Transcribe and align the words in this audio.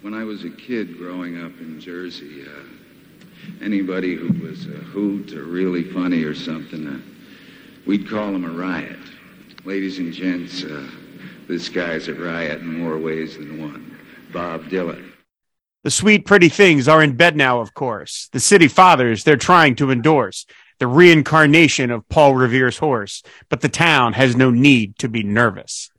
When 0.00 0.14
I 0.14 0.22
was 0.22 0.44
a 0.44 0.50
kid 0.50 0.96
growing 0.96 1.44
up 1.44 1.58
in 1.60 1.80
Jersey, 1.80 2.44
uh, 2.46 3.64
anybody 3.64 4.14
who 4.14 4.28
was 4.46 4.66
a 4.66 4.70
hoot 4.70 5.32
or 5.32 5.42
really 5.42 5.82
funny 5.82 6.22
or 6.22 6.36
something, 6.36 6.86
uh, 6.86 7.00
we'd 7.84 8.08
call 8.08 8.28
him 8.28 8.44
a 8.44 8.50
riot. 8.50 8.98
Ladies 9.64 9.98
and 9.98 10.12
gents, 10.12 10.62
uh, 10.62 10.88
this 11.48 11.68
guy's 11.68 12.06
a 12.06 12.14
riot 12.14 12.60
in 12.60 12.78
more 12.78 12.96
ways 12.96 13.36
than 13.36 13.60
one. 13.60 13.98
Bob 14.32 14.64
Dylan. 14.66 15.10
The 15.82 15.90
sweet, 15.90 16.24
pretty 16.26 16.48
things 16.48 16.86
are 16.86 17.02
in 17.02 17.16
bed 17.16 17.34
now, 17.34 17.60
of 17.60 17.74
course. 17.74 18.28
The 18.32 18.40
city 18.40 18.68
fathers 18.68 19.24
they're 19.24 19.36
trying 19.36 19.74
to 19.76 19.90
endorse 19.90 20.46
the 20.78 20.86
reincarnation 20.86 21.90
of 21.90 22.08
Paul 22.08 22.36
Revere's 22.36 22.78
horse, 22.78 23.24
but 23.48 23.62
the 23.62 23.68
town 23.68 24.12
has 24.12 24.36
no 24.36 24.52
need 24.52 24.96
to 24.98 25.08
be 25.08 25.24
nervous. 25.24 25.90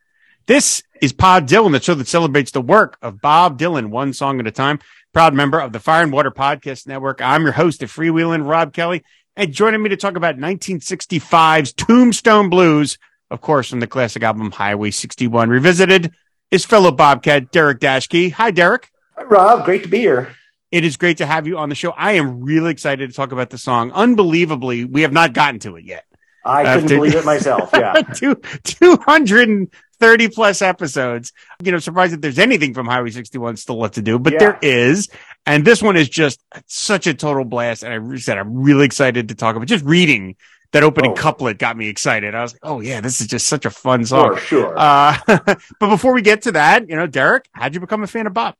This 0.49 0.81
is 0.99 1.13
Pod 1.13 1.47
Dylan, 1.47 1.73
the 1.73 1.79
show 1.79 1.93
that 1.93 2.07
celebrates 2.07 2.49
the 2.49 2.59
work 2.59 2.97
of 3.03 3.21
Bob 3.21 3.59
Dylan, 3.59 3.91
one 3.91 4.13
song 4.13 4.39
at 4.39 4.47
a 4.47 4.51
time. 4.51 4.79
Proud 5.13 5.35
member 5.35 5.59
of 5.59 5.73
the 5.73 5.79
Fire 5.79 6.01
and 6.01 6.11
Water 6.11 6.31
Podcast 6.31 6.87
Network. 6.87 7.21
I'm 7.21 7.43
your 7.43 7.51
host 7.51 7.83
of 7.83 7.93
Freewheeling, 7.93 8.49
Rob 8.49 8.73
Kelly, 8.73 9.03
and 9.35 9.53
joining 9.53 9.83
me 9.83 9.89
to 9.89 9.95
talk 9.95 10.15
about 10.15 10.37
1965's 10.37 11.73
Tombstone 11.73 12.49
Blues, 12.49 12.97
of 13.29 13.41
course, 13.41 13.69
from 13.69 13.79
the 13.79 13.85
classic 13.85 14.23
album 14.23 14.49
Highway 14.49 14.89
61 14.89 15.51
Revisited, 15.51 16.13
is 16.49 16.65
fellow 16.65 16.89
Bobcat 16.89 17.51
Dereck 17.51 17.77
Daschke. 17.77 18.31
Hi, 18.31 18.51
Dereck. 18.51 18.85
Hi, 19.17 19.25
Rob. 19.25 19.65
Great 19.65 19.83
to 19.83 19.89
be 19.89 19.99
here. 19.99 20.33
It 20.71 20.83
is 20.83 20.97
great 20.97 21.17
to 21.17 21.27
have 21.27 21.45
you 21.45 21.59
on 21.59 21.69
the 21.69 21.75
show. 21.75 21.91
I 21.91 22.13
am 22.13 22.41
really 22.41 22.71
excited 22.71 23.07
to 23.07 23.15
talk 23.15 23.31
about 23.31 23.51
the 23.51 23.59
song. 23.59 23.91
Unbelievably, 23.91 24.85
we 24.85 25.03
have 25.03 25.13
not 25.13 25.33
gotten 25.33 25.59
to 25.59 25.75
it 25.75 25.85
yet. 25.85 26.05
I 26.49 26.75
couldn't 26.75 26.97
believe 26.97 27.15
it 27.15 27.25
myself. 27.25 27.69
Yeah. 27.73 27.93
two, 28.15 28.35
230 28.63 30.27
plus 30.29 30.61
episodes. 30.61 31.33
You 31.63 31.71
know, 31.71 31.79
surprised 31.79 32.13
that 32.13 32.21
there's 32.21 32.39
anything 32.39 32.73
from 32.73 32.87
Highway 32.87 33.11
61 33.11 33.57
still 33.57 33.79
left 33.79 33.95
to 33.95 34.01
do, 34.01 34.19
but 34.19 34.33
yeah. 34.33 34.39
there 34.39 34.59
is. 34.61 35.09
And 35.45 35.65
this 35.65 35.81
one 35.81 35.97
is 35.97 36.09
just 36.09 36.43
such 36.67 37.07
a 37.07 37.13
total 37.13 37.45
blast. 37.45 37.83
And 37.83 38.13
I 38.13 38.17
said, 38.17 38.37
I'm 38.37 38.61
really 38.61 38.85
excited 38.85 39.29
to 39.29 39.35
talk 39.35 39.55
about 39.55 39.67
just 39.67 39.85
reading 39.85 40.35
that 40.71 40.83
opening 40.83 41.11
oh. 41.11 41.15
couplet 41.15 41.57
got 41.57 41.75
me 41.75 41.87
excited. 41.87 42.35
I 42.35 42.41
was 42.41 42.53
like, 42.53 42.61
oh 42.63 42.79
yeah, 42.79 43.01
this 43.01 43.21
is 43.21 43.27
just 43.27 43.47
such 43.47 43.65
a 43.65 43.69
fun 43.69 44.05
song. 44.05 44.35
For 44.35 44.41
sure. 44.41 44.73
Uh, 44.77 45.17
but 45.25 45.89
before 45.89 46.13
we 46.13 46.21
get 46.21 46.43
to 46.43 46.51
that, 46.53 46.87
you 46.89 46.95
know, 46.95 47.07
Dereck, 47.07 47.45
how'd 47.53 47.73
you 47.73 47.79
become 47.79 48.03
a 48.03 48.07
fan 48.07 48.27
of 48.27 48.33
Bob? 48.33 48.55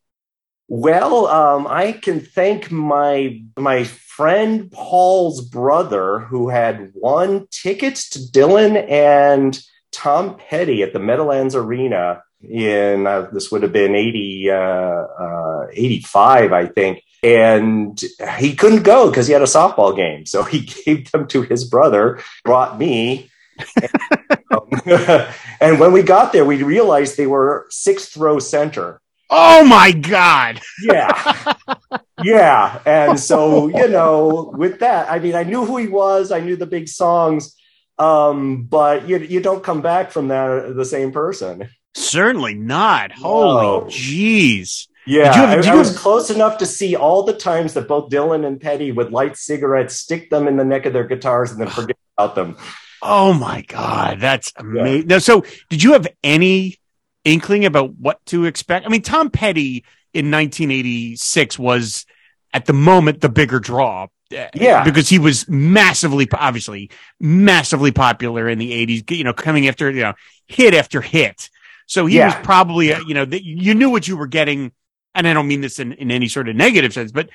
Well, 0.71 1.25
um, 1.25 1.65
I 1.67 1.93
can 1.93 2.19
thank 2.19 2.69
my 2.69 3.41
my 3.57 3.85
friend 3.85 4.71
Paul's 4.71 5.41
brother 5.41 6.19
who 6.19 6.49
had 6.49 6.91
won 6.93 7.47
tickets 7.49 8.07
to 8.09 8.19
Dylan 8.19 8.87
and 8.87 9.59
Tom 9.91 10.37
Petty 10.37 10.83
at 10.83 10.93
the 10.93 10.99
Meadowlands 10.99 11.55
Arena 11.55 12.21
in 12.47 13.07
uh, 13.07 13.27
this 13.33 13.51
would 13.51 13.63
have 13.63 13.73
been 13.73 13.95
80, 13.95 14.51
uh, 14.51 14.55
uh, 14.55 15.67
85, 15.71 16.53
I 16.53 16.67
think. 16.67 17.03
And 17.23 17.99
he 18.37 18.55
couldn't 18.55 18.83
go 18.83 19.09
because 19.09 19.25
he 19.25 19.33
had 19.33 19.41
a 19.41 19.45
softball 19.45 19.95
game. 19.95 20.27
So 20.27 20.43
he 20.43 20.61
gave 20.85 21.11
them 21.11 21.27
to 21.29 21.41
his 21.41 21.67
brother, 21.67 22.21
brought 22.45 22.77
me. 22.77 23.29
and, 23.81 24.43
um, 24.51 24.69
and 25.59 25.79
when 25.79 25.91
we 25.91 26.03
got 26.03 26.31
there, 26.31 26.45
we 26.45 26.61
realized 26.61 27.17
they 27.17 27.27
were 27.27 27.65
sixth 27.71 28.15
row 28.15 28.37
center. 28.37 29.01
Oh 29.29 29.63
my 29.63 29.91
God. 29.91 30.59
yeah. 30.81 31.53
Yeah. 32.23 32.81
And 32.85 33.19
so, 33.19 33.67
you 33.67 33.87
know, 33.87 34.51
with 34.55 34.79
that, 34.79 35.09
I 35.09 35.19
mean, 35.19 35.35
I 35.35 35.43
knew 35.43 35.65
who 35.65 35.77
he 35.77 35.87
was, 35.87 36.31
I 36.31 36.39
knew 36.39 36.55
the 36.55 36.65
big 36.65 36.87
songs, 36.87 37.55
um, 37.97 38.63
but 38.63 39.07
you, 39.07 39.17
you 39.19 39.39
don't 39.39 39.63
come 39.63 39.81
back 39.81 40.11
from 40.11 40.29
that 40.29 40.75
the 40.75 40.85
same 40.85 41.11
person. 41.11 41.69
Certainly 41.95 42.55
not. 42.55 43.11
Holy 43.11 43.89
jeez. 43.91 44.87
Yeah, 45.05 45.33
have, 45.33 45.65
I, 45.65 45.71
I, 45.71 45.75
was 45.75 45.97
close 45.97 46.29
enough 46.29 46.59
to 46.59 46.67
see 46.67 46.95
all 46.95 47.23
the 47.23 47.33
times 47.33 47.73
that 47.73 47.87
both 47.87 48.11
Dylan 48.11 48.45
and 48.45 48.61
Petty 48.61 48.91
would 48.91 49.11
light 49.11 49.37
cigarettes, 49.37 49.95
stick 49.95 50.29
them 50.29 50.47
in 50.47 50.55
the 50.55 50.63
neck 50.63 50.85
of 50.85 50.93
their 50.93 51.05
guitars, 51.05 51.51
and 51.51 51.59
then 51.59 51.67
forget 51.67 51.97
about 52.15 52.35
them. 52.35 52.57
Oh 53.01 53.33
my 53.33 53.61
god, 53.61 54.19
that's 54.19 54.53
amazing! 54.55 54.97
Yeah. 54.97 55.15
Now, 55.15 55.17
so 55.17 55.45
did 55.69 55.81
you 55.81 55.93
have 55.93 56.07
any 56.23 56.77
inkling 57.31 57.65
about 57.65 57.95
what 57.95 58.25
to 58.27 58.45
expect? 58.45 58.85
I 58.85 58.89
mean, 58.89 59.01
Tom 59.01 59.29
Petty 59.29 59.85
in 60.13 60.31
1986 60.31 61.59
was 61.59 62.05
at 62.53 62.65
the 62.65 62.73
moment 62.73 63.21
the 63.21 63.29
bigger 63.29 63.59
draw. 63.59 64.07
Uh, 64.31 64.47
yeah. 64.53 64.83
Because 64.83 65.09
he 65.09 65.17
was 65.17 65.47
massively, 65.49 66.27
obviously, 66.31 66.91
massively 67.19 67.91
popular 67.91 68.47
in 68.47 68.59
the 68.59 68.85
80s, 68.85 69.17
you 69.17 69.23
know, 69.23 69.33
coming 69.33 69.67
after, 69.67 69.89
you 69.89 70.01
know, 70.01 70.13
hit 70.47 70.73
after 70.73 71.01
hit. 71.01 71.49
So 71.87 72.05
he 72.05 72.17
yeah. 72.17 72.27
was 72.27 72.45
probably, 72.45 72.91
a, 72.91 72.99
you 73.07 73.15
know, 73.15 73.25
the, 73.25 73.43
you 73.43 73.73
knew 73.73 73.89
what 73.89 74.07
you 74.07 74.17
were 74.17 74.27
getting. 74.27 74.71
And 75.15 75.27
I 75.27 75.33
don't 75.33 75.47
mean 75.47 75.61
this 75.61 75.79
in, 75.79 75.93
in 75.93 76.11
any 76.11 76.27
sort 76.27 76.47
of 76.47 76.55
negative 76.55 76.93
sense, 76.93 77.11
but 77.11 77.29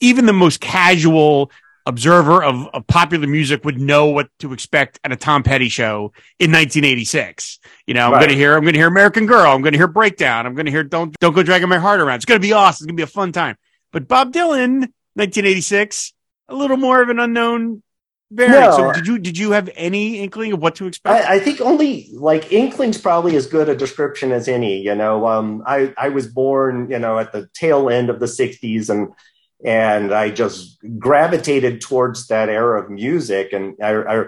even 0.00 0.26
the 0.26 0.32
most 0.32 0.60
casual 0.60 1.50
observer 1.88 2.42
of, 2.44 2.68
of 2.74 2.86
popular 2.86 3.26
music 3.26 3.64
would 3.64 3.80
know 3.80 4.06
what 4.06 4.28
to 4.40 4.52
expect 4.52 5.00
at 5.02 5.10
a 5.10 5.16
Tom 5.16 5.42
Petty 5.42 5.68
show 5.70 6.12
in 6.38 6.52
1986. 6.52 7.58
You 7.86 7.94
know, 7.94 8.06
I'm 8.06 8.12
right. 8.12 8.18
going 8.20 8.30
to 8.30 8.36
hear, 8.36 8.54
I'm 8.54 8.62
going 8.62 8.74
to 8.74 8.78
hear 8.78 8.88
American 8.88 9.26
Girl. 9.26 9.50
I'm 9.50 9.62
going 9.62 9.72
to 9.72 9.78
hear 9.78 9.88
Breakdown. 9.88 10.46
I'm 10.46 10.54
going 10.54 10.66
to 10.66 10.72
hear 10.72 10.84
Don't, 10.84 11.18
Don't 11.18 11.34
Go 11.34 11.42
Dragging 11.42 11.68
My 11.68 11.78
Heart 11.78 12.00
Around. 12.00 12.16
It's 12.16 12.24
going 12.26 12.40
to 12.40 12.46
be 12.46 12.52
awesome. 12.52 12.84
It's 12.84 12.86
going 12.86 12.96
to 12.96 13.00
be 13.00 13.04
a 13.04 13.06
fun 13.06 13.32
time. 13.32 13.56
But 13.90 14.06
Bob 14.06 14.32
Dylan, 14.32 14.80
1986, 15.14 16.12
a 16.50 16.54
little 16.54 16.76
more 16.76 17.02
of 17.02 17.08
an 17.08 17.18
unknown 17.18 17.82
very. 18.30 18.50
No, 18.50 18.76
so 18.76 18.92
did 18.92 19.06
you 19.06 19.18
did 19.18 19.38
you 19.38 19.52
have 19.52 19.70
any 19.74 20.18
inkling 20.18 20.52
of 20.52 20.60
what 20.60 20.74
to 20.76 20.86
expect? 20.86 21.24
I, 21.24 21.36
I, 21.36 21.38
think 21.38 21.62
only 21.62 22.10
like 22.12 22.52
inkling's 22.52 22.98
probably 22.98 23.36
as 23.36 23.46
good 23.46 23.70
a 23.70 23.74
description 23.74 24.32
as 24.32 24.48
any. 24.48 24.82
You 24.82 24.94
know, 24.94 25.26
um, 25.26 25.62
I 25.66 25.94
I 25.96 26.10
was 26.10 26.26
born 26.26 26.90
you 26.90 26.98
know 26.98 27.18
at 27.18 27.32
the 27.32 27.48
tail 27.54 27.88
end 27.88 28.10
of 28.10 28.20
the 28.20 28.26
'60s, 28.26 28.90
and 28.90 29.08
and 29.64 30.12
I 30.12 30.30
just 30.30 30.78
gravitated 30.98 31.80
towards 31.80 32.28
that 32.28 32.48
era 32.48 32.82
of 32.82 32.90
music. 32.90 33.52
And 33.52 33.74
I, 33.82 33.94
I 33.96 34.24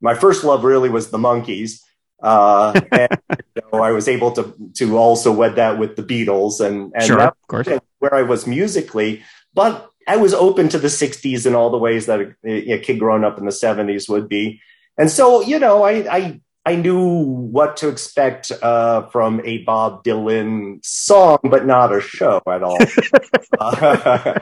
my 0.00 0.14
first 0.14 0.44
love 0.44 0.64
really 0.64 0.88
was 0.88 1.10
the 1.10 1.18
Monkees. 1.18 1.80
Uh, 2.22 2.78
and 2.92 3.18
you 3.30 3.62
know, 3.72 3.80
I 3.80 3.92
was 3.92 4.08
able 4.08 4.32
to 4.32 4.54
to 4.74 4.98
also 4.98 5.32
wed 5.32 5.56
that 5.56 5.78
with 5.78 5.96
the 5.96 6.02
Beatles, 6.02 6.64
and 6.64 6.92
and 6.94 7.04
sure, 7.04 7.20
of 7.20 7.34
course. 7.48 7.68
where 7.98 8.14
I 8.14 8.22
was 8.22 8.46
musically. 8.46 9.22
But 9.54 9.88
I 10.06 10.16
was 10.16 10.34
open 10.34 10.68
to 10.70 10.78
the 10.78 10.88
'60s 10.88 11.46
in 11.46 11.54
all 11.54 11.70
the 11.70 11.78
ways 11.78 12.06
that 12.06 12.20
a, 12.20 12.72
a 12.72 12.78
kid 12.78 12.98
growing 12.98 13.24
up 13.24 13.38
in 13.38 13.44
the 13.44 13.50
'70s 13.50 14.08
would 14.08 14.28
be. 14.28 14.60
And 14.96 15.10
so, 15.10 15.40
you 15.40 15.58
know, 15.58 15.82
I, 15.82 15.92
I 16.08 16.40
I 16.66 16.76
knew 16.76 17.18
what 17.18 17.76
to 17.78 17.88
expect 17.88 18.50
uh, 18.62 19.02
from 19.08 19.42
a 19.44 19.58
Bob 19.58 20.02
Dylan 20.02 20.84
song, 20.84 21.38
but 21.44 21.66
not 21.66 21.94
a 21.94 22.00
show 22.00 22.40
at 22.46 22.62
all. 22.62 22.78
uh, 23.58 24.40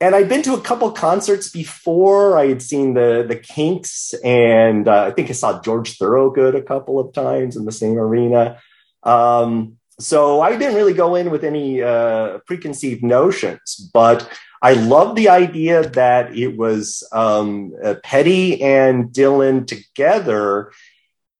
and 0.00 0.14
I'd 0.14 0.28
been 0.28 0.42
to 0.42 0.52
a 0.52 0.60
couple 0.60 0.90
concerts 0.92 1.48
before. 1.48 2.36
I 2.36 2.48
had 2.48 2.60
seen 2.60 2.92
the 2.92 3.24
the 3.26 3.36
Kinks, 3.36 4.12
and 4.22 4.86
uh, 4.86 5.04
I 5.04 5.10
think 5.12 5.30
I 5.30 5.32
saw 5.32 5.62
George 5.62 5.96
Thorogood 5.96 6.54
a 6.54 6.62
couple 6.62 7.00
of 7.00 7.14
times 7.14 7.56
in 7.56 7.64
the 7.64 7.72
same 7.72 7.96
arena. 7.96 8.60
Um, 9.02 9.78
so 9.98 10.42
I 10.42 10.56
didn't 10.56 10.74
really 10.74 10.92
go 10.92 11.14
in 11.14 11.30
with 11.30 11.44
any 11.44 11.82
uh, 11.82 12.38
preconceived 12.46 13.02
notions, 13.02 13.76
but 13.94 14.28
I 14.60 14.74
love 14.74 15.14
the 15.14 15.28
idea 15.28 15.88
that 15.90 16.36
it 16.36 16.56
was 16.56 17.06
um, 17.12 17.72
uh, 17.82 17.94
Petty 18.02 18.60
and 18.62 19.10
Dylan 19.10 19.66
together 19.66 20.72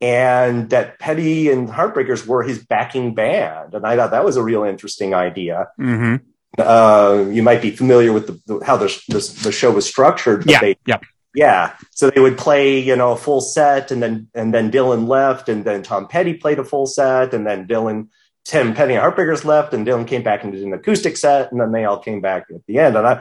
and 0.04 0.68
that 0.68 0.98
Petty 0.98 1.50
and 1.50 1.66
Heartbreakers 1.66 2.26
were 2.26 2.42
his 2.42 2.58
backing 2.62 3.14
band. 3.14 3.72
And 3.72 3.86
I 3.86 3.96
thought 3.96 4.10
that 4.10 4.22
was 4.22 4.36
a 4.36 4.42
real 4.42 4.62
interesting 4.62 5.14
idea. 5.14 5.68
Mm-hmm. 5.80 6.16
Uh, 6.58 7.24
you 7.30 7.42
might 7.42 7.62
be 7.62 7.70
familiar 7.70 8.12
with 8.12 8.26
the, 8.26 8.38
the 8.46 8.64
how 8.64 8.76
the, 8.76 8.86
the, 9.08 9.38
the 9.44 9.50
show 9.50 9.70
was 9.70 9.86
structured. 9.86 10.44
Yeah, 10.44 10.60
they, 10.60 10.76
yeah, 10.86 10.98
yeah. 11.34 11.72
So 11.90 12.10
they 12.10 12.20
would 12.20 12.36
play, 12.36 12.78
you 12.78 12.94
know, 12.96 13.12
a 13.12 13.16
full 13.16 13.40
set, 13.40 13.90
and 13.90 14.02
then 14.02 14.28
and 14.34 14.52
then 14.52 14.70
Dylan 14.70 15.08
left, 15.08 15.48
and 15.48 15.64
then 15.64 15.82
Tom 15.82 16.06
Petty 16.06 16.34
played 16.34 16.58
a 16.58 16.64
full 16.64 16.86
set, 16.86 17.32
and 17.32 17.46
then 17.46 17.66
Dylan, 17.66 18.08
Tom 18.44 18.74
Petty 18.74 18.94
and 18.94 19.02
Heartbreakers 19.02 19.44
left, 19.46 19.72
and 19.72 19.86
Dylan 19.86 20.06
came 20.06 20.22
back 20.22 20.44
and 20.44 20.52
did 20.52 20.62
an 20.62 20.74
acoustic 20.74 21.16
set, 21.16 21.50
and 21.50 21.58
then 21.58 21.72
they 21.72 21.86
all 21.86 21.98
came 21.98 22.20
back 22.20 22.44
at 22.54 22.64
the 22.66 22.78
end. 22.78 22.94
And 22.96 23.06
I, 23.06 23.12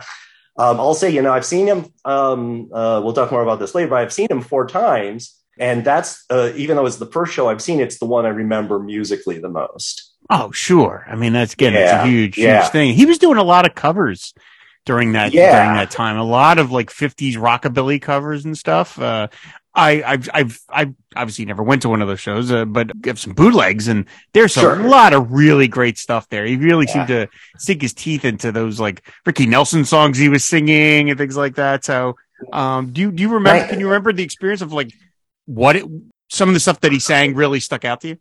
um, 0.60 0.80
I'll 0.80 0.94
say, 0.94 1.10
you 1.10 1.22
know, 1.22 1.32
I've 1.32 1.46
seen 1.46 1.66
him. 1.66 1.86
Um, 2.04 2.70
uh, 2.74 3.02
we'll 3.02 3.14
talk 3.14 3.32
more 3.32 3.42
about 3.42 3.60
this 3.60 3.74
later. 3.74 3.90
But 3.90 4.00
I've 4.00 4.14
seen 4.14 4.28
him 4.30 4.42
four 4.42 4.68
times 4.68 5.40
and 5.60 5.86
that's 5.86 6.26
uh, 6.30 6.52
even 6.56 6.76
though 6.76 6.86
it's 6.86 6.98
the 6.98 7.08
first 7.08 7.34
show 7.34 7.50
I've 7.50 7.62
seen, 7.62 7.80
it's 7.80 8.00
the 8.00 8.06
one 8.06 8.26
I 8.26 8.30
remember 8.30 8.80
musically 8.80 9.40
the 9.40 9.50
most. 9.50 10.12
Oh, 10.30 10.52
sure. 10.52 11.06
I 11.10 11.16
mean, 11.16 11.34
that's 11.34 11.54
again, 11.54 11.74
yeah. 11.74 11.80
it's 11.80 11.92
a 11.94 12.08
huge, 12.08 12.38
yeah. 12.38 12.62
huge 12.62 12.72
thing. 12.72 12.94
He 12.94 13.06
was 13.06 13.18
doing 13.18 13.38
a 13.38 13.44
lot 13.44 13.66
of 13.66 13.76
covers 13.76 14.34
during 14.86 15.14
that 15.14 15.34
yeah. 15.34 15.64
during 15.64 15.78
that 15.78 15.92
time. 15.92 16.18
A 16.18 16.24
lot 16.24 16.58
of 16.58 16.72
like 16.72 16.90
'50s 16.90 17.36
rockabilly 17.36 18.02
covers 18.02 18.46
and 18.46 18.58
stuff. 18.58 19.00
Uh, 19.00 19.28
I, 19.76 20.04
I've, 20.04 20.30
I've, 20.34 20.62
I 20.70 20.94
obviously 21.16 21.46
never 21.46 21.64
went 21.64 21.82
to 21.82 21.90
one 21.90 22.02
of 22.04 22.08
those 22.08 22.20
shows, 22.20 22.52
uh, 22.52 22.66
but 22.66 22.92
have 23.06 23.20
some 23.20 23.34
bootlegs 23.34 23.88
and 23.88 24.06
there's 24.34 24.52
sure. 24.52 24.80
a 24.80 24.88
lot 24.88 25.14
of 25.14 25.32
really 25.32 25.68
great 25.68 25.98
stuff 25.98 26.30
there. 26.30 26.46
He 26.46 26.58
really 26.58 26.86
yeah. 26.88 26.94
seemed 26.94 27.08
to 27.08 27.30
sink 27.58 27.82
his 27.82 27.94
teeth 27.94 28.24
into 28.24 28.52
those 28.52 28.80
like 28.80 29.02
Ricky 29.26 29.48
Nelson 29.48 29.84
songs 29.84 30.20
he 30.20 30.30
was 30.30 30.46
singing 30.46 31.10
and 31.10 31.18
things 31.18 31.36
like 31.36 31.56
that. 31.56 31.84
So, 31.84 32.18
um, 32.52 32.94
do 32.94 33.02
you, 33.02 33.12
do 33.12 33.24
you 33.24 33.30
remember, 33.30 33.68
can 33.68 33.80
you 33.80 33.88
remember 33.88 34.14
the 34.14 34.24
experience 34.24 34.62
of 34.62 34.74
like 34.74 34.92
what 35.46 35.76
it, 35.76 35.86
some 36.30 36.50
of 36.50 36.54
the 36.54 36.60
stuff 36.60 36.80
that 36.82 36.92
he 36.92 37.00
sang 37.00 37.36
really 37.36 37.60
stuck 37.60 37.86
out 37.86 38.02
to 38.02 38.10
you? 38.10 38.18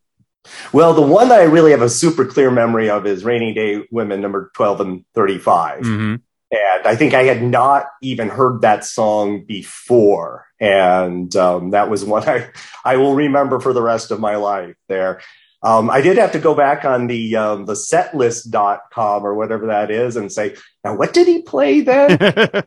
Well, 0.72 0.94
the 0.94 1.02
one 1.02 1.28
that 1.28 1.40
I 1.40 1.44
really 1.44 1.70
have 1.70 1.82
a 1.82 1.88
super 1.88 2.24
clear 2.24 2.50
memory 2.50 2.90
of 2.90 3.06
is 3.06 3.24
Rainy 3.24 3.54
Day 3.54 3.86
Women, 3.90 4.20
number 4.20 4.50
12 4.54 4.80
and 4.80 5.04
35. 5.14 5.82
Mm-hmm. 5.82 6.14
And 6.52 6.86
I 6.86 6.96
think 6.96 7.14
I 7.14 7.22
had 7.22 7.42
not 7.42 7.86
even 8.02 8.28
heard 8.28 8.60
that 8.60 8.84
song 8.84 9.44
before. 9.46 10.46
And 10.60 11.34
um, 11.36 11.70
that 11.70 11.88
was 11.88 12.04
one 12.04 12.28
I, 12.28 12.50
I 12.84 12.96
will 12.96 13.14
remember 13.14 13.58
for 13.60 13.72
the 13.72 13.82
rest 13.82 14.10
of 14.10 14.20
my 14.20 14.36
life 14.36 14.76
there. 14.88 15.22
Um, 15.62 15.90
I 15.90 16.00
did 16.00 16.18
have 16.18 16.32
to 16.32 16.40
go 16.40 16.54
back 16.54 16.84
on 16.84 17.06
the 17.06 17.36
um, 17.36 17.66
the 17.66 17.74
setlist.com 17.74 19.24
or 19.24 19.34
whatever 19.34 19.66
that 19.68 19.92
is 19.92 20.16
and 20.16 20.30
say, 20.30 20.56
now 20.84 20.96
what 20.96 21.14
did 21.14 21.28
he 21.28 21.42
play 21.42 21.80
then? 21.80 22.18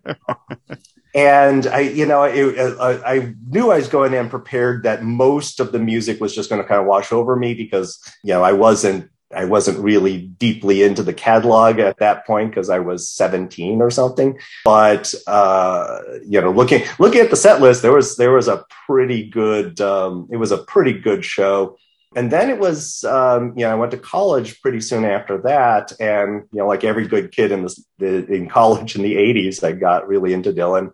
and 1.15 1.65
I, 1.67 1.79
you 1.79 2.05
know, 2.05 2.23
it, 2.23 2.77
uh, 2.77 3.01
I 3.05 3.33
knew 3.47 3.71
I 3.71 3.77
was 3.77 3.87
going 3.87 4.13
in 4.13 4.29
prepared 4.29 4.83
that 4.83 5.01
most 5.01 5.61
of 5.61 5.71
the 5.71 5.79
music 5.79 6.19
was 6.19 6.35
just 6.35 6.49
going 6.49 6.61
to 6.61 6.67
kind 6.67 6.81
of 6.81 6.87
wash 6.87 7.13
over 7.13 7.37
me 7.37 7.53
because, 7.53 7.97
you 8.21 8.33
know, 8.33 8.43
I 8.43 8.51
wasn't 8.51 9.09
I 9.33 9.45
wasn't 9.45 9.79
really 9.79 10.19
deeply 10.19 10.83
into 10.83 11.03
the 11.03 11.13
catalog 11.13 11.79
at 11.79 11.97
that 11.97 12.27
point 12.27 12.51
because 12.51 12.69
I 12.69 12.79
was 12.79 13.09
17 13.09 13.81
or 13.81 13.89
something. 13.89 14.37
But 14.63 15.13
uh, 15.25 16.01
you 16.25 16.39
know, 16.41 16.51
looking 16.51 16.83
looking 16.99 17.21
at 17.21 17.31
the 17.31 17.35
set 17.35 17.61
list, 17.61 17.81
there 17.81 17.93
was 17.93 18.17
there 18.17 18.33
was 18.33 18.47
a 18.47 18.65
pretty 18.85 19.27
good 19.27 19.81
um, 19.81 20.27
it 20.31 20.37
was 20.37 20.51
a 20.51 20.59
pretty 20.59 20.93
good 20.93 21.25
show 21.25 21.77
and 22.15 22.31
then 22.31 22.49
it 22.49 22.57
was 22.57 23.03
um, 23.03 23.53
you 23.55 23.65
know 23.65 23.71
i 23.71 23.75
went 23.75 23.91
to 23.91 23.97
college 23.97 24.61
pretty 24.61 24.81
soon 24.81 25.05
after 25.05 25.37
that 25.39 25.91
and 25.99 26.43
you 26.51 26.59
know 26.59 26.67
like 26.67 26.83
every 26.83 27.07
good 27.07 27.31
kid 27.31 27.51
in 27.51 27.63
this 27.63 27.85
in 27.99 28.49
college 28.49 28.95
in 28.95 29.01
the 29.01 29.15
80s 29.15 29.63
i 29.63 29.71
got 29.71 30.07
really 30.07 30.33
into 30.33 30.51
dylan 30.51 30.91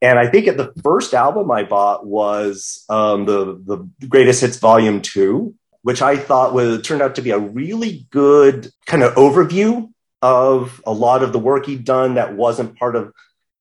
and 0.00 0.18
i 0.18 0.26
think 0.26 0.46
at 0.46 0.56
the 0.56 0.72
first 0.82 1.12
album 1.12 1.50
i 1.50 1.62
bought 1.62 2.06
was 2.06 2.84
um, 2.88 3.26
the 3.26 3.60
the 3.64 4.06
greatest 4.06 4.40
hits 4.40 4.58
volume 4.58 5.02
2 5.02 5.54
which 5.82 6.00
i 6.00 6.16
thought 6.16 6.54
was 6.54 6.82
turned 6.82 7.02
out 7.02 7.16
to 7.16 7.22
be 7.22 7.30
a 7.30 7.38
really 7.38 8.06
good 8.10 8.70
kind 8.86 9.02
of 9.02 9.14
overview 9.14 9.90
of 10.22 10.82
a 10.86 10.92
lot 10.92 11.22
of 11.22 11.32
the 11.32 11.38
work 11.38 11.66
he'd 11.66 11.84
done 11.84 12.14
that 12.14 12.34
wasn't 12.34 12.76
part 12.76 12.96
of 12.96 13.12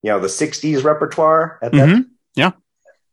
you 0.03 0.11
know 0.11 0.19
the 0.19 0.27
60s 0.27 0.83
repertoire 0.83 1.59
at 1.61 1.71
that 1.71 1.89
mm-hmm. 1.89 2.01
yeah 2.35 2.51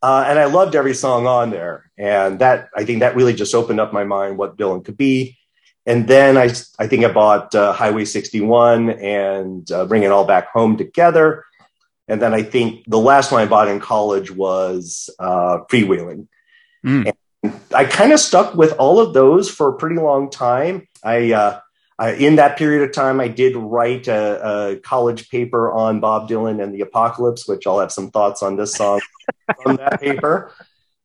uh, 0.03 0.25
and 0.29 0.39
I 0.39 0.45
loved 0.45 0.75
every 0.75 0.95
song 0.95 1.27
on 1.27 1.51
there. 1.51 1.86
And 1.99 2.39
that, 2.41 2.69
I 2.77 2.85
think 2.85 3.01
that 3.01 3.17
really 3.17 3.35
just 3.35 3.55
opened 3.55 3.81
up 3.81 3.93
my 3.93 4.05
mind 4.05 4.39
what 4.39 4.57
Dylan 4.57 4.85
could 4.85 4.97
be. 4.97 5.39
And 5.87 6.09
then 6.09 6.37
I, 6.37 6.51
I 6.79 6.89
think 6.89 7.05
I 7.05 7.13
bought 7.13 7.55
uh, 7.55 7.73
Highway 7.73 8.05
61 8.05 8.91
and 8.91 9.71
uh, 9.71 9.87
Bring 9.87 10.03
It 10.03 10.11
All 10.11 10.25
Back 10.25 10.51
Home 10.51 10.77
together. 10.77 11.45
And 12.09 12.21
then 12.21 12.35
I 12.35 12.43
think 12.43 12.85
the 12.87 12.99
last 12.99 13.33
one 13.33 13.41
I 13.41 13.47
bought 13.47 13.69
in 13.69 13.81
college 13.81 14.31
was 14.31 15.11
uh, 15.19 15.59
Freewheeling. 15.71 16.29
Mm. 16.85 17.13
And 17.43 17.61
I 17.75 17.85
kind 17.85 18.13
of 18.13 18.21
stuck 18.21 18.55
with 18.55 18.73
all 18.79 19.01
of 19.01 19.15
those 19.15 19.51
for 19.51 19.69
a 19.69 19.77
pretty 19.77 19.97
long 19.97 20.31
time. 20.31 20.89
I, 21.03 21.33
uh, 21.33 21.61
I, 21.99 22.13
in 22.13 22.37
that 22.37 22.59
period 22.59 22.83
of 22.83 22.95
time, 22.95 23.21
I 23.21 23.29
did 23.29 23.57
write 23.57 24.07
a, 24.07 24.73
a, 24.73 24.77
college 24.77 25.31
paper 25.31 25.71
on 25.71 26.01
Bob 26.01 26.29
Dylan 26.29 26.63
and 26.63 26.75
the 26.75 26.83
Apocalypse, 26.83 27.49
which 27.49 27.67
I'll 27.67 27.81
have 27.81 27.93
some 27.93 28.11
thoughts 28.11 28.43
on 28.43 28.57
this 28.57 28.75
song 28.75 29.01
from 29.63 29.77
that 29.77 30.01
paper, 30.01 30.53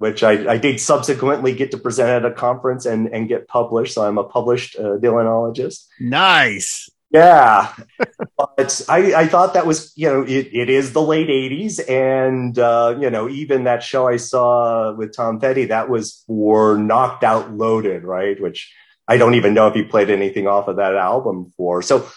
which 0.02 0.24
I, 0.24 0.54
I, 0.54 0.58
did 0.58 0.80
subsequently 0.80 1.54
get 1.54 1.70
to 1.72 1.78
present 1.78 2.10
at 2.10 2.26
a 2.26 2.34
conference 2.34 2.88
and, 2.88 3.08
and 3.10 3.28
get 3.28 3.48
published. 3.48 3.94
So 3.94 4.04
I'm 4.04 4.18
a 4.18 4.24
published 4.24 4.76
uh, 4.76 4.98
Dylanologist. 4.98 5.86
Nice. 6.00 6.90
Yeah. 7.12 7.72
but 8.36 8.82
I, 8.90 9.14
I 9.14 9.28
thought 9.28 9.54
that 9.54 9.68
was, 9.68 9.94
you 9.96 10.10
know, 10.10 10.24
it, 10.24 10.50
it 10.52 10.72
is 10.72 10.94
the 10.94 11.04
late 11.04 11.28
80s. 11.28 11.88
And, 11.88 12.58
uh, 12.58 12.98
you 13.00 13.12
know, 13.12 13.30
even 13.30 13.66
that 13.66 13.84
show 13.84 14.08
I 14.08 14.18
saw 14.18 14.92
with 14.92 15.16
Tom 15.16 15.40
Petty, 15.40 15.66
that 15.66 15.88
was 15.88 16.24
for 16.26 16.80
Knocked 16.80 17.24
Out 17.24 17.54
Loaded, 17.54 18.04
right? 18.04 18.42
Which 18.42 18.74
I 19.08 19.18
don't 19.18 19.36
even 19.36 19.54
know 19.54 19.68
if 19.68 19.76
he 19.76 19.84
played 19.84 20.10
anything 20.10 20.48
off 20.48 20.68
of 20.68 20.78
that 20.78 20.96
album 20.96 21.54
for. 21.56 21.84
So 21.84 22.10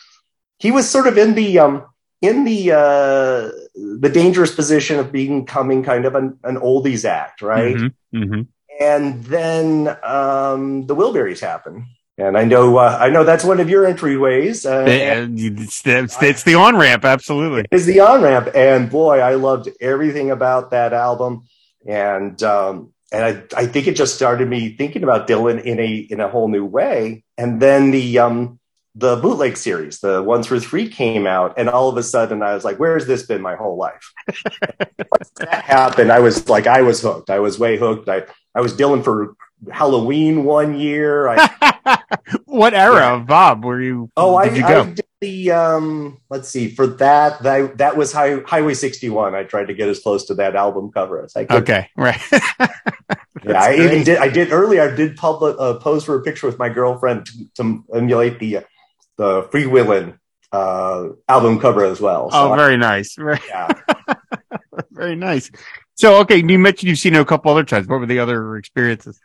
he 0.59 0.71
was 0.71 0.89
sort 0.89 1.07
of 1.07 1.19
in 1.19 1.35
the 1.35 1.59
um, 1.59 1.85
in 2.25 2.45
the 2.45 2.73
uh, 2.73 3.51
the 3.75 4.11
dangerous 4.11 4.55
position 4.55 4.99
of 4.99 5.13
becoming 5.13 5.83
kind 5.83 6.07
of 6.07 6.15
an, 6.15 6.39
an 6.43 6.57
oldies 6.57 7.05
act, 7.05 7.43
right? 7.43 7.77
Mm-hmm, 7.77 8.23
mm-hmm. 8.23 8.43
And 8.81 9.23
then 9.25 9.89
um, 10.03 10.87
the 10.87 10.97
Wilburys 10.97 11.41
happen. 11.41 11.87
And 12.17 12.39
I 12.39 12.45
know, 12.45 12.77
uh, 12.77 12.97
I 13.01 13.11
know 13.11 13.25
that's 13.25 13.45
one 13.45 13.61
of 13.61 13.69
your 13.69 13.85
entryways. 13.85 14.65
Uh, 14.65 14.85
it's, 14.87 15.83
the, 15.83 16.09
it's 16.23 16.45
the 16.45 16.55
on 16.55 16.77
ramp, 16.77 17.05
absolutely. 17.05 17.67
It's 17.73 17.87
the 17.87 18.01
on 18.01 18.23
ramp, 18.23 18.49
and 18.55 18.89
boy, 18.89 19.19
I 19.19 19.35
loved 19.35 19.69
everything 19.81 20.31
about 20.31 20.71
that 20.71 20.93
album. 20.93 21.47
And 21.87 22.41
um, 22.43 22.93
and 23.13 23.25
I, 23.25 23.63
I 23.63 23.67
think 23.67 23.87
it 23.87 23.97
just 23.97 24.15
started 24.15 24.49
me 24.49 24.77
thinking 24.77 25.03
about 25.03 25.29
Dylan 25.29 25.63
in 25.63 25.79
a 25.79 25.95
in 25.97 26.21
a 26.21 26.29
whole 26.29 26.49
new 26.49 26.65
way. 26.65 27.25
And 27.37 27.61
then 27.61 27.91
the 27.91 28.19
um 28.21 28.59
the 28.95 29.17
bootleg 29.17 29.57
series, 29.57 29.99
the 30.01 30.23
one 30.23 30.43
through 30.43 30.61
three 30.61 30.89
came 30.89 31.27
out, 31.27 31.55
and 31.59 31.69
all 31.69 31.89
of 31.89 31.97
a 31.97 32.03
sudden 32.03 32.43
I 32.43 32.55
was 32.55 32.65
like, 32.65 32.79
"Where's 32.79 33.07
this 33.07 33.25
been 33.25 33.43
my 33.43 33.57
whole 33.57 33.77
life?" 33.77 34.13
Once 34.49 35.31
that 35.37 35.65
happened, 35.65 36.13
I 36.13 36.21
was 36.21 36.49
like, 36.49 36.67
I 36.67 36.83
was 36.83 37.01
hooked. 37.01 37.29
I 37.29 37.41
was 37.41 37.59
way 37.59 37.77
hooked. 37.77 38.09
I 38.09 38.23
I 38.55 38.61
was 38.61 38.73
Dylan 38.73 39.03
for 39.03 39.35
Halloween 39.73 40.45
one 40.45 40.79
year. 40.79 41.29
I, 41.29 41.99
what 42.45 42.73
era 42.73 42.97
yeah. 42.97 43.15
of 43.15 43.27
Bob 43.27 43.65
were 43.65 43.81
you? 43.81 44.11
Oh, 44.17 44.37
I, 44.37 44.45
I, 44.45 44.85
did 44.85 45.05
the 45.21 45.51
um. 45.51 46.21
Let's 46.31 46.49
see. 46.49 46.69
For 46.69 46.87
that, 46.87 47.43
that 47.43 47.79
that 47.79 47.97
was 47.97 48.13
high, 48.13 48.41
Highway 48.47 48.75
61. 48.75 49.35
I 49.35 49.43
tried 49.43 49.67
to 49.67 49.75
get 49.75 49.89
as 49.89 49.99
close 49.99 50.27
to 50.27 50.35
that 50.35 50.55
album 50.55 50.93
cover 50.93 51.25
as 51.25 51.35
I 51.35 51.47
could. 51.47 51.63
Okay, 51.63 51.89
right. 51.97 52.21
yeah, 52.33 53.61
I 53.61 53.75
great. 53.75 53.81
even 53.81 54.05
did. 54.05 54.19
I 54.19 54.29
did 54.29 54.53
earlier. 54.53 54.83
I 54.83 54.95
did 54.95 55.17
public 55.17 55.57
uh, 55.59 55.75
pose 55.79 56.05
for 56.05 56.15
a 56.15 56.23
picture 56.23 56.47
with 56.47 56.61
my 56.61 56.69
girlfriend 56.69 57.27
to, 57.27 57.33
to 57.57 57.85
emulate 57.93 58.39
the 58.39 58.65
the 59.17 59.43
Freewheeling 59.45 60.19
uh, 60.53 61.09
album 61.29 61.59
cover 61.59 61.85
as 61.85 62.01
well. 62.01 62.31
So 62.31 62.53
oh, 62.53 62.57
very 62.57 62.75
I, 62.75 62.77
nice. 62.77 63.15
Very, 63.19 63.41
yeah. 63.49 63.69
very 64.91 65.17
nice. 65.17 65.51
So, 65.97 66.21
okay, 66.21 66.37
you 66.37 66.59
mentioned 66.59 66.89
you've 66.89 66.99
seen 66.99 67.15
him 67.15 67.23
a 67.23 67.25
couple 67.25 67.51
other 67.51 67.65
times. 67.65 67.87
What 67.87 68.01
were 68.01 68.07
the 68.07 68.19
other 68.19 68.57
experiences? 68.57 69.21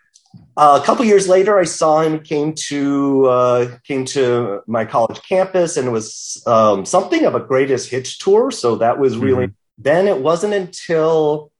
Uh, 0.55 0.79
a 0.81 0.85
couple 0.85 1.05
years 1.05 1.27
later, 1.27 1.57
I 1.57 1.63
saw 1.63 2.01
him 2.01 2.19
came 2.19 2.53
to 2.67 3.25
uh, 3.25 3.77
came 3.83 4.05
to 4.05 4.61
my 4.67 4.85
college 4.85 5.21
campus, 5.27 5.77
and 5.77 5.87
it 5.87 5.91
was 5.91 6.43
um, 6.45 6.85
something 6.85 7.25
of 7.25 7.33
a 7.33 7.39
greatest 7.39 7.89
hits 7.89 8.17
tour. 8.17 8.51
So 8.51 8.75
that 8.77 8.99
was 8.99 9.17
really. 9.17 9.47
Mm-hmm. 9.47 9.81
Then 9.81 10.07
it 10.07 10.19
wasn't 10.19 10.53
until 10.53 11.51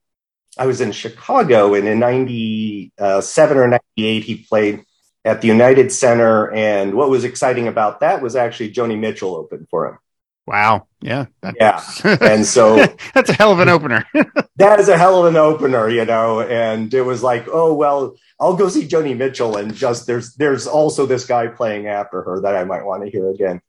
I 0.58 0.66
was 0.66 0.80
in 0.80 0.92
Chicago, 0.92 1.74
and 1.74 1.88
in 1.88 1.98
'97 1.98 3.56
or 3.56 3.66
'98, 3.66 4.24
he 4.24 4.44
played 4.48 4.84
at 5.24 5.40
the 5.40 5.48
United 5.48 5.92
Center. 5.92 6.50
And 6.52 6.94
what 6.94 7.10
was 7.10 7.24
exciting 7.24 7.68
about 7.68 8.00
that 8.00 8.22
was 8.22 8.36
actually 8.36 8.72
Joni 8.72 8.98
Mitchell 8.98 9.34
opened 9.34 9.68
for 9.70 9.86
him. 9.86 9.98
Wow. 10.46 10.88
Yeah. 11.00 11.26
Yeah. 11.56 11.80
And 12.20 12.44
so 12.44 12.84
that's 13.14 13.30
a 13.30 13.34
hell 13.34 13.52
of 13.52 13.60
an 13.60 13.68
opener. 13.68 14.04
that 14.56 14.80
is 14.80 14.88
a 14.88 14.98
hell 14.98 15.20
of 15.20 15.26
an 15.26 15.36
opener, 15.36 15.88
you 15.88 16.04
know. 16.04 16.40
And 16.40 16.92
it 16.92 17.02
was 17.02 17.22
like, 17.22 17.46
oh 17.48 17.72
well, 17.72 18.16
I'll 18.40 18.56
go 18.56 18.68
see 18.68 18.88
Joni 18.88 19.16
Mitchell 19.16 19.56
and 19.56 19.74
just 19.74 20.06
there's 20.06 20.34
there's 20.34 20.66
also 20.66 21.06
this 21.06 21.24
guy 21.24 21.46
playing 21.46 21.86
after 21.86 22.22
her 22.22 22.40
that 22.40 22.56
I 22.56 22.64
might 22.64 22.84
want 22.84 23.04
to 23.04 23.10
hear 23.10 23.30
again. 23.30 23.60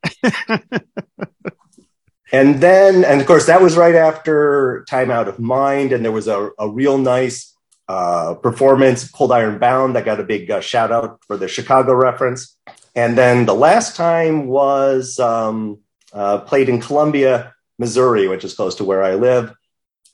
and 2.32 2.60
then 2.60 3.04
and 3.04 3.20
of 3.20 3.26
course 3.26 3.46
that 3.46 3.62
was 3.62 3.76
right 3.76 3.94
after 3.94 4.84
Time 4.88 5.10
Out 5.10 5.28
of 5.28 5.38
Mind, 5.38 5.92
and 5.92 6.04
there 6.04 6.10
was 6.12 6.26
a, 6.26 6.50
a 6.58 6.68
real 6.68 6.98
nice 6.98 7.51
uh, 7.92 8.34
performance, 8.36 9.10
Cold 9.10 9.32
Iron 9.32 9.58
Bound, 9.58 9.98
I 9.98 10.00
got 10.00 10.18
a 10.18 10.24
big 10.24 10.50
uh, 10.50 10.62
shout 10.62 10.90
out 10.90 11.20
for 11.26 11.36
the 11.36 11.46
Chicago 11.46 11.92
reference. 11.92 12.56
And 12.94 13.18
then 13.18 13.44
the 13.44 13.54
last 13.54 13.96
time 13.96 14.46
was 14.46 15.18
um, 15.18 15.80
uh, 16.10 16.38
played 16.38 16.70
in 16.70 16.80
Columbia, 16.80 17.54
Missouri, 17.78 18.28
which 18.28 18.44
is 18.44 18.54
close 18.54 18.76
to 18.76 18.84
where 18.84 19.02
I 19.02 19.16
live. 19.16 19.52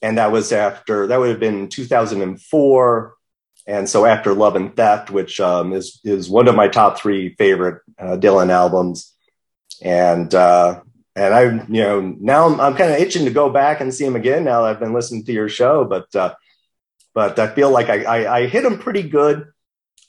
And 0.02 0.18
that 0.18 0.32
was 0.32 0.50
after, 0.50 1.06
that 1.06 1.20
would 1.20 1.30
have 1.30 1.38
been 1.38 1.68
2004. 1.68 3.14
And 3.68 3.88
so 3.88 4.06
after 4.06 4.34
Love 4.34 4.56
and 4.56 4.74
Theft, 4.74 5.12
which 5.12 5.38
um, 5.38 5.72
is, 5.72 6.00
is 6.02 6.28
one 6.28 6.48
of 6.48 6.56
my 6.56 6.66
top 6.66 6.98
three 6.98 7.36
favorite 7.36 7.82
uh, 7.96 8.16
Dylan 8.16 8.50
albums. 8.50 9.14
And, 9.82 10.34
uh, 10.34 10.80
and 11.14 11.32
I, 11.32 11.42
you 11.68 11.82
know, 11.82 12.00
now 12.00 12.46
I'm, 12.46 12.60
I'm 12.60 12.74
kind 12.74 12.92
of 12.92 12.98
itching 12.98 13.26
to 13.26 13.30
go 13.30 13.50
back 13.50 13.80
and 13.80 13.94
see 13.94 14.04
him 14.04 14.16
again 14.16 14.42
now 14.42 14.62
that 14.62 14.70
I've 14.70 14.80
been 14.80 14.94
listening 14.94 15.24
to 15.26 15.32
your 15.32 15.48
show. 15.48 15.84
But, 15.84 16.38
but 17.18 17.36
I 17.36 17.48
feel 17.48 17.68
like 17.68 17.88
I, 17.88 18.04
I, 18.04 18.36
I 18.36 18.46
hit 18.46 18.64
him 18.64 18.78
pretty 18.78 19.02
good. 19.02 19.48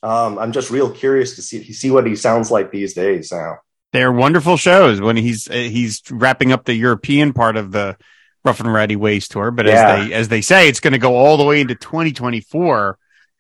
Um, 0.04 0.38
I'm 0.38 0.52
just 0.52 0.70
real 0.70 0.92
curious 0.92 1.38
to 1.38 1.42
see 1.42 1.74
see 1.74 1.90
what 1.90 2.06
he 2.06 2.16
sounds 2.16 2.52
like 2.52 2.70
these 2.70 2.94
days 2.94 3.32
now. 3.32 3.58
They're 3.94 4.12
wonderful 4.12 4.58
shows 4.58 5.02
when 5.02 5.18
he's 5.18 5.50
uh, 5.50 5.54
he's 5.54 6.04
wrapping 6.12 6.52
up 6.52 6.66
the 6.66 6.76
European 6.76 7.34
part 7.34 7.58
of 7.58 7.72
the 7.72 7.98
Rough 8.46 8.60
and 8.60 8.72
Rowdy 8.72 8.96
Ways 8.96 9.28
tour. 9.28 9.50
But 9.50 9.66
yeah. 9.66 9.72
as 9.72 10.08
they 10.08 10.14
as 10.14 10.28
they 10.28 10.42
say, 10.42 10.70
it's 10.70 10.80
going 10.80 10.94
to 10.94 11.00
go 11.00 11.16
all 11.16 11.36
the 11.36 11.44
way 11.44 11.62
into 11.62 11.74
2024. 11.74 13.00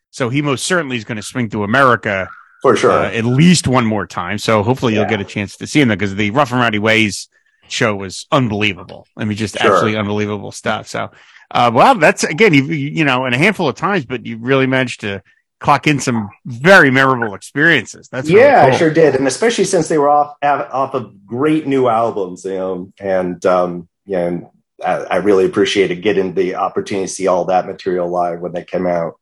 So 0.09 0.29
he 0.29 0.41
most 0.41 0.65
certainly 0.65 0.97
is 0.97 1.03
going 1.03 1.17
to 1.17 1.21
swing 1.21 1.51
to 1.51 1.63
America 1.63 2.27
for 2.63 2.75
sure 2.75 2.89
uh, 2.91 3.11
at 3.11 3.23
least 3.23 3.67
one 3.67 3.85
more 3.85 4.07
time. 4.07 4.39
So 4.39 4.63
hopefully 4.63 4.95
yeah. 4.95 5.01
you'll 5.01 5.09
get 5.09 5.21
a 5.21 5.25
chance 5.25 5.57
to 5.57 5.67
see 5.67 5.81
him 5.81 5.89
because 5.89 6.15
the 6.15 6.31
Rough 6.31 6.51
and 6.51 6.59
Rowdy 6.59 6.79
Ways 6.79 7.29
show 7.67 7.95
was 7.95 8.25
unbelievable. 8.31 9.05
I 9.15 9.25
mean, 9.25 9.37
just 9.37 9.59
sure. 9.59 9.71
absolutely 9.71 9.99
unbelievable 9.99 10.51
stuff. 10.51 10.87
So, 10.87 11.11
uh, 11.51 11.71
well, 11.73 11.95
that's 11.95 12.23
again, 12.23 12.53
you, 12.53 12.63
you 12.65 13.03
know, 13.03 13.25
in 13.25 13.33
a 13.33 13.37
handful 13.37 13.67
of 13.67 13.75
times, 13.75 14.05
but 14.05 14.25
you 14.25 14.37
really 14.37 14.67
managed 14.67 15.01
to 15.01 15.23
clock 15.59 15.87
in 15.87 15.99
some 15.99 16.29
very 16.45 16.91
memorable 16.91 17.35
experiences. 17.35 18.07
That's 18.09 18.29
yeah, 18.29 18.37
really 18.37 18.65
cool. 18.65 18.75
I 18.75 18.77
sure 18.77 18.93
did, 18.93 19.15
and 19.15 19.27
especially 19.27 19.65
since 19.65 19.87
they 19.87 19.97
were 19.97 20.09
off 20.09 20.35
off 20.43 20.93
of 20.93 21.25
great 21.25 21.67
new 21.67 21.87
albums, 21.87 22.45
you 22.45 22.51
know, 22.51 22.93
and 22.99 23.43
um, 23.45 23.89
yeah, 24.05 24.27
and 24.27 24.47
I, 24.83 24.93
I 24.95 25.15
really 25.17 25.45
appreciated 25.45 26.01
getting 26.01 26.33
the 26.33 26.55
opportunity 26.55 27.07
to 27.07 27.13
see 27.13 27.27
all 27.27 27.45
that 27.45 27.65
material 27.65 28.09
live 28.09 28.39
when 28.39 28.53
they 28.53 28.63
came 28.63 28.87
out. 28.87 29.19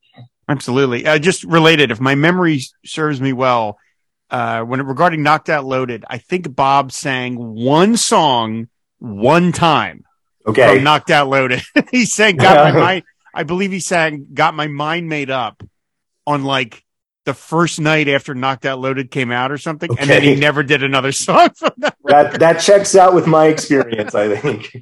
Absolutely. 0.49 1.05
Uh, 1.05 1.19
just 1.19 1.43
related, 1.43 1.91
if 1.91 1.99
my 1.99 2.15
memory 2.15 2.61
serves 2.85 3.19
me 3.19 3.33
well, 3.33 3.77
uh, 4.29 4.61
when 4.61 4.81
regarding 4.81 5.23
Knocked 5.23 5.49
Out 5.49 5.65
Loaded, 5.65 6.05
I 6.09 6.19
think 6.19 6.55
Bob 6.55 6.91
sang 6.91 7.35
one 7.35 7.97
song 7.97 8.69
one 8.99 9.51
time 9.51 10.05
Okay, 10.47 10.75
from 10.75 10.83
Knocked 10.83 11.11
Out 11.11 11.27
Loaded. 11.27 11.61
he 11.91 12.05
sang 12.05 12.37
"Got 12.37 12.73
My 12.73 12.79
Mind." 12.79 13.03
I 13.33 13.43
believe 13.43 13.71
he 13.71 13.79
sang 13.79 14.27
"Got 14.33 14.55
My 14.55 14.67
Mind 14.67 15.09
Made 15.09 15.29
Up" 15.29 15.61
on 16.25 16.43
like 16.43 16.83
the 17.25 17.33
first 17.33 17.79
night 17.79 18.07
after 18.07 18.33
Knocked 18.33 18.65
Out 18.65 18.79
Loaded 18.79 19.11
came 19.11 19.31
out 19.31 19.51
or 19.51 19.57
something, 19.57 19.89
and 19.99 20.09
then 20.09 20.23
he 20.23 20.35
never 20.35 20.63
did 20.63 20.83
another 20.83 21.11
song 21.11 21.49
from 21.49 21.71
that. 21.77 21.97
that 22.05 22.39
that 22.39 22.59
checks 22.61 22.95
out 22.95 23.13
with 23.13 23.27
my 23.27 23.47
experience. 23.47 24.15
I 24.15 24.35
think. 24.35 24.75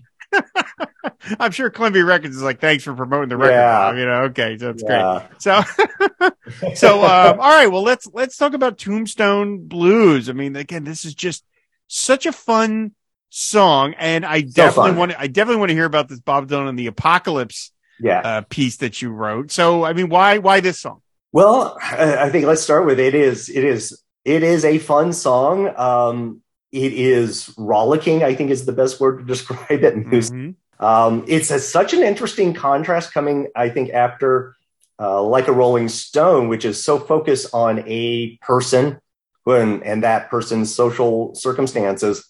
I'm 1.39 1.51
sure 1.51 1.69
Columbia 1.69 2.05
Records 2.05 2.35
is 2.35 2.43
like, 2.43 2.59
"Thanks 2.59 2.83
for 2.83 2.93
promoting 2.93 3.29
the 3.29 3.37
record." 3.37 3.53
Yeah. 3.53 3.91
Bob," 3.91 3.97
You 3.97 4.05
know, 4.05 4.21
okay, 4.23 4.57
so 4.57 4.73
that's 4.73 4.83
great. 4.83 5.21
So, 5.39 6.73
so 6.75 7.03
um, 7.03 7.39
all 7.39 7.49
right. 7.49 7.67
Well, 7.67 7.83
let's 7.83 8.07
let's 8.13 8.37
talk 8.37 8.53
about 8.53 8.77
Tombstone 8.77 9.67
Blues. 9.67 10.29
I 10.29 10.33
mean, 10.33 10.55
again, 10.55 10.83
this 10.83 11.05
is 11.05 11.15
just 11.15 11.43
such 11.87 12.25
a 12.25 12.31
fun 12.31 12.91
song, 13.29 13.93
and 13.97 14.25
I 14.25 14.41
definitely 14.41 14.91
fun. 14.91 14.97
want 14.99 15.11
to. 15.11 15.19
I 15.19 15.27
definitely 15.27 15.59
want 15.59 15.69
to 15.69 15.75
hear 15.75 15.85
about 15.85 16.07
this 16.07 16.19
Bob 16.19 16.47
Dylan 16.47 16.69
and 16.69 16.79
the 16.79 16.87
Apocalypse 16.87 17.71
Yeah. 17.99 18.19
uh, 18.19 18.41
piece 18.49 18.77
that 18.77 19.01
you 19.01 19.09
wrote. 19.11 19.51
So, 19.51 19.83
I 19.83 19.93
mean, 19.93 20.09
why 20.09 20.37
why 20.39 20.59
this 20.59 20.79
song? 20.79 21.01
Well, 21.31 21.77
I 21.81 22.29
think 22.29 22.45
let's 22.45 22.61
start 22.61 22.85
with 22.85 22.99
it 22.99 23.13
is 23.13 23.49
it 23.49 23.63
is 23.63 24.01
it 24.23 24.41
is 24.43 24.63
a 24.65 24.77
fun 24.77 25.11
song. 25.13 25.71
Um, 25.75 26.41
it 26.71 26.93
is 26.93 27.53
rollicking. 27.57 28.23
I 28.23 28.35
think 28.35 28.51
is 28.51 28.65
the 28.65 28.71
best 28.73 28.99
word 28.99 29.19
to 29.19 29.25
describe 29.33 29.83
it. 29.83 29.95
Mhm. 29.95 30.55
Um, 30.79 31.23
it's 31.27 31.51
a, 31.51 31.59
such 31.59 31.93
an 31.93 32.03
interesting 32.03 32.53
contrast 32.53 33.13
coming. 33.13 33.47
I 33.55 33.69
think 33.69 33.91
after 33.91 34.55
uh, 34.99 35.21
like 35.23 35.47
a 35.47 35.51
Rolling 35.53 35.89
Stone, 35.89 36.47
which 36.47 36.63
is 36.65 36.81
so 36.83 36.99
focused 36.99 37.53
on 37.53 37.83
a 37.87 38.37
person 38.37 38.99
and, 39.45 39.83
and 39.83 40.03
that 40.03 40.29
person's 40.29 40.73
social 40.73 41.35
circumstances, 41.35 42.25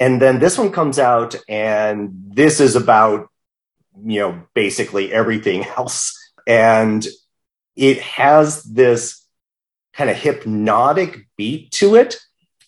and 0.00 0.20
then 0.22 0.38
this 0.38 0.58
one 0.58 0.72
comes 0.72 0.98
out, 0.98 1.34
and 1.48 2.10
this 2.28 2.60
is 2.60 2.76
about 2.76 3.28
you 4.04 4.20
know 4.20 4.42
basically 4.54 5.12
everything 5.12 5.64
else, 5.76 6.16
and 6.46 7.06
it 7.76 8.00
has 8.00 8.62
this 8.64 9.24
kind 9.94 10.10
of 10.10 10.16
hypnotic 10.16 11.26
beat 11.36 11.70
to 11.72 11.96
it 11.96 12.16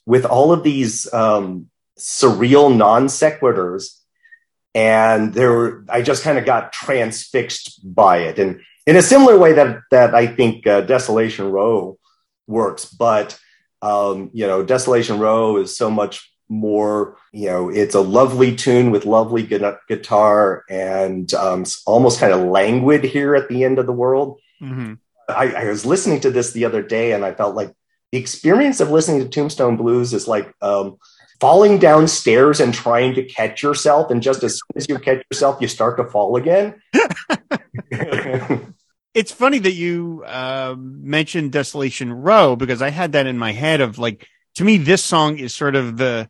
with 0.07 0.25
all 0.25 0.53
of 0.53 0.65
these 0.65 1.13
um, 1.13 1.71
surreal 1.99 2.75
non 2.77 3.07
sequiturs. 3.07 3.97
And 4.75 5.35
there 5.35 5.85
I 5.89 6.03
just 6.03 6.23
kind 6.23 6.39
of 6.39 6.45
got 6.45 6.73
transfixed 6.73 7.81
by 7.83 8.19
it. 8.19 8.39
And 8.39 8.61
in 8.87 8.97
a 8.97 9.03
similar 9.03 9.37
way 9.39 9.53
that, 9.55 9.81
that 9.91 10.15
I 10.15 10.27
think 10.27 10.67
uh, 10.67 10.83
Desolation 10.83 11.51
Row 11.51 11.99
works, 12.47 12.85
but, 12.85 13.39
um, 13.83 14.31
you 14.33 14.47
know, 14.47 14.63
Desolation 14.63 15.19
Row 15.19 15.57
is 15.57 15.77
so 15.77 15.91
much 15.91 16.30
more, 16.50 17.16
you 17.33 17.47
know, 17.47 17.69
it's 17.71 17.95
a 17.95 18.00
lovely 18.00 18.54
tune 18.57 18.90
with 18.90 19.07
lovely 19.07 19.45
gu- 19.45 19.76
guitar 19.88 20.64
and 20.69 21.33
um, 21.35 21.62
it's 21.62 21.83
almost 21.87 22.21
kind 22.21 22.33
of 22.33 22.40
languid 22.40 23.04
here 23.04 23.35
at 23.35 23.49
the 23.49 23.64
end 23.64 23.78
of 23.78 23.87
the 23.87 23.92
world. 23.92 24.40
Mhm. 24.61 24.99
I, 25.28 25.52
I 25.52 25.64
was 25.71 25.87
listening 25.87 26.21
to 26.21 26.30
this 26.30 26.52
the 26.52 26.64
other 26.64 26.83
day 26.83 27.12
and 27.12 27.25
I 27.25 27.33
felt 27.33 27.54
like 27.54 27.73
the 28.11 28.19
experience 28.19 28.80
of 28.80 28.90
listening 28.90 29.21
to 29.21 29.28
Tombstone 29.28 29.76
Blues 29.76 30.12
is 30.12 30.26
like 30.26 30.52
um, 30.61 30.99
falling 31.40 31.78
downstairs 31.78 32.59
and 32.59 32.75
trying 32.75 33.14
to 33.14 33.23
catch 33.23 33.62
yourself. 33.62 34.11
And 34.11 34.21
just 34.21 34.42
as 34.42 34.54
soon 34.54 34.76
as 34.76 34.88
you 34.88 34.99
catch 34.99 35.25
yourself, 35.30 35.61
you 35.61 35.69
start 35.69 35.97
to 35.99 36.04
fall 36.04 36.37
again. 36.37 36.83
It's 39.12 39.33
funny 39.33 39.59
that 39.59 39.73
you 39.73 40.23
uh, 40.25 40.76
mentioned 40.78 41.50
Desolation 41.50 42.12
Row 42.12 42.54
because 42.54 42.80
I 42.80 42.90
had 42.90 43.12
that 43.12 43.26
in 43.26 43.38
my 43.38 43.50
head 43.50 43.80
of 43.80 43.99
like 43.99 44.26
to 44.54 44.64
me 44.64 44.76
this 44.78 45.02
song 45.02 45.38
is 45.38 45.54
sort 45.54 45.75
of 45.75 45.97
the 45.97 46.28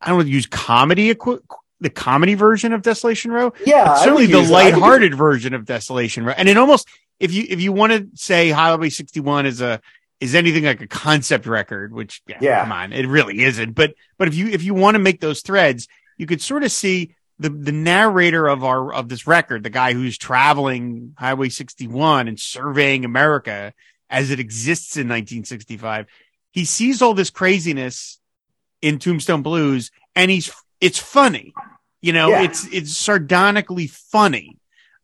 I 0.00 0.08
don't 0.08 0.16
want 0.16 0.28
to 0.28 0.32
use 0.32 0.46
comedy 0.46 1.10
equi- 1.10 1.38
the 1.80 1.90
comedy 1.90 2.34
version 2.34 2.72
of 2.72 2.82
Desolation 2.82 3.30
Row. 3.32 3.52
yeah, 3.64 3.94
certainly 3.96 4.26
the 4.26 4.38
use 4.40 4.50
it. 4.50 4.52
Lighthearted 4.52 5.14
version 5.14 5.54
of 5.54 5.64
Desolation 5.64 6.24
Row. 6.24 6.34
And 6.36 6.48
it 6.48 6.56
almost 6.56 6.88
if 7.18 7.32
you 7.32 7.46
if 7.48 7.60
you 7.60 7.72
want 7.72 7.92
to 7.92 8.08
say 8.14 8.50
Highway 8.50 8.88
61 8.90 9.46
is 9.46 9.60
a 9.60 9.80
is 10.20 10.34
anything 10.34 10.64
like 10.64 10.82
a 10.82 10.86
concept 10.86 11.46
record, 11.46 11.92
which 11.94 12.22
yeah, 12.28 12.38
Yeah. 12.40 12.62
come 12.62 12.72
on, 12.72 12.92
it 12.92 13.06
really 13.06 13.42
isn't. 13.42 13.72
But 13.74 13.94
but 14.18 14.28
if 14.28 14.34
you 14.34 14.48
if 14.48 14.62
you 14.62 14.74
want 14.74 14.94
to 14.94 14.98
make 14.98 15.20
those 15.20 15.40
threads, 15.40 15.88
you 16.18 16.26
could 16.26 16.42
sort 16.42 16.62
of 16.64 16.70
see 16.72 17.14
the 17.38 17.48
the 17.48 17.72
narrator 17.72 18.46
of 18.46 18.62
our 18.62 18.92
of 18.92 19.08
this 19.08 19.26
record, 19.26 19.62
the 19.62 19.70
guy 19.70 19.94
who's 19.94 20.18
traveling 20.18 21.14
Highway 21.18 21.48
61 21.48 22.28
and 22.28 22.38
surveying 22.38 23.04
America 23.06 23.72
as 24.10 24.30
it 24.30 24.38
exists 24.40 24.96
in 24.96 25.06
1965. 25.08 26.06
He 26.52 26.64
sees 26.66 27.00
all 27.00 27.14
this 27.14 27.30
craziness 27.30 28.19
in 28.82 28.98
Tombstone 28.98 29.42
Blues, 29.42 29.90
and 30.14 30.30
he's 30.30 30.50
it's 30.80 30.98
funny. 30.98 31.52
You 32.02 32.12
know, 32.12 32.30
Yeah. 32.30 32.42
it's 32.42 32.66
it's 32.72 32.96
sardonically 32.96 33.86
funny. 33.86 34.56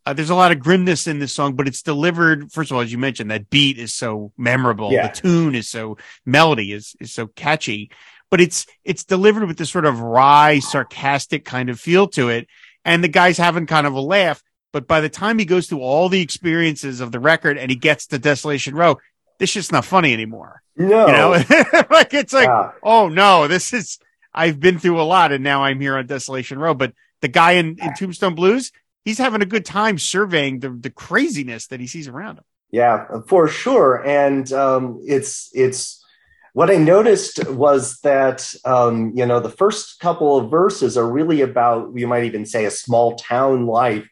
Uh, 0.04 0.12
there's 0.12 0.30
a 0.30 0.34
lot 0.36 0.52
of 0.52 0.60
grimness 0.60 1.06
in 1.08 1.18
this 1.18 1.32
song, 1.32 1.54
but 1.54 1.66
it's 1.66 1.82
delivered. 1.82 2.52
First 2.52 2.70
of 2.70 2.76
all, 2.76 2.82
as 2.82 2.92
you 2.92 2.98
mentioned, 2.98 3.30
that 3.32 3.50
beat 3.50 3.76
is 3.78 3.92
so 3.92 4.32
memorable. 4.38 4.92
Yeah. 4.92 5.08
The 5.08 5.20
tune 5.20 5.54
is 5.54 5.68
so 5.68 5.98
melody 6.24 6.72
is 6.72 6.94
is 7.00 7.12
so 7.12 7.26
catchy, 7.26 7.90
but 8.30 8.40
it's 8.40 8.66
it's 8.84 9.04
delivered 9.04 9.46
with 9.46 9.58
this 9.58 9.70
sort 9.70 9.84
of 9.84 10.00
wry, 10.00 10.60
sarcastic 10.60 11.44
kind 11.44 11.68
of 11.70 11.80
feel 11.80 12.06
to 12.08 12.28
it. 12.28 12.46
And 12.84 13.02
the 13.02 13.08
guy's 13.08 13.36
having 13.36 13.66
kind 13.66 13.86
of 13.86 13.94
a 13.94 14.00
laugh. 14.00 14.42
But 14.72 14.86
by 14.86 15.00
the 15.00 15.08
time 15.08 15.38
he 15.38 15.44
goes 15.44 15.66
through 15.68 15.80
all 15.80 16.08
the 16.08 16.20
experiences 16.20 17.00
of 17.00 17.10
the 17.10 17.18
record 17.20 17.56
and 17.58 17.70
he 17.70 17.76
gets 17.76 18.06
to 18.08 18.18
Desolation 18.18 18.74
Row, 18.74 18.98
this 19.38 19.50
shit's 19.50 19.72
not 19.72 19.84
funny 19.84 20.12
anymore. 20.12 20.62
no, 20.76 21.06
You 21.06 21.12
know, 21.12 21.30
like 21.90 22.14
it's 22.14 22.32
like, 22.32 22.48
Yeah. 22.48 22.72
oh 22.82 23.08
no, 23.08 23.48
this 23.48 23.72
is 23.72 23.98
I've 24.34 24.60
been 24.60 24.78
through 24.78 25.00
a 25.00 25.04
lot 25.04 25.32
and 25.32 25.42
now 25.42 25.64
I'm 25.64 25.80
here 25.80 25.96
on 25.96 26.06
Desolation 26.06 26.58
Row. 26.58 26.74
But 26.74 26.92
the 27.22 27.28
guy 27.28 27.52
in, 27.52 27.78
in 27.80 27.94
Tombstone 27.94 28.34
Blues, 28.34 28.72
he's 29.04 29.18
having 29.18 29.42
a 29.42 29.46
good 29.46 29.64
time 29.64 29.98
surveying 29.98 30.60
the, 30.60 30.70
the 30.70 30.90
craziness 30.90 31.68
that 31.68 31.80
he 31.80 31.86
sees 31.86 32.08
around 32.08 32.38
him. 32.38 32.44
Yeah, 32.70 33.06
for 33.28 33.48
sure. 33.48 34.06
And 34.06 34.52
um, 34.52 35.00
it's 35.06 35.50
it's 35.54 36.04
what 36.52 36.70
I 36.70 36.76
noticed 36.76 37.48
was 37.50 38.00
that 38.00 38.52
um, 38.64 39.12
you 39.14 39.24
know 39.24 39.40
the 39.40 39.48
first 39.50 40.00
couple 40.00 40.36
of 40.36 40.50
verses 40.50 40.96
are 40.96 41.08
really 41.10 41.40
about 41.40 41.92
you 41.94 42.06
might 42.06 42.24
even 42.24 42.44
say 42.44 42.64
a 42.64 42.70
small 42.70 43.14
town 43.16 43.66
life, 43.66 44.08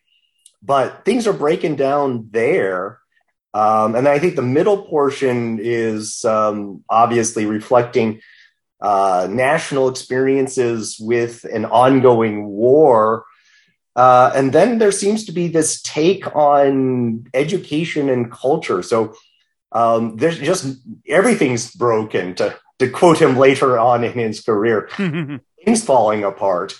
but 0.62 1.04
things 1.04 1.26
are 1.26 1.32
breaking 1.32 1.76
down 1.76 2.28
there. 2.30 3.00
Um, 3.54 3.94
and 3.94 4.08
I 4.08 4.18
think 4.18 4.34
the 4.34 4.42
middle 4.42 4.82
portion 4.82 5.60
is 5.62 6.24
um, 6.24 6.82
obviously 6.90 7.46
reflecting 7.46 8.20
uh, 8.80 9.28
national 9.30 9.88
experiences 9.88 10.98
with 11.00 11.44
an 11.44 11.64
ongoing 11.64 12.46
war. 12.46 13.24
Uh, 13.94 14.32
and 14.34 14.52
then 14.52 14.78
there 14.78 14.90
seems 14.90 15.24
to 15.26 15.32
be 15.32 15.46
this 15.46 15.80
take 15.80 16.34
on 16.34 17.28
education 17.32 18.10
and 18.10 18.30
culture. 18.30 18.82
So 18.82 19.14
um, 19.70 20.16
there's 20.16 20.38
just 20.38 20.76
everything's 21.08 21.72
broken, 21.74 22.34
to, 22.34 22.58
to 22.80 22.90
quote 22.90 23.22
him 23.22 23.36
later 23.36 23.78
on 23.78 24.02
in 24.02 24.12
his 24.18 24.40
career. 24.40 24.88
Things 24.96 25.84
falling 25.84 26.24
apart. 26.24 26.74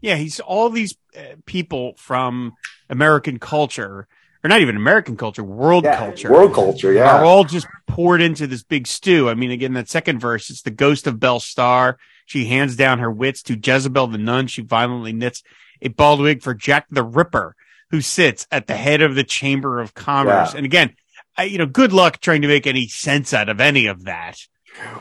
yeah, 0.00 0.14
he's 0.14 0.40
all 0.40 0.70
these 0.70 0.96
uh, 1.16 1.34
people 1.44 1.94
from 1.96 2.54
American 2.88 3.38
culture, 3.38 4.08
or 4.42 4.48
not 4.48 4.60
even 4.60 4.76
American 4.76 5.16
culture, 5.16 5.44
world 5.44 5.84
Yeah, 5.84 5.96
culture. 5.98 6.30
World 6.32 6.54
culture, 6.54 6.92
yeah. 6.92 7.18
are 7.18 7.24
all 7.24 7.44
just 7.44 7.66
poured 7.86 8.22
into 8.22 8.46
this 8.46 8.62
big 8.62 8.86
stew. 8.86 9.28
I 9.28 9.34
mean, 9.34 9.50
again, 9.50 9.74
that 9.74 9.88
second 9.88 10.18
verse, 10.20 10.48
it's 10.50 10.62
the 10.62 10.70
ghost 10.70 11.06
of 11.06 11.20
Belle 11.20 11.40
Starr. 11.40 11.98
She 12.26 12.46
hands 12.46 12.76
down 12.76 13.00
her 13.00 13.10
wits 13.10 13.42
to 13.44 13.58
Jezebel 13.62 14.06
the 14.08 14.18
nun. 14.18 14.46
She 14.46 14.62
violently 14.62 15.12
knits 15.12 15.42
a 15.82 15.88
bald 15.88 16.20
wig 16.20 16.42
for 16.42 16.54
Jack 16.54 16.86
the 16.90 17.02
Ripper, 17.02 17.56
who 17.90 18.00
sits 18.00 18.46
at 18.50 18.66
the 18.66 18.76
head 18.76 19.02
of 19.02 19.14
the 19.14 19.24
Chamber 19.24 19.80
of 19.80 19.94
Commerce. 19.94 20.52
Yeah. 20.52 20.58
And 20.58 20.66
again, 20.66 20.94
I, 21.36 21.44
you 21.44 21.58
know, 21.58 21.66
good 21.66 21.92
luck 21.92 22.20
trying 22.20 22.42
to 22.42 22.48
make 22.48 22.66
any 22.66 22.86
sense 22.86 23.32
out 23.34 23.48
of 23.48 23.60
any 23.60 23.86
of 23.86 24.04
that, 24.04 24.36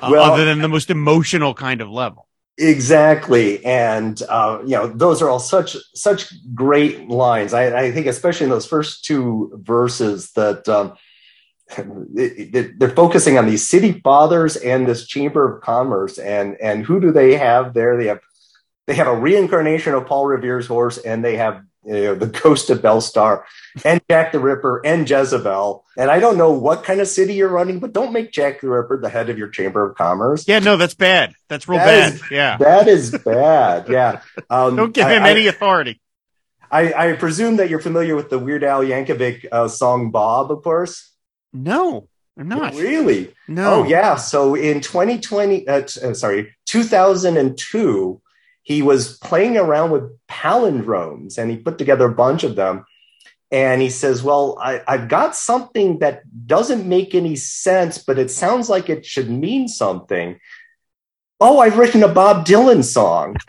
uh, 0.01 0.09
Well- 0.11 0.33
other 0.33 0.45
than 0.45 0.59
the 0.61 0.69
most 0.69 0.89
emotional 0.89 1.53
kind 1.53 1.81
of 1.81 1.89
level. 1.89 2.27
Exactly, 2.61 3.63
and 3.63 4.21
uh, 4.27 4.59
you 4.65 4.71
know 4.75 4.87
those 4.87 5.21
are 5.21 5.29
all 5.29 5.39
such 5.39 5.77
such 5.95 6.33
great 6.53 7.07
lines. 7.07 7.53
I, 7.53 7.83
I 7.85 7.91
think 7.93 8.05
especially 8.05 8.45
in 8.45 8.49
those 8.49 8.65
first 8.65 9.05
two 9.05 9.51
verses 9.63 10.31
that 10.33 10.67
um, 10.67 10.93
they- 12.13 12.49
they- 12.51 12.71
they're 12.77 12.89
focusing 12.89 13.37
on 13.37 13.45
these 13.47 13.67
city 13.67 14.01
fathers 14.03 14.57
and 14.57 14.87
this 14.87 15.07
chamber 15.07 15.55
of 15.57 15.61
commerce, 15.63 16.17
and 16.19 16.57
and 16.61 16.85
who 16.85 16.99
do 16.99 17.11
they 17.11 17.35
have 17.35 17.73
there? 17.73 17.97
They 17.97 18.07
have 18.07 18.19
they 18.87 18.95
have 18.95 19.07
a 19.07 19.15
reincarnation 19.15 19.93
of 19.93 20.05
Paul 20.07 20.27
Revere's 20.27 20.67
horse, 20.67 20.97
and 20.97 21.23
they 21.25 21.37
have 21.37 21.61
you 21.85 21.93
know, 21.93 22.15
the 22.15 22.27
Ghost 22.27 22.69
of 22.69 22.81
Belle 22.81 23.01
Starr 23.01 23.45
and 23.85 24.01
Jack 24.09 24.31
the 24.31 24.39
Ripper 24.39 24.81
and 24.85 25.09
Jezebel. 25.09 25.85
And 25.97 26.11
I 26.11 26.19
don't 26.19 26.37
know 26.37 26.51
what 26.51 26.83
kind 26.83 26.99
of 26.99 27.07
city 27.07 27.33
you're 27.33 27.49
running, 27.49 27.79
but 27.79 27.93
don't 27.93 28.13
make 28.13 28.31
Jack 28.31 28.61
the 28.61 28.69
Ripper 28.69 28.99
the 28.99 29.09
head 29.09 29.29
of 29.29 29.37
your 29.37 29.49
Chamber 29.49 29.89
of 29.89 29.95
Commerce. 29.95 30.47
Yeah, 30.47 30.59
no, 30.59 30.77
that's 30.77 30.93
bad. 30.93 31.33
That's 31.47 31.67
real 31.67 31.79
that 31.79 31.85
bad. 31.85 32.13
Is, 32.13 32.31
yeah. 32.31 32.57
That 32.57 32.87
is 32.87 33.17
bad. 33.17 33.87
Yeah. 33.89 34.21
Um, 34.51 34.75
don't 34.75 34.93
give 34.93 35.07
him 35.07 35.21
I, 35.21 35.31
any 35.31 35.47
authority. 35.47 36.01
I, 36.71 36.93
I, 36.93 37.13
presume 37.13 37.57
that 37.57 37.69
you're 37.69 37.79
familiar 37.79 38.15
with 38.15 38.29
the 38.29 38.39
Weird 38.39 38.63
Al 38.63 38.81
Yankovic 38.81 39.45
uh, 39.51 39.67
song 39.67 40.09
Bob, 40.09 40.51
of 40.51 40.63
course. 40.63 41.11
No. 41.53 42.07
I'm 42.39 42.47
not 42.47 42.73
really. 42.73 43.35
No. 43.47 43.81
Oh 43.81 43.83
yeah. 43.83 44.15
So 44.15 44.55
in 44.55 44.79
2020, 44.79 45.67
uh, 45.67 45.81
t- 45.81 46.01
uh, 46.01 46.13
sorry, 46.13 46.55
2002, 46.67 48.21
he 48.69 48.83
was 48.83 49.17
playing 49.17 49.57
around 49.57 49.89
with 49.89 50.15
palindromes 50.27 51.39
and 51.39 51.49
he 51.49 51.57
put 51.57 51.79
together 51.79 52.05
a 52.05 52.13
bunch 52.13 52.43
of 52.43 52.55
them. 52.55 52.85
And 53.51 53.81
he 53.81 53.89
says, 53.89 54.21
Well, 54.21 54.59
I, 54.61 54.83
I've 54.87 55.07
got 55.07 55.35
something 55.35 55.97
that 55.99 56.21
doesn't 56.45 56.87
make 56.87 57.15
any 57.15 57.35
sense, 57.35 57.97
but 57.97 58.19
it 58.19 58.29
sounds 58.29 58.69
like 58.69 58.87
it 58.87 59.07
should 59.07 59.27
mean 59.27 59.67
something. 59.67 60.39
Oh, 61.39 61.57
I've 61.57 61.79
written 61.79 62.03
a 62.03 62.07
Bob 62.07 62.45
Dylan 62.45 62.83
song. 62.83 63.37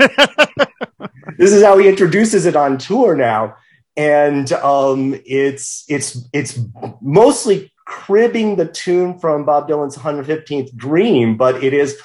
this 1.36 1.52
is 1.52 1.62
how 1.62 1.76
he 1.76 1.86
introduces 1.86 2.46
it 2.46 2.56
on 2.56 2.78
tour 2.78 3.14
now. 3.14 3.56
And 3.98 4.50
um, 4.54 5.20
it's 5.26 5.84
it's 5.86 6.26
it's 6.32 6.58
mostly 7.02 7.70
cribbing 7.84 8.56
the 8.56 8.64
tune 8.64 9.18
from 9.18 9.44
Bob 9.44 9.68
Dylan's 9.68 9.98
115th 9.98 10.74
Dream, 10.74 11.36
but 11.36 11.62
it 11.62 11.74
is 11.74 12.00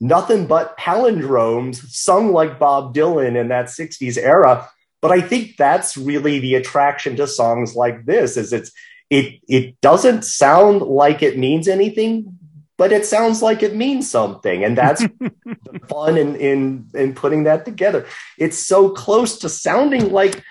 nothing 0.00 0.46
but 0.46 0.76
palindromes 0.78 1.76
sung 1.90 2.32
like 2.32 2.58
Bob 2.58 2.94
Dylan 2.94 3.38
in 3.38 3.48
that 3.48 3.66
60s 3.66 4.16
era. 4.16 4.68
But 5.02 5.12
I 5.12 5.20
think 5.20 5.56
that's 5.56 5.96
really 5.96 6.40
the 6.40 6.54
attraction 6.54 7.16
to 7.16 7.26
songs 7.26 7.74
like 7.74 8.04
this 8.04 8.36
is 8.36 8.52
it's 8.52 8.72
it 9.08 9.40
it 9.48 9.80
doesn't 9.80 10.24
sound 10.24 10.82
like 10.82 11.22
it 11.22 11.38
means 11.38 11.68
anything, 11.68 12.38
but 12.76 12.92
it 12.92 13.04
sounds 13.04 13.42
like 13.42 13.62
it 13.62 13.74
means 13.74 14.10
something. 14.10 14.62
And 14.62 14.76
that's 14.76 15.02
the 15.02 15.80
fun 15.88 16.16
in, 16.16 16.36
in 16.36 16.90
in 16.94 17.14
putting 17.14 17.44
that 17.44 17.64
together. 17.64 18.06
It's 18.38 18.58
so 18.58 18.90
close 18.90 19.38
to 19.38 19.48
sounding 19.48 20.12
like 20.12 20.42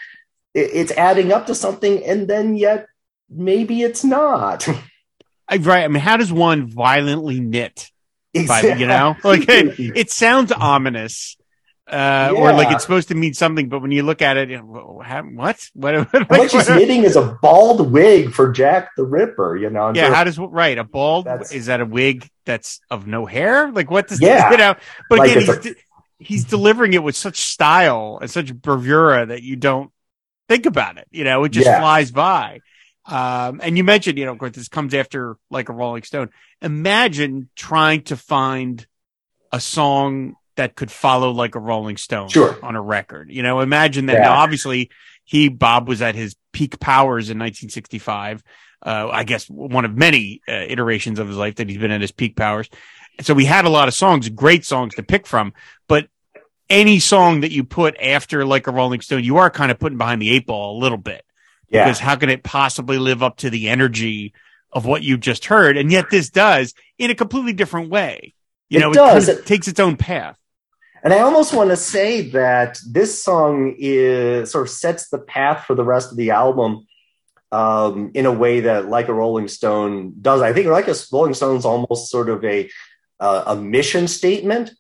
it's 0.56 0.92
adding 0.92 1.32
up 1.32 1.46
to 1.46 1.56
something, 1.56 2.04
and 2.04 2.28
then 2.28 2.56
yet 2.56 2.88
maybe 3.30 3.84
it's 3.84 4.04
not. 4.04 4.68
I, 5.48 5.58
right. 5.58 5.84
I 5.84 5.88
mean, 5.88 6.02
how 6.02 6.18
does 6.18 6.32
one 6.32 6.68
violently 6.68 7.40
knit? 7.40 7.90
Exactly. 8.34 8.80
You 8.80 8.88
know, 8.88 9.16
like 9.24 9.48
it, 9.50 9.80
it 9.98 10.12
sounds 10.12 10.52
ominous. 10.52 11.36
Uh, 11.88 12.32
yeah. 12.36 12.40
or 12.40 12.54
like 12.54 12.72
it's 12.72 12.84
supposed 12.84 13.08
to 13.08 13.16
mean 13.16 13.34
something, 13.34 13.68
but 13.68 13.82
when 13.82 13.90
you 13.90 14.04
look 14.04 14.22
at 14.22 14.38
it, 14.38 14.52
you 14.52 14.58
know, 14.58 15.02
how, 15.04 15.24
what? 15.34 15.60
What? 15.74 16.14
Like, 16.14 16.30
what 16.30 16.52
he's 16.52 16.70
knitting 16.70 17.04
is 17.04 17.16
a 17.16 17.38
bald 17.42 17.92
wig 17.92 18.32
for 18.32 18.52
Jack 18.52 18.92
the 18.96 19.04
Ripper. 19.04 19.58
You 19.58 19.72
know? 19.72 19.92
Yeah. 19.94 20.14
How 20.14 20.24
does 20.24 20.38
right 20.38 20.78
a 20.78 20.84
bald? 20.84 21.28
Is 21.52 21.66
that 21.66 21.82
a 21.82 21.86
wig 21.86 22.30
that's 22.46 22.80
of 22.92 23.08
no 23.08 23.26
hair? 23.26 23.72
Like 23.72 23.90
what 23.90 24.08
does? 24.08 24.22
Yeah. 24.22 24.52
You 24.52 24.58
know. 24.58 24.76
But 25.10 25.20
like 25.20 25.32
again, 25.32 25.42
he's, 25.42 25.66
a... 25.66 25.76
he's 26.20 26.44
delivering 26.46 26.94
it 26.94 27.02
with 27.02 27.16
such 27.16 27.40
style 27.42 28.20
and 28.22 28.30
such 28.30 28.54
bravura 28.54 29.28
that 29.28 29.42
you 29.42 29.56
don't 29.56 29.92
think 30.48 30.66
about 30.66 30.98
it. 30.98 31.08
You 31.12 31.24
know, 31.24 31.44
it 31.46 31.50
just 31.50 31.66
yeah. 31.66 31.80
flies 31.80 32.12
by. 32.12 32.60
Um, 33.10 33.60
and 33.64 33.76
you 33.76 33.84
mentioned, 33.84 34.18
you 34.18 34.26
know, 34.26 34.32
of 34.32 34.38
course, 34.38 34.52
this 34.52 34.68
comes 34.68 34.94
after 34.94 35.38
like 35.50 35.70
a 35.70 35.74
Rolling 35.74 36.04
Stone. 36.04 36.30
Imagine 36.62 37.50
trying 37.56 38.04
to 38.04 38.16
find 38.16 38.86
a 39.52 39.60
song 39.60 40.36
that 40.56 40.76
could 40.76 40.92
follow 40.92 41.32
like 41.32 41.56
a 41.56 41.60
Rolling 41.60 41.98
Stone 41.98 42.30
sure. 42.30 42.64
on 42.64 42.76
a 42.76 42.82
record. 42.82 43.32
You 43.32 43.42
know, 43.42 43.62
imagine 43.62 44.06
that. 44.08 44.18
Yeah. 44.18 44.24
Now, 44.24 44.40
obviously, 44.40 44.92
he 45.24 45.50
Bob 45.50 45.88
was 45.88 46.02
at 46.02 46.16
his 46.16 46.36
peak 46.52 46.80
powers 46.80 47.30
in 47.30 47.40
1965. 47.40 48.44
Uh, 48.86 49.10
I 49.12 49.24
guess 49.24 49.50
one 49.50 49.86
of 49.86 49.96
many 49.98 50.42
uh, 50.48 50.52
iterations 50.52 51.20
of 51.20 51.28
his 51.28 51.38
life 51.38 51.56
that 51.56 51.68
he's 51.68 51.80
been 51.80 51.92
at 51.92 52.02
his 52.02 52.12
peak 52.12 52.36
powers. 52.36 52.70
so 53.22 53.34
we 53.34 53.46
had 53.46 53.66
a 53.66 53.70
lot 53.70 53.88
of 53.88 53.94
songs, 53.94 54.30
great 54.30 54.66
songs 54.66 54.96
to 54.96 55.04
pick 55.04 55.28
from, 55.28 55.54
but 55.88 56.08
any 56.70 57.00
song 57.00 57.42
that 57.42 57.52
you 57.52 57.64
put 57.64 58.00
after 58.00 58.46
like 58.46 58.68
a 58.68 58.72
Rolling 58.72 59.02
Stone, 59.02 59.24
you 59.24 59.38
are 59.38 59.50
kind 59.50 59.72
of 59.72 59.80
putting 59.80 59.98
behind 59.98 60.22
the 60.22 60.30
eight 60.30 60.46
ball 60.46 60.78
a 60.78 60.80
little 60.80 60.98
bit. 60.98 61.26
Yeah. 61.70 61.86
Because 61.86 62.00
how 62.00 62.16
can 62.16 62.30
it 62.30 62.44
possibly 62.44 62.98
live 62.98 63.22
up 63.22 63.38
to 63.38 63.50
the 63.50 63.70
energy 63.70 64.34
of 64.72 64.86
what 64.86 65.04
you 65.04 65.18
just 65.18 65.46
heard? 65.46 65.78
And 65.78 65.92
yet 65.92 66.10
this 66.10 66.30
does 66.30 66.74
in 66.98 67.12
a 67.12 67.16
completely 67.16 67.54
different 67.54 67.90
way. 67.90 68.34
You 68.70 68.80
it 68.80 68.82
know, 68.82 68.94
does. 68.94 69.28
it, 69.28 69.32
kind 69.32 69.40
of 69.40 69.46
takes 69.46 69.68
its 69.68 69.80
own 69.80 69.98
path. 69.98 70.38
And 71.04 71.14
I 71.14 71.20
almost 71.20 71.54
want 71.54 71.70
to 71.70 71.78
say 71.78 72.30
that 72.32 72.78
this 72.86 73.24
song 73.24 73.76
is 73.78 74.52
sort 74.52 74.68
of 74.68 74.70
sets 74.70 75.10
the 75.10 75.20
path 75.20 75.66
for 75.66 75.76
the 75.76 75.84
rest 75.84 76.12
of 76.12 76.18
the 76.18 76.32
album 76.32 76.88
um, 77.52 78.12
in 78.14 78.26
a 78.26 78.32
way 78.32 78.62
that 78.62 78.90
like 78.90 79.08
a 79.08 79.14
Rolling 79.14 79.48
Stone 79.48 80.16
does. 80.22 80.42
I 80.42 80.54
think 80.54 80.68
like 80.68 80.88
a 80.88 80.96
Rolling 81.12 81.34
Stone's 81.34 81.66
almost 81.66 82.10
sort 82.10 82.30
of 82.30 82.44
a 82.44 82.70
uh, 83.20 83.44
a 83.48 83.56
mission 83.56 84.08
statement, 84.08 84.72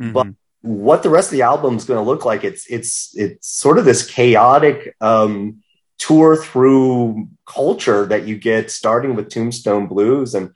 mm-hmm. 0.00 0.12
but 0.12 0.28
what 0.62 1.02
the 1.02 1.10
rest 1.10 1.28
of 1.28 1.32
the 1.32 1.42
album 1.42 1.76
is 1.76 1.84
going 1.84 1.98
to 1.98 2.08
look 2.08 2.24
like, 2.24 2.44
it's 2.44 2.66
it's 2.68 3.16
it's 3.16 3.48
sort 3.48 3.78
of 3.78 3.84
this 3.84 4.06
chaotic 4.06 4.94
um, 5.00 5.62
tour 5.98 6.36
through 6.36 7.28
culture 7.46 8.06
that 8.06 8.26
you 8.26 8.36
get 8.36 8.70
starting 8.70 9.14
with 9.16 9.30
Tombstone 9.30 9.86
Blues 9.86 10.34
and 10.34 10.52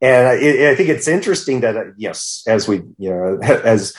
and 0.00 0.28
I, 0.28 0.70
I 0.70 0.74
think 0.74 0.90
it's 0.90 1.08
interesting 1.08 1.60
that 1.60 1.76
uh, 1.76 1.84
yes, 1.96 2.44
as 2.46 2.68
we 2.68 2.82
you 2.98 3.10
know 3.10 3.38
as 3.42 3.94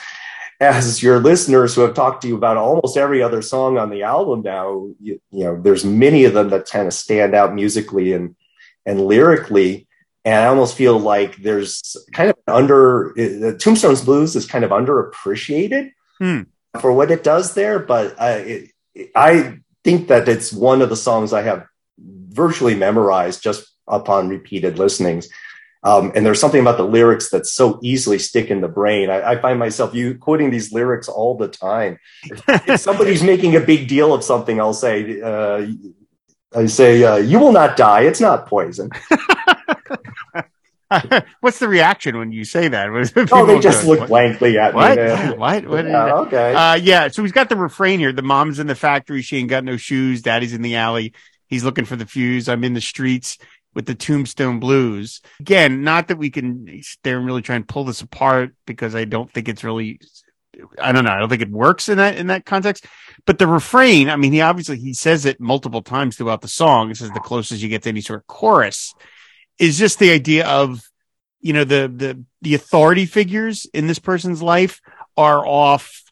as 0.60 1.02
your 1.02 1.18
listeners 1.18 1.74
who 1.74 1.82
have 1.82 1.94
talked 1.94 2.22
to 2.22 2.28
you 2.28 2.36
about 2.36 2.56
almost 2.56 2.96
every 2.96 3.22
other 3.22 3.42
song 3.42 3.76
on 3.76 3.90
the 3.90 4.02
album 4.04 4.42
now, 4.42 4.88
you, 5.00 5.20
you 5.30 5.44
know, 5.44 5.60
there's 5.60 5.84
many 5.84 6.24
of 6.24 6.32
them 6.32 6.48
that 6.50 6.68
kind 6.68 6.86
of 6.86 6.94
stand 6.94 7.34
out 7.34 7.54
musically 7.54 8.12
and 8.12 8.36
and 8.84 9.04
lyrically. 9.04 9.86
And 10.24 10.34
I 10.34 10.46
almost 10.46 10.76
feel 10.76 10.98
like 10.98 11.36
there's 11.36 11.96
kind 12.12 12.30
of 12.30 12.36
under 12.46 13.10
uh, 13.10 13.56
Tombstone's 13.58 14.02
Blues 14.02 14.34
is 14.34 14.46
kind 14.46 14.64
of 14.64 14.70
underappreciated 14.70 15.92
hmm. 16.18 16.42
for 16.80 16.92
what 16.92 17.10
it 17.10 17.22
does 17.22 17.54
there, 17.54 17.78
but 17.78 18.14
uh, 18.18 18.40
it, 18.44 18.70
I 19.14 19.60
think 19.86 20.08
that 20.08 20.28
it's 20.28 20.52
one 20.52 20.82
of 20.82 20.88
the 20.88 20.96
songs 20.96 21.32
I 21.32 21.42
have 21.42 21.64
virtually 22.30 22.74
memorized 22.74 23.40
just 23.40 23.68
upon 23.86 24.28
repeated 24.28 24.80
listenings. 24.80 25.28
Um, 25.84 26.10
and 26.16 26.26
there's 26.26 26.40
something 26.40 26.60
about 26.60 26.76
the 26.76 26.82
lyrics 26.98 27.30
that 27.30 27.46
so 27.46 27.78
easily 27.84 28.18
stick 28.18 28.50
in 28.50 28.60
the 28.62 28.66
brain. 28.66 29.10
I, 29.10 29.18
I 29.30 29.40
find 29.40 29.60
myself 29.60 29.94
you 29.94 30.18
quoting 30.18 30.50
these 30.50 30.72
lyrics 30.72 31.06
all 31.08 31.36
the 31.36 31.46
time. 31.46 32.00
if 32.66 32.80
somebody's 32.80 33.22
making 33.32 33.54
a 33.54 33.60
big 33.60 33.86
deal 33.86 34.12
of 34.12 34.24
something, 34.24 34.60
I'll 34.60 34.74
say, 34.74 35.20
uh, 35.20 35.68
I 36.52 36.66
say, 36.66 37.04
uh, 37.04 37.18
"You 37.18 37.38
will 37.38 37.52
not 37.52 37.76
die. 37.76 38.00
It's 38.00 38.20
not 38.20 38.48
poison." 38.48 38.90
What's 41.40 41.58
the 41.58 41.68
reaction 41.68 42.16
when 42.16 42.32
you 42.32 42.44
say 42.44 42.68
that? 42.68 42.88
oh, 43.32 43.46
they 43.46 43.58
just 43.58 43.86
look 43.86 44.00
what? 44.00 44.08
blankly 44.08 44.58
at 44.58 44.74
what? 44.74 44.96
me. 44.96 45.04
What? 45.04 45.36
What? 45.46 45.66
what 45.66 45.86
yeah, 45.86 46.14
okay. 46.14 46.54
Uh, 46.54 46.74
yeah. 46.74 47.08
So 47.08 47.22
he's 47.22 47.32
got 47.32 47.48
the 47.48 47.56
refrain 47.56 47.98
here. 47.98 48.12
The 48.12 48.22
mom's 48.22 48.58
in 48.58 48.66
the 48.66 48.74
factory. 48.74 49.22
She 49.22 49.38
ain't 49.38 49.50
got 49.50 49.64
no 49.64 49.76
shoes. 49.76 50.22
Daddy's 50.22 50.52
in 50.52 50.62
the 50.62 50.76
alley. 50.76 51.12
He's 51.48 51.64
looking 51.64 51.84
for 51.84 51.96
the 51.96 52.06
fuse. 52.06 52.48
I'm 52.48 52.64
in 52.64 52.74
the 52.74 52.80
streets 52.80 53.38
with 53.74 53.86
the 53.86 53.94
Tombstone 53.94 54.60
Blues. 54.60 55.20
Again, 55.40 55.82
not 55.82 56.08
that 56.08 56.18
we 56.18 56.30
can 56.30 56.66
and 57.04 57.26
really 57.26 57.42
try 57.42 57.56
and 57.56 57.68
pull 57.68 57.84
this 57.84 58.00
apart 58.00 58.54
because 58.66 58.94
I 58.94 59.04
don't 59.04 59.30
think 59.30 59.48
it's 59.48 59.64
really, 59.64 60.00
I 60.80 60.92
don't 60.92 61.04
know. 61.04 61.10
I 61.10 61.18
don't 61.18 61.28
think 61.28 61.42
it 61.42 61.50
works 61.50 61.88
in 61.88 61.98
that, 61.98 62.16
in 62.16 62.28
that 62.28 62.46
context. 62.46 62.86
But 63.26 63.38
the 63.38 63.46
refrain, 63.46 64.08
I 64.08 64.16
mean, 64.16 64.32
he 64.32 64.40
obviously, 64.40 64.78
he 64.78 64.94
says 64.94 65.26
it 65.26 65.40
multiple 65.40 65.82
times 65.82 66.16
throughout 66.16 66.40
the 66.40 66.48
song. 66.48 66.88
This 66.88 67.00
is 67.00 67.10
the 67.10 67.20
closest 67.20 67.62
you 67.62 67.68
get 67.68 67.82
to 67.82 67.88
any 67.88 68.00
sort 68.00 68.20
of 68.20 68.26
chorus 68.26 68.94
is 69.58 69.78
just 69.78 69.98
the 69.98 70.10
idea 70.10 70.46
of, 70.46 70.82
you 71.40 71.52
know, 71.52 71.64
the, 71.64 71.92
the, 71.94 72.24
the 72.42 72.54
authority 72.54 73.06
figures 73.06 73.66
in 73.72 73.86
this 73.86 73.98
person's 73.98 74.42
life 74.42 74.80
are 75.16 75.46
off. 75.46 76.02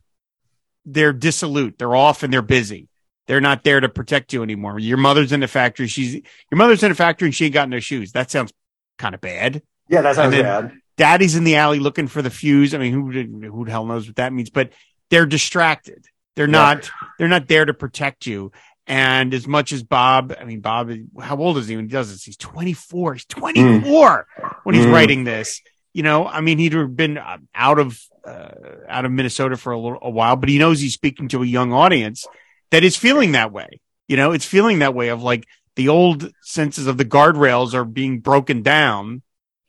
They're 0.84 1.12
dissolute. 1.12 1.78
They're 1.78 1.96
off 1.96 2.22
and 2.22 2.32
they're 2.32 2.42
busy. 2.42 2.88
They're 3.26 3.40
not 3.40 3.64
there 3.64 3.80
to 3.80 3.88
protect 3.88 4.32
you 4.32 4.42
anymore. 4.42 4.78
Your 4.78 4.98
mother's 4.98 5.32
in 5.32 5.40
the 5.40 5.48
factory. 5.48 5.86
She's 5.86 6.14
your 6.14 6.56
mother's 6.58 6.82
in 6.82 6.92
a 6.92 6.94
factory 6.94 7.28
and 7.28 7.34
she 7.34 7.46
ain't 7.46 7.54
got 7.54 7.68
no 7.68 7.80
shoes. 7.80 8.12
That 8.12 8.30
sounds 8.30 8.52
kind 8.98 9.14
of 9.14 9.20
bad. 9.20 9.62
Yeah, 9.88 10.02
that 10.02 10.16
sounds 10.16 10.34
bad. 10.34 10.72
Daddy's 10.96 11.34
in 11.34 11.44
the 11.44 11.56
alley 11.56 11.80
looking 11.80 12.06
for 12.06 12.22
the 12.22 12.30
fuse. 12.30 12.74
I 12.74 12.78
mean, 12.78 12.92
who 12.92 13.10
who 13.10 13.64
the 13.64 13.70
hell 13.70 13.86
knows 13.86 14.06
what 14.06 14.16
that 14.16 14.32
means? 14.32 14.50
But 14.50 14.72
they're 15.10 15.26
distracted. 15.26 16.04
They're 16.36 16.46
yeah. 16.46 16.52
not. 16.52 16.90
They're 17.18 17.28
not 17.28 17.48
there 17.48 17.64
to 17.64 17.74
protect 17.74 18.26
you. 18.26 18.52
And 18.86 19.32
as 19.32 19.46
much 19.46 19.72
as 19.72 19.82
Bob, 19.82 20.34
I 20.38 20.44
mean, 20.44 20.60
Bob, 20.60 20.92
how 21.20 21.36
old 21.38 21.56
is 21.56 21.68
he 21.68 21.76
when 21.76 21.86
he 21.86 21.90
does 21.90 22.10
this? 22.10 22.24
He's 22.24 22.36
24. 22.36 23.14
He's 23.14 23.24
24 23.24 24.26
mm. 24.38 24.54
when 24.64 24.74
he's 24.74 24.84
mm. 24.84 24.92
writing 24.92 25.24
this. 25.24 25.62
You 25.94 26.02
know, 26.02 26.26
I 26.26 26.40
mean, 26.40 26.58
he'd 26.58 26.74
have 26.74 26.96
been 26.96 27.16
uh, 27.16 27.38
out 27.54 27.78
of, 27.78 27.98
uh, 28.26 28.50
out 28.88 29.04
of 29.04 29.12
Minnesota 29.12 29.56
for 29.56 29.72
a 29.72 29.78
little, 29.78 29.98
a 30.02 30.10
while, 30.10 30.36
but 30.36 30.48
he 30.48 30.58
knows 30.58 30.80
he's 30.80 30.94
speaking 30.94 31.28
to 31.28 31.42
a 31.42 31.46
young 31.46 31.72
audience 31.72 32.26
that 32.70 32.84
is 32.84 32.96
feeling 32.96 33.32
that 33.32 33.52
way. 33.52 33.80
You 34.08 34.16
know, 34.16 34.32
it's 34.32 34.44
feeling 34.44 34.80
that 34.80 34.94
way 34.94 35.08
of 35.08 35.22
like 35.22 35.46
the 35.76 35.88
old 35.88 36.30
senses 36.42 36.86
of 36.86 36.98
the 36.98 37.04
guardrails 37.04 37.72
are 37.74 37.84
being 37.84 38.20
broken 38.20 38.62
down 38.62 39.22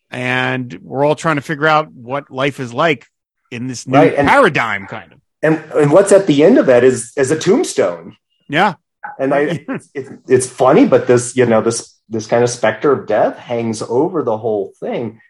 and 0.10 0.78
we're 0.82 1.06
all 1.06 1.16
trying 1.16 1.36
to 1.38 1.42
figure 1.42 1.68
out 1.68 1.92
what 1.92 2.30
life 2.30 2.60
is 2.60 2.74
like 2.74 3.08
in 3.50 3.68
this 3.68 3.88
new 3.88 3.98
right. 3.98 4.16
paradigm 4.16 4.88
kind 4.88 5.14
of. 5.14 5.22
And, 5.42 5.58
and 5.74 5.92
what's 5.92 6.12
at 6.12 6.28
the 6.28 6.44
end 6.44 6.58
of 6.58 6.66
that 6.66 6.84
is, 6.84 7.14
is 7.16 7.32
a 7.32 7.40
tombstone 7.40 8.18
yeah. 8.48 8.76
And 9.20 9.34
I, 9.34 9.66
it's, 9.94 10.12
it's 10.28 10.50
funny, 10.50 10.86
but 10.86 11.08
this, 11.08 11.36
you 11.36 11.46
know, 11.46 11.62
this 11.62 11.96
this 12.08 12.28
kind 12.28 12.44
of 12.44 12.50
specter 12.50 12.92
of 12.92 13.08
death 13.08 13.38
hangs 13.38 13.82
over 13.82 14.24
the 14.24 14.38
whole 14.38 14.74
thing. 14.80 15.22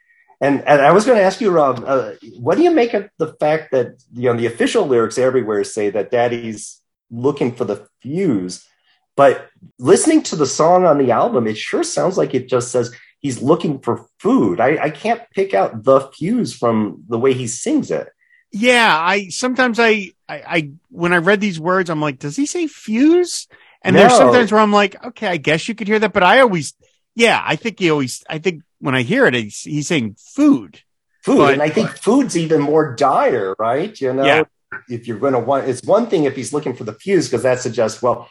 And 0.42 0.62
and 0.68 0.82
I 0.82 0.92
was 0.92 1.06
going 1.06 1.18
to 1.18 1.24
ask 1.24 1.40
you, 1.40 1.52
Rob, 1.52 1.84
uh, 1.86 2.12
what 2.40 2.58
do 2.58 2.64
you 2.64 2.72
make 2.72 2.94
of 2.94 3.10
the 3.18 3.34
fact 3.40 3.72
that 3.72 4.04
you 4.14 4.24
know 4.24 4.38
the 4.38 4.48
official 4.48 4.86
lyrics 4.86 5.18
everywhere 5.18 5.64
say 5.64 5.90
that 5.92 6.12
Daddy's 6.12 6.82
looking 7.10 7.56
for 7.56 7.64
the 7.64 7.88
fuse, 8.02 8.68
but 9.16 9.48
listening 9.80 10.24
to 10.24 10.36
the 10.36 10.46
song 10.46 10.86
on 10.86 10.98
the 10.98 11.12
album, 11.12 11.48
it 11.48 11.58
sure 11.58 11.84
sounds 11.84 12.18
like 12.18 12.34
it 12.34 12.50
just 12.50 12.72
says 12.72 12.94
he's 13.20 13.42
looking 13.42 13.80
for 13.80 14.08
food. 14.20 14.60
I, 14.60 14.78
I 14.84 14.90
can't 14.90 15.22
pick 15.32 15.54
out 15.54 15.84
the 15.84 16.02
fuse 16.02 16.54
from 16.54 17.04
the 17.08 17.18
way 17.18 17.34
he 17.34 17.48
sings 17.48 17.90
it. 17.90 18.10
Yeah, 18.52 18.98
I 18.98 19.30
sometimes 19.30 19.80
I, 19.80 20.12
I, 20.30 20.44
I 20.48 20.72
when 20.90 21.14
I 21.14 21.18
read 21.18 21.42
these 21.42 21.60
words, 21.60 21.90
I'm 21.90 22.02
like, 22.02 22.20
does 22.20 22.36
he 22.36 22.46
say 22.46 22.68
fuse? 22.68 23.48
And 23.86 23.95
no. 23.95 24.02
there's 24.02 24.17
sometimes 24.17 24.52
where 24.52 24.62
I'm 24.62 24.71
like, 24.71 25.02
okay, 25.06 25.28
I 25.28 25.38
guess 25.38 25.67
you 25.69 25.76
could 25.76 25.88
hear 25.88 26.00
that, 26.00 26.12
but 26.12 26.24
I 26.24 26.39
always, 26.39 26.74
yeah, 27.13 27.39
I 27.45 27.56
think 27.56 27.80
he 27.80 27.91
always, 27.91 28.24
I 28.28 28.39
think 28.39 28.63
when 28.80 28.95
I 28.95 29.04
hear 29.04 29.28
it, 29.28 29.36
he's, 29.36 29.62
he's 29.62 29.88
saying 29.88 30.17
food. 30.17 30.82
Food, 31.24 31.38
but, 31.38 31.54
and 31.54 31.62
I 31.62 31.69
think 31.69 31.91
food's 31.91 32.36
even 32.36 32.62
more 32.62 32.95
dire, 32.95 33.56
right? 33.60 34.00
You 34.02 34.13
know, 34.13 34.26
yeah. 34.26 34.43
if 34.89 35.08
you're 35.08 35.19
going 35.19 35.34
to 35.34 35.39
want, 35.39 35.69
it's 35.69 35.84
one 35.84 36.08
thing 36.08 36.24
if 36.24 36.36
he's 36.36 36.52
looking 36.52 36.76
for 36.76 36.84
the 36.84 36.93
fuse 36.93 37.28
because 37.28 37.43
that 37.43 37.60
suggests, 37.60 38.02
well, 38.02 38.28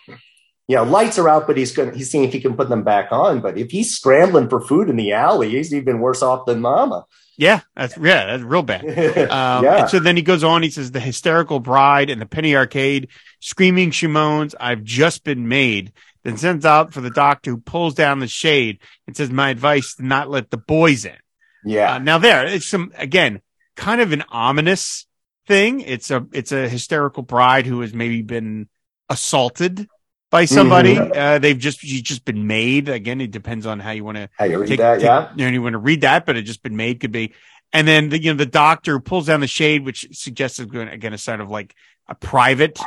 you 0.66 0.74
know, 0.74 0.82
lights 0.82 1.20
are 1.20 1.28
out, 1.28 1.46
but 1.46 1.56
he's 1.56 1.70
going, 1.70 1.94
he's 1.94 2.10
seeing 2.10 2.24
if 2.24 2.32
he 2.32 2.40
can 2.40 2.56
put 2.56 2.68
them 2.68 2.82
back 2.82 3.12
on. 3.12 3.40
But 3.40 3.56
if 3.56 3.70
he's 3.70 3.94
scrambling 3.94 4.48
for 4.48 4.60
food 4.60 4.90
in 4.90 4.96
the 4.96 5.12
alley, 5.12 5.50
he's 5.50 5.72
even 5.72 6.00
worse 6.00 6.20
off 6.20 6.46
than 6.46 6.60
Mama. 6.60 7.04
Yeah, 7.36 7.60
that's 7.74 7.96
yeah, 7.96 8.26
that's 8.26 8.42
real 8.42 8.62
bad. 8.62 8.84
Um, 9.34 9.64
yeah. 9.64 9.86
so 9.86 9.98
then 9.98 10.16
he 10.16 10.22
goes 10.22 10.44
on. 10.44 10.62
He 10.62 10.70
says 10.70 10.90
the 10.90 11.00
hysterical 11.00 11.60
bride 11.60 12.10
in 12.10 12.18
the 12.18 12.26
penny 12.26 12.54
arcade, 12.54 13.08
screaming 13.40 13.90
she 13.90 14.06
moans, 14.06 14.54
"I've 14.58 14.84
just 14.84 15.24
been 15.24 15.48
made." 15.48 15.92
Then 16.22 16.36
sends 16.36 16.64
out 16.64 16.92
for 16.94 17.00
the 17.00 17.10
doctor 17.10 17.50
who 17.50 17.58
pulls 17.58 17.94
down 17.94 18.20
the 18.20 18.28
shade 18.28 18.80
and 19.06 19.16
says, 19.16 19.30
"My 19.30 19.50
advice: 19.50 19.96
to 19.96 20.06
not 20.06 20.30
let 20.30 20.50
the 20.50 20.56
boys 20.56 21.04
in." 21.04 21.16
Yeah. 21.64 21.94
Uh, 21.94 21.98
now 21.98 22.18
there, 22.18 22.46
it's 22.46 22.66
some 22.66 22.92
again, 22.96 23.40
kind 23.76 24.00
of 24.00 24.12
an 24.12 24.24
ominous 24.28 25.06
thing. 25.46 25.80
It's 25.80 26.10
a 26.10 26.26
it's 26.32 26.52
a 26.52 26.68
hysterical 26.68 27.22
bride 27.22 27.66
who 27.66 27.80
has 27.80 27.92
maybe 27.92 28.22
been 28.22 28.68
assaulted 29.08 29.88
by 30.34 30.46
somebody. 30.46 30.96
Mm-hmm. 30.96 31.12
Uh, 31.16 31.38
they've 31.38 31.58
just 31.58 31.78
she's 31.78 32.02
just 32.02 32.24
been 32.24 32.48
made. 32.48 32.88
Again, 32.88 33.20
it 33.20 33.30
depends 33.30 33.66
on 33.66 33.78
how 33.78 33.92
you 33.92 34.02
want 34.02 34.16
to 34.16 34.28
how 34.36 34.46
you 34.46 34.58
read 34.58 34.68
take, 34.68 34.78
that. 34.80 34.96
Take, 34.96 35.04
yeah, 35.04 35.30
you, 35.36 35.44
know, 35.44 35.52
you 35.52 35.62
want 35.62 35.74
to 35.74 35.78
read 35.78 36.00
that, 36.00 36.26
but 36.26 36.36
it 36.36 36.42
just 36.42 36.60
been 36.60 36.74
made 36.74 36.98
could 36.98 37.12
be. 37.12 37.32
And 37.72 37.86
then 37.86 38.08
the, 38.08 38.20
you 38.20 38.32
know 38.32 38.36
the 38.36 38.44
doctor 38.44 38.98
pulls 38.98 39.26
down 39.26 39.38
the 39.40 39.46
shade, 39.46 39.84
which 39.84 40.08
suggests 40.10 40.58
again 40.58 41.12
a 41.12 41.18
sort 41.18 41.40
of 41.40 41.50
like 41.50 41.76
a 42.08 42.16
private 42.16 42.80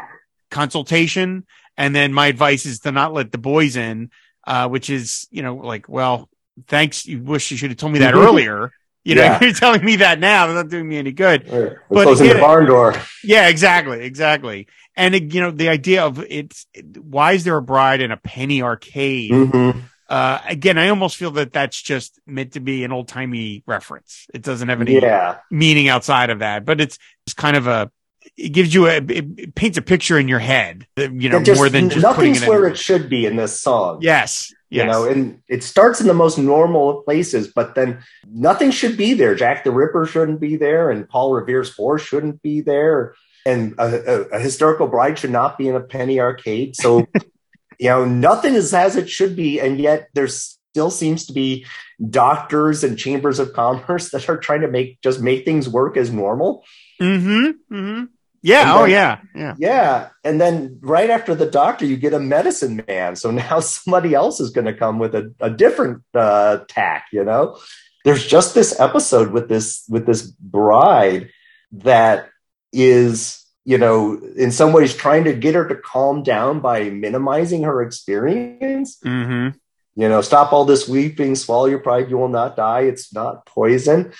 consultation. 0.51 1.45
And 1.77 1.95
then 1.95 2.11
my 2.11 2.27
advice 2.27 2.65
is 2.65 2.81
to 2.81 2.91
not 2.91 3.13
let 3.13 3.31
the 3.31 3.37
boys 3.37 3.77
in, 3.77 4.11
uh, 4.45 4.67
which 4.67 4.89
is 4.89 5.29
you 5.31 5.41
know 5.41 5.55
like 5.55 5.87
well, 5.87 6.29
thanks. 6.67 7.05
You 7.05 7.23
wish 7.23 7.49
you 7.49 7.55
should 7.55 7.69
have 7.69 7.77
told 7.77 7.93
me 7.93 7.99
that 7.99 8.13
earlier. 8.13 8.71
You 9.07 9.15
know, 9.15 9.21
yeah. 9.23 9.39
you're 9.41 9.53
telling 9.53 9.85
me 9.85 9.95
that 9.97 10.19
now. 10.19 10.47
That's 10.47 10.55
not 10.55 10.69
doing 10.69 10.89
me 10.89 10.97
any 10.97 11.13
good. 11.13 11.49
We're 11.49 11.81
but 11.89 12.03
closing 12.03 12.27
the 12.27 12.35
barn 12.35 12.65
door. 12.65 12.93
Yeah, 13.23 13.47
exactly, 13.47 14.03
exactly. 14.03 14.67
And 14.97 15.33
you 15.33 15.39
know, 15.39 15.51
the 15.51 15.69
idea 15.69 16.03
of 16.03 16.19
it's 16.27 16.67
why 16.99 17.31
is 17.31 17.45
there 17.45 17.55
a 17.55 17.61
bride 17.61 18.01
in 18.01 18.11
a 18.11 18.17
penny 18.17 18.61
arcade? 18.61 19.31
Mm-hmm. 19.31 19.79
Uh, 20.09 20.39
again, 20.45 20.77
I 20.77 20.89
almost 20.89 21.15
feel 21.15 21.31
that 21.31 21.53
that's 21.53 21.81
just 21.81 22.19
meant 22.25 22.53
to 22.53 22.59
be 22.59 22.83
an 22.83 22.91
old 22.91 23.07
timey 23.07 23.63
reference. 23.65 24.27
It 24.33 24.41
doesn't 24.41 24.67
have 24.67 24.81
any 24.81 24.99
yeah. 24.99 25.37
meaning 25.49 25.87
outside 25.87 26.29
of 26.29 26.39
that, 26.39 26.65
but 26.65 26.81
it's 26.81 26.99
it's 27.25 27.33
kind 27.33 27.55
of 27.55 27.67
a 27.67 27.89
it 28.35 28.49
gives 28.49 28.73
you 28.73 28.87
a 28.87 28.97
it 28.97 29.55
paints 29.55 29.77
a 29.77 29.81
picture 29.81 30.19
in 30.19 30.27
your 30.27 30.39
head, 30.39 30.85
you 30.97 31.29
know, 31.29 31.41
just, 31.41 31.57
more 31.57 31.69
than 31.69 31.89
just 31.89 32.03
nothing's 32.03 32.41
it 32.41 32.49
where 32.49 32.67
it 32.67 32.77
should 32.77 33.09
be 33.09 33.25
in 33.25 33.37
this 33.37 33.61
song. 33.61 33.99
Yes, 34.01 34.53
Yes. 34.69 34.85
You 34.85 34.91
know, 34.91 35.05
and 35.05 35.41
it 35.47 35.63
starts 35.63 36.01
in 36.01 36.07
the 36.07 36.13
most 36.13 36.37
normal 36.37 36.99
of 36.99 37.05
places, 37.05 37.47
but 37.47 37.75
then 37.75 38.03
nothing 38.29 38.71
should 38.71 38.97
be 38.97 39.13
there. 39.13 39.33
Jack 39.33 39.63
the 39.63 39.71
Ripper 39.71 40.05
shouldn't 40.05 40.41
be 40.41 40.57
there, 40.57 40.91
and 40.91 41.07
Paul 41.07 41.33
Revere's 41.33 41.73
horse 41.73 42.01
shouldn't 42.01 42.41
be 42.41 42.61
there 42.61 43.15
and 43.47 43.75
a, 43.77 43.85
a, 43.85 44.21
a 44.35 44.39
historical 44.39 44.87
bride 44.87 45.17
should 45.17 45.31
not 45.31 45.57
be 45.57 45.69
in 45.69 45.75
a 45.75 45.79
penny 45.79 46.19
arcade. 46.19 46.75
So, 46.75 47.07
you 47.79 47.89
know, 47.89 48.03
nothing 48.03 48.53
is 48.55 48.73
as 48.73 48.97
it 48.97 49.09
should 49.09 49.37
be, 49.37 49.59
and 49.59 49.79
yet 49.79 50.09
there 50.13 50.27
still 50.27 50.91
seems 50.91 51.25
to 51.27 51.33
be 51.33 51.65
doctors 52.09 52.83
and 52.83 52.99
chambers 52.99 53.39
of 53.39 53.53
commerce 53.53 54.09
that 54.11 54.27
are 54.27 54.37
trying 54.37 54.61
to 54.61 54.67
make 54.67 55.01
just 55.01 55.21
make 55.21 55.45
things 55.45 55.69
work 55.69 55.95
as 55.95 56.11
normal. 56.11 56.65
Hmm. 56.99 57.51
Hmm. 57.69 58.03
Yeah. 58.41 58.65
Then, 58.65 58.75
oh, 58.75 58.85
yeah. 58.85 59.19
Yeah. 59.35 59.55
Yeah. 59.57 60.09
And 60.23 60.39
then 60.39 60.79
right 60.81 61.09
after 61.09 61.35
the 61.35 61.49
doctor, 61.49 61.85
you 61.85 61.97
get 61.97 62.13
a 62.13 62.19
medicine 62.19 62.83
man. 62.87 63.15
So 63.15 63.31
now 63.31 63.59
somebody 63.61 64.13
else 64.13 64.39
is 64.39 64.51
going 64.51 64.65
to 64.65 64.73
come 64.73 64.99
with 64.99 65.15
a, 65.15 65.33
a 65.39 65.49
different 65.49 66.03
uh, 66.13 66.59
tack. 66.67 67.07
You 67.11 67.23
know, 67.23 67.57
there's 68.05 68.25
just 68.25 68.55
this 68.55 68.79
episode 68.79 69.31
with 69.31 69.49
this 69.49 69.83
with 69.89 70.05
this 70.05 70.21
bride 70.21 71.29
that 71.71 72.29
is 72.71 73.45
you 73.65 73.77
know 73.77 74.17
in 74.37 74.51
some 74.51 74.71
ways 74.71 74.95
trying 74.95 75.25
to 75.25 75.33
get 75.33 75.55
her 75.55 75.67
to 75.67 75.75
calm 75.75 76.23
down 76.23 76.61
by 76.61 76.89
minimizing 76.89 77.63
her 77.63 77.81
experience 77.81 78.97
mm-hmm. 79.05 79.57
you 80.01 80.09
know 80.09 80.21
stop 80.21 80.53
all 80.53 80.63
this 80.63 80.87
weeping 80.87 81.35
swallow 81.35 81.65
your 81.65 81.79
pride 81.79 82.09
you 82.09 82.17
will 82.17 82.29
not 82.29 82.55
die 82.55 82.81
it's 82.81 83.13
not 83.13 83.45
poison 83.45 84.13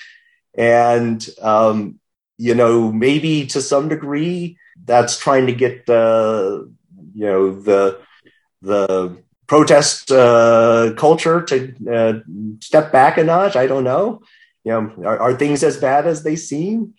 and 0.58 1.30
um, 1.42 2.00
you 2.38 2.56
know 2.56 2.92
maybe 2.92 3.46
to 3.48 3.62
some 3.62 3.90
degree 3.90 4.58
that's 4.86 5.18
trying 5.18 5.48
to 5.48 5.54
get 5.54 5.86
the 5.86 6.72
you 7.14 7.26
know 7.26 7.60
the 7.60 8.00
the 8.62 9.18
protest 9.48 10.12
uh, 10.12 10.94
culture 10.98 11.42
to 11.42 11.74
uh, 11.92 12.14
step 12.62 12.92
back 12.92 13.18
a 13.18 13.24
notch 13.24 13.56
i 13.56 13.66
don't 13.66 13.84
know 13.84 14.22
you 14.64 14.72
know 14.72 14.92
are, 15.06 15.20
are 15.20 15.36
things 15.36 15.64
as 15.64 15.78
bad 15.78 16.06
as 16.06 16.24
they 16.24 16.36
seem 16.36 16.94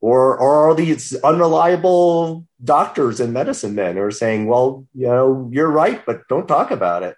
or 0.00 0.38
or 0.38 0.70
are 0.70 0.74
these 0.74 1.14
unreliable 1.22 2.46
doctors 2.62 3.20
and 3.20 3.32
medicine 3.32 3.74
men 3.74 3.96
who 3.96 4.02
are 4.02 4.10
saying, 4.10 4.46
well, 4.46 4.86
you 4.94 5.06
know, 5.06 5.48
you're 5.52 5.70
right, 5.70 6.04
but 6.04 6.28
don't 6.28 6.46
talk 6.46 6.70
about 6.70 7.02
it. 7.02 7.16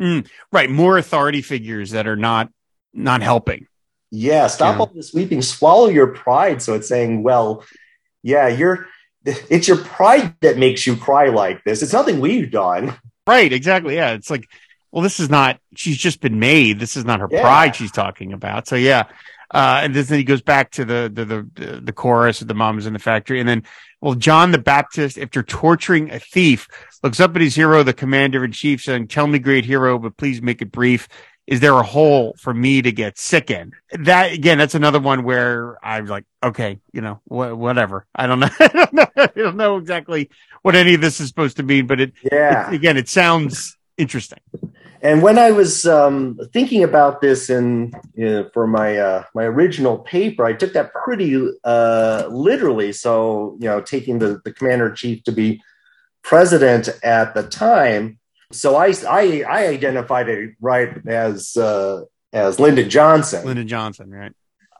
Mm, 0.00 0.26
right, 0.52 0.70
more 0.70 0.98
authority 0.98 1.42
figures 1.42 1.92
that 1.92 2.06
are 2.06 2.16
not 2.16 2.50
not 2.92 3.22
helping. 3.22 3.66
Yeah, 4.16 4.46
stop 4.46 4.76
yeah. 4.76 4.80
all 4.80 4.86
this 4.86 5.12
weeping, 5.12 5.42
swallow 5.42 5.88
your 5.88 6.06
pride. 6.06 6.62
So 6.62 6.74
it's 6.74 6.86
saying, 6.86 7.24
well, 7.24 7.64
yeah, 8.22 8.46
you're 8.46 8.86
it's 9.24 9.66
your 9.66 9.78
pride 9.78 10.36
that 10.40 10.56
makes 10.56 10.86
you 10.86 10.96
cry 10.96 11.30
like 11.30 11.64
this. 11.64 11.82
It's 11.82 11.92
nothing 11.92 12.20
we've 12.20 12.50
done. 12.50 12.96
Right, 13.26 13.52
exactly. 13.52 13.96
Yeah, 13.96 14.12
it's 14.12 14.30
like, 14.30 14.48
well, 14.92 15.02
this 15.02 15.18
is 15.18 15.30
not. 15.30 15.58
She's 15.74 15.96
just 15.96 16.20
been 16.20 16.38
made. 16.38 16.78
This 16.78 16.96
is 16.96 17.04
not 17.04 17.18
her 17.18 17.28
yeah. 17.28 17.40
pride 17.42 17.74
she's 17.74 17.90
talking 17.90 18.32
about. 18.32 18.68
So 18.68 18.76
yeah, 18.76 19.04
uh, 19.50 19.80
and 19.82 19.94
then 19.94 20.18
he 20.18 20.24
goes 20.24 20.42
back 20.42 20.70
to 20.72 20.84
the, 20.84 21.10
the, 21.12 21.24
the, 21.24 21.80
the 21.80 21.92
chorus 21.92 22.40
of 22.40 22.48
the 22.48 22.54
moms 22.54 22.86
in 22.86 22.92
the 22.92 22.98
factory. 22.98 23.40
And 23.40 23.48
then, 23.48 23.64
well, 24.00 24.14
John 24.14 24.52
the 24.52 24.58
Baptist, 24.58 25.18
after 25.18 25.42
torturing 25.42 26.10
a 26.10 26.20
thief, 26.20 26.68
looks 27.02 27.20
up 27.20 27.34
at 27.34 27.42
his 27.42 27.54
hero, 27.54 27.82
the 27.82 27.92
commander 27.92 28.44
in 28.44 28.52
chief, 28.52 28.82
saying, 28.82 29.08
tell 29.08 29.26
me, 29.26 29.38
great 29.38 29.64
hero, 29.64 29.98
but 29.98 30.16
please 30.16 30.40
make 30.40 30.62
it 30.62 30.70
brief. 30.70 31.08
Is 31.46 31.60
there 31.60 31.74
a 31.74 31.82
hole 31.82 32.34
for 32.38 32.54
me 32.54 32.80
to 32.80 32.90
get 32.90 33.18
sick 33.18 33.50
in? 33.50 33.72
That 33.92 34.32
again, 34.32 34.58
that's 34.58 34.74
another 34.74 35.00
one 35.00 35.24
where 35.24 35.76
I'm 35.84 36.06
like, 36.06 36.24
okay, 36.42 36.78
you 36.92 37.02
know, 37.02 37.20
wh- 37.26 37.56
whatever. 37.56 38.06
I 38.14 38.26
don't 38.26 38.40
know. 38.40 38.48
I 38.60 38.68
don't 38.68 38.92
know. 38.92 39.06
I 39.16 39.26
don't 39.34 39.56
know 39.56 39.76
exactly 39.76 40.30
what 40.62 40.74
any 40.74 40.94
of 40.94 41.02
this 41.02 41.20
is 41.20 41.28
supposed 41.28 41.58
to 41.58 41.62
mean, 41.62 41.86
but 41.86 42.00
it, 42.00 42.12
yeah, 42.32 42.70
it, 42.70 42.74
again, 42.74 42.96
it 42.96 43.08
sounds 43.08 43.76
interesting. 43.98 44.40
And 45.02 45.22
when 45.22 45.38
I 45.38 45.50
was 45.50 45.84
um, 45.84 46.40
thinking 46.54 46.82
about 46.82 47.20
this 47.20 47.50
in 47.50 47.92
you 48.14 48.24
know, 48.24 48.50
for 48.54 48.66
my 48.66 48.96
uh, 48.96 49.24
my 49.34 49.44
original 49.44 49.98
paper, 49.98 50.46
I 50.46 50.54
took 50.54 50.72
that 50.72 50.94
pretty 50.94 51.36
uh, 51.62 52.26
literally. 52.30 52.92
So 52.92 53.58
you 53.60 53.68
know, 53.68 53.82
taking 53.82 54.18
the, 54.18 54.40
the 54.46 54.52
commander 54.52 54.88
in 54.88 54.96
chief 54.96 55.22
to 55.24 55.32
be 55.32 55.62
president 56.22 56.88
at 57.02 57.34
the 57.34 57.42
time. 57.42 58.18
So 58.60 58.76
I 58.76 58.92
I, 59.08 59.44
I 59.48 59.66
identified 59.68 60.28
it 60.28 60.54
right 60.60 61.06
as 61.06 61.56
uh, 61.56 62.02
as 62.32 62.58
Lyndon 62.58 62.90
Johnson. 62.90 63.44
Lyndon 63.44 63.68
Johnson, 63.68 64.10
right? 64.10 64.32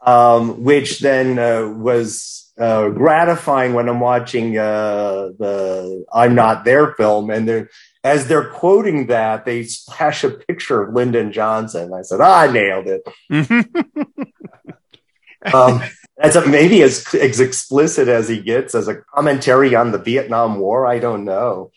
Um, 0.05 0.65
which 0.65 1.01
then 1.01 1.39
uh, 1.39 1.69
was 1.69 2.53
uh, 2.59 2.91
gratifying 2.91 3.73
when 3.73 3.89
I'm 3.89 4.01
watching 4.01 4.59
uh, 4.59 5.31
the 5.39 6.05
I'm 6.13 6.35
Not 6.35 6.65
There 6.65 6.93
film, 6.95 7.31
and 7.31 7.49
there 7.49 7.71
as 8.05 8.29
they're 8.29 8.51
quoting 8.51 9.07
that, 9.07 9.47
they 9.47 9.65
flash 9.65 10.23
a 10.25 10.31
picture 10.31 10.83
of 10.83 10.95
Lyndon 10.95 11.33
Johnson. 11.33 11.95
I 11.95 12.03
said, 12.03 12.21
oh, 12.21 12.25
I 12.25 12.53
nailed 12.53 12.87
it. 12.87 13.03
um, 15.55 15.83
that's 16.19 16.37
a, 16.37 16.47
maybe 16.47 16.83
as, 16.83 17.15
as 17.15 17.41
explicit 17.41 18.09
as 18.09 18.29
he 18.29 18.43
gets 18.43 18.75
as 18.75 18.89
a 18.89 18.97
commentary 18.97 19.75
on 19.75 19.91
the 19.91 19.99
Vietnam 19.99 20.59
War. 20.59 20.87
I 20.87 20.99
don't 20.99 21.25
know. 21.25 21.73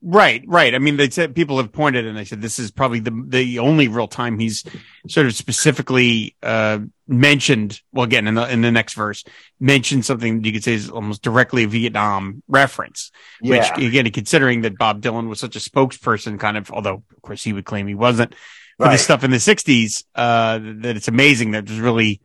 Right, 0.00 0.42
right. 0.46 0.74
I 0.74 0.78
mean, 0.78 0.96
they 0.96 1.10
said 1.10 1.34
people 1.34 1.58
have 1.58 1.70
pointed 1.70 2.06
and 2.06 2.16
they 2.16 2.24
said 2.24 2.40
this 2.40 2.58
is 2.58 2.70
probably 2.70 3.00
the 3.00 3.24
the 3.26 3.58
only 3.58 3.88
real 3.88 4.08
time 4.08 4.38
he's 4.38 4.64
sort 5.06 5.26
of 5.26 5.34
specifically 5.34 6.34
uh, 6.42 6.78
mentioned. 7.06 7.82
Well, 7.92 8.04
again, 8.04 8.26
in 8.26 8.34
the 8.34 8.50
in 8.50 8.62
the 8.62 8.72
next 8.72 8.94
verse, 8.94 9.22
mentioned 9.60 10.06
something 10.06 10.42
you 10.44 10.52
could 10.52 10.64
say 10.64 10.72
is 10.72 10.88
almost 10.88 11.22
directly 11.22 11.64
a 11.64 11.68
Vietnam 11.68 12.42
reference. 12.48 13.10
Yeah. 13.42 13.70
Which 13.76 13.88
again, 13.88 14.10
considering 14.12 14.62
that 14.62 14.78
Bob 14.78 15.02
Dylan 15.02 15.28
was 15.28 15.40
such 15.40 15.56
a 15.56 15.58
spokesperson, 15.58 16.40
kind 16.40 16.56
of, 16.56 16.70
although 16.70 17.02
of 17.14 17.22
course 17.22 17.44
he 17.44 17.52
would 17.52 17.66
claim 17.66 17.86
he 17.86 17.94
wasn't 17.94 18.34
for 18.78 18.86
right. 18.86 18.92
the 18.92 18.98
stuff 18.98 19.24
in 19.24 19.30
the 19.30 19.36
'60s, 19.36 20.04
uh, 20.14 20.58
that 20.58 20.96
it's 20.96 21.08
amazing 21.08 21.50
that 21.50 21.66
there's 21.66 21.80
really, 21.80 22.22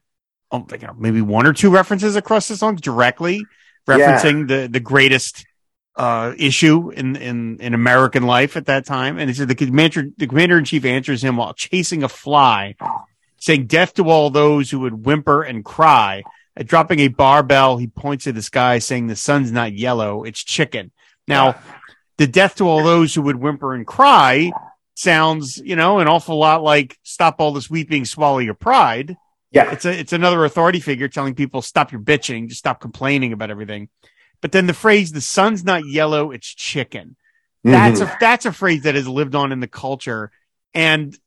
oh, 0.51 0.65
you 0.71 0.87
know, 0.87 0.95
maybe 0.97 1.21
one 1.21 1.45
or 1.45 1.51
two 1.51 1.69
references 1.69 2.15
across 2.15 2.47
the 2.47 2.55
songs 2.55 2.79
directly 2.79 3.43
referencing 3.87 4.49
yeah. 4.49 4.61
the 4.61 4.67
the 4.69 4.79
greatest 4.79 5.45
uh, 5.95 6.33
issue 6.37 6.89
in, 6.89 7.15
in, 7.15 7.59
in 7.59 7.73
American 7.73 8.23
life 8.23 8.55
at 8.55 8.65
that 8.67 8.85
time. 8.85 9.17
And 9.17 9.29
he 9.29 9.33
said 9.33 9.47
the 9.47 9.55
commander, 9.55 10.05
the 10.17 10.27
commander 10.27 10.57
in 10.57 10.65
chief 10.65 10.85
answers 10.85 11.23
him 11.23 11.37
while 11.37 11.53
chasing 11.53 12.03
a 12.03 12.09
fly, 12.09 12.75
saying 13.37 13.67
death 13.67 13.93
to 13.95 14.09
all 14.09 14.29
those 14.29 14.71
who 14.71 14.79
would 14.79 15.05
whimper 15.05 15.43
and 15.43 15.65
cry. 15.65 16.23
At 16.55 16.67
dropping 16.67 16.99
a 16.99 17.07
barbell, 17.07 17.77
he 17.77 17.87
points 17.87 18.25
to 18.25 18.33
the 18.33 18.41
sky 18.41 18.79
saying 18.79 19.07
the 19.07 19.15
sun's 19.15 19.51
not 19.51 19.73
yellow, 19.73 20.23
it's 20.23 20.43
chicken. 20.43 20.91
Now, 21.27 21.55
the 22.17 22.27
death 22.27 22.55
to 22.55 22.67
all 22.67 22.83
those 22.83 23.15
who 23.15 23.21
would 23.23 23.37
whimper 23.37 23.73
and 23.73 23.87
cry 23.87 24.51
sounds, 24.95 25.57
you 25.57 25.75
know, 25.75 25.99
an 25.99 26.07
awful 26.07 26.37
lot 26.37 26.61
like 26.61 26.97
stop 27.03 27.35
all 27.39 27.53
this 27.53 27.69
weeping, 27.69 28.05
swallow 28.05 28.39
your 28.39 28.53
pride. 28.53 29.15
Yeah. 29.51 29.71
It's 29.71 29.85
a, 29.85 29.97
it's 29.97 30.13
another 30.13 30.43
authority 30.45 30.79
figure 30.79 31.07
telling 31.07 31.35
people 31.35 31.61
stop 31.61 31.91
your 31.91 32.01
bitching, 32.01 32.47
just 32.47 32.59
stop 32.59 32.79
complaining 32.79 33.33
about 33.33 33.49
everything. 33.49 33.89
But 34.41 34.51
then 34.51 34.67
the 34.67 34.73
phrase 34.73 35.11
"the 35.11 35.21
sun's 35.21 35.63
not 35.63 35.85
yellow, 35.85 36.31
it's 36.31 36.47
chicken." 36.47 37.15
That's 37.63 37.99
mm-hmm. 37.99 38.11
a 38.11 38.17
that's 38.19 38.45
a 38.45 38.51
phrase 38.51 38.83
that 38.83 38.95
has 38.95 39.07
lived 39.07 39.35
on 39.35 39.51
in 39.51 39.59
the 39.59 39.67
culture, 39.67 40.31
and 40.73 41.17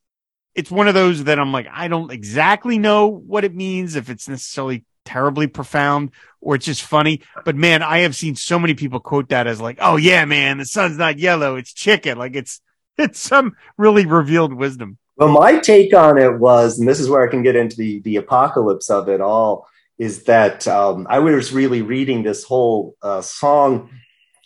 it's 0.54 0.70
one 0.70 0.88
of 0.88 0.94
those 0.94 1.24
that 1.24 1.38
I'm 1.38 1.52
like, 1.52 1.68
I 1.72 1.88
don't 1.88 2.10
exactly 2.10 2.78
know 2.78 3.06
what 3.06 3.44
it 3.44 3.54
means 3.54 3.96
if 3.96 4.08
it's 4.08 4.28
necessarily 4.28 4.84
terribly 5.04 5.46
profound 5.46 6.10
or 6.40 6.54
it's 6.54 6.66
just 6.66 6.82
funny. 6.82 7.22
But 7.44 7.56
man, 7.56 7.82
I 7.82 7.98
have 7.98 8.16
seen 8.16 8.36
so 8.36 8.58
many 8.58 8.74
people 8.74 9.00
quote 9.00 9.28
that 9.30 9.46
as 9.46 9.60
like, 9.60 9.78
"Oh 9.80 9.96
yeah, 9.96 10.24
man, 10.24 10.58
the 10.58 10.64
sun's 10.64 10.98
not 10.98 11.18
yellow, 11.18 11.56
it's 11.56 11.72
chicken." 11.72 12.18
Like 12.18 12.36
it's 12.36 12.60
it's 12.98 13.20
some 13.20 13.56
really 13.76 14.06
revealed 14.06 14.54
wisdom. 14.54 14.98
Well, 15.16 15.28
my 15.28 15.58
take 15.58 15.94
on 15.94 16.18
it 16.18 16.40
was, 16.40 16.78
and 16.78 16.88
this 16.88 16.98
is 16.98 17.08
where 17.08 17.26
I 17.26 17.30
can 17.30 17.42
get 17.42 17.56
into 17.56 17.76
the 17.76 18.00
the 18.00 18.16
apocalypse 18.16 18.90
of 18.90 19.08
it 19.08 19.20
all 19.20 19.68
is 19.98 20.24
that 20.24 20.66
um, 20.66 21.06
I 21.08 21.20
was 21.20 21.52
really 21.52 21.82
reading 21.82 22.22
this 22.22 22.44
whole 22.44 22.96
uh, 23.02 23.22
song 23.22 23.90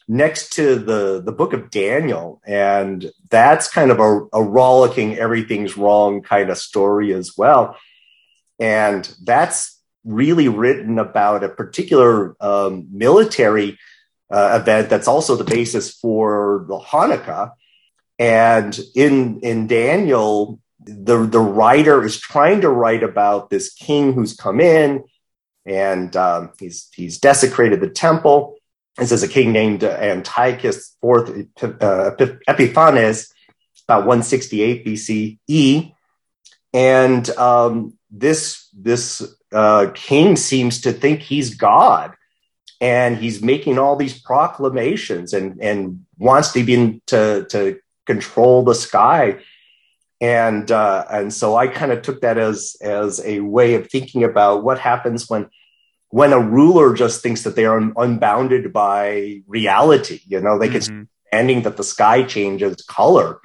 next 0.06 0.54
to 0.54 0.76
the 0.76 1.22
the 1.24 1.32
book 1.32 1.52
of 1.52 1.70
Daniel, 1.70 2.40
and 2.46 3.10
that's 3.30 3.68
kind 3.68 3.90
of 3.90 4.00
a, 4.00 4.26
a 4.32 4.42
rollicking 4.42 5.16
everything's 5.16 5.76
wrong 5.76 6.22
kind 6.22 6.50
of 6.50 6.58
story 6.58 7.12
as 7.12 7.36
well, 7.36 7.76
and 8.58 9.14
that's 9.24 9.80
really 10.04 10.48
written 10.48 10.98
about 10.98 11.44
a 11.44 11.48
particular 11.48 12.34
um, 12.40 12.86
military 12.90 13.78
uh, 14.30 14.58
event 14.60 14.88
that's 14.88 15.08
also 15.08 15.36
the 15.36 15.44
basis 15.44 15.92
for 15.94 16.64
the 16.68 16.78
Hanukkah, 16.78 17.52
and 18.18 18.78
in 18.94 19.40
in 19.40 19.66
Daniel. 19.66 20.60
The, 20.90 21.18
the 21.26 21.40
writer 21.40 22.02
is 22.02 22.18
trying 22.18 22.62
to 22.62 22.70
write 22.70 23.02
about 23.02 23.50
this 23.50 23.74
king 23.74 24.14
who's 24.14 24.34
come 24.34 24.58
in 24.58 25.04
and 25.68 26.16
um, 26.16 26.52
he's 26.58 26.88
he's 26.94 27.18
desecrated 27.18 27.80
the 27.80 27.90
temple. 27.90 28.56
This 28.96 29.12
is 29.12 29.22
a 29.22 29.28
king 29.28 29.52
named 29.52 29.84
Antiochus 29.84 30.96
IV 31.02 31.46
uh, 31.62 32.10
Epiphanes, 32.48 33.32
about 33.86 34.06
168 34.06 34.84
BCE, 34.84 35.94
and 36.72 37.30
um, 37.30 37.98
this 38.10 38.68
this 38.72 39.22
uh, 39.52 39.90
king 39.94 40.36
seems 40.36 40.80
to 40.80 40.92
think 40.92 41.20
he's 41.20 41.54
God, 41.54 42.14
and 42.80 43.18
he's 43.18 43.42
making 43.42 43.78
all 43.78 43.96
these 43.96 44.18
proclamations 44.18 45.32
and 45.34 45.62
and 45.62 46.06
wants 46.16 46.52
to 46.52 46.64
be 46.64 47.00
to 47.06 47.46
to 47.50 47.78
control 48.06 48.64
the 48.64 48.74
sky. 48.74 49.38
And 50.20 50.68
uh, 50.72 51.04
and 51.08 51.32
so 51.32 51.54
I 51.54 51.68
kind 51.68 51.92
of 51.92 52.02
took 52.02 52.22
that 52.22 52.38
as 52.38 52.76
as 52.80 53.20
a 53.24 53.40
way 53.40 53.74
of 53.74 53.88
thinking 53.88 54.24
about 54.24 54.64
what 54.64 54.80
happens 54.80 55.28
when 55.30 55.48
when 56.10 56.32
a 56.32 56.40
ruler 56.40 56.94
just 56.94 57.22
thinks 57.22 57.42
that 57.42 57.56
they 57.56 57.66
are 57.66 57.76
un- 57.78 57.92
unbounded 57.96 58.72
by 58.72 59.42
reality. 59.46 60.20
You 60.26 60.40
know, 60.40 60.58
they 60.58 60.68
mm-hmm. 60.68 60.96
can 60.96 61.08
ending 61.32 61.62
that 61.62 61.76
the 61.76 61.84
sky 61.84 62.22
changes 62.22 62.76
color, 62.82 63.40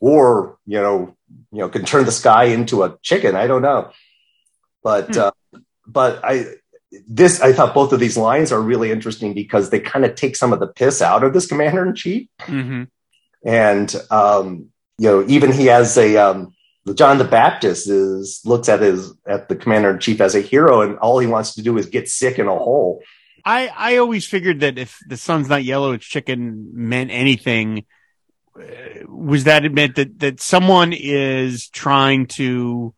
or 0.00 0.58
you 0.66 0.80
know, 0.80 1.16
you 1.52 1.58
know, 1.60 1.68
can 1.68 1.84
turn 1.84 2.04
the 2.04 2.12
sky 2.12 2.44
into 2.44 2.82
a 2.82 2.98
chicken. 3.02 3.34
I 3.34 3.46
don't 3.46 3.62
know, 3.62 3.90
but 4.82 5.08
mm. 5.08 5.18
uh, 5.18 5.60
but 5.86 6.24
I 6.24 6.46
this 7.08 7.40
I 7.40 7.52
thought 7.52 7.74
both 7.74 7.92
of 7.92 8.00
these 8.00 8.16
lines 8.16 8.52
are 8.52 8.60
really 8.60 8.90
interesting 8.90 9.34
because 9.34 9.70
they 9.70 9.80
kind 9.80 10.04
of 10.04 10.14
take 10.14 10.36
some 10.36 10.52
of 10.52 10.60
the 10.60 10.66
piss 10.66 11.02
out 11.02 11.24
of 11.24 11.32
this 11.32 11.46
commander 11.46 11.86
in 11.86 11.94
chief, 11.94 12.28
mm-hmm. 12.40 12.84
and 13.46 13.96
um, 14.10 14.68
you 14.98 15.08
know, 15.08 15.24
even 15.26 15.52
he 15.52 15.66
has 15.66 15.96
a 15.96 16.16
um, 16.16 16.54
John 16.92 17.16
the 17.16 17.24
Baptist 17.24 17.88
is 17.88 18.42
looks 18.44 18.68
at 18.68 18.80
his 18.80 19.14
at 19.26 19.48
the 19.48 19.56
commander 19.56 19.90
in 19.90 20.00
chief 20.00 20.20
as 20.20 20.34
a 20.34 20.40
hero, 20.40 20.82
and 20.82 20.98
all 20.98 21.18
he 21.18 21.26
wants 21.26 21.54
to 21.54 21.62
do 21.62 21.78
is 21.78 21.86
get 21.86 22.08
sick 22.08 22.38
in 22.38 22.46
a 22.46 22.54
hole. 22.54 23.02
I 23.44 23.68
I 23.68 23.96
always 23.96 24.26
figured 24.26 24.60
that 24.60 24.78
if 24.78 24.98
the 25.08 25.16
sun's 25.16 25.48
not 25.48 25.64
yellow, 25.64 25.92
it's 25.92 26.04
chicken 26.04 26.70
meant 26.74 27.10
anything. 27.10 27.86
Uh, 28.58 28.62
was 29.06 29.44
that 29.44 29.64
it 29.64 29.72
meant 29.72 29.96
that 29.96 30.18
that 30.20 30.40
someone 30.40 30.92
is 30.92 31.68
trying 31.68 32.26
to 32.26 32.94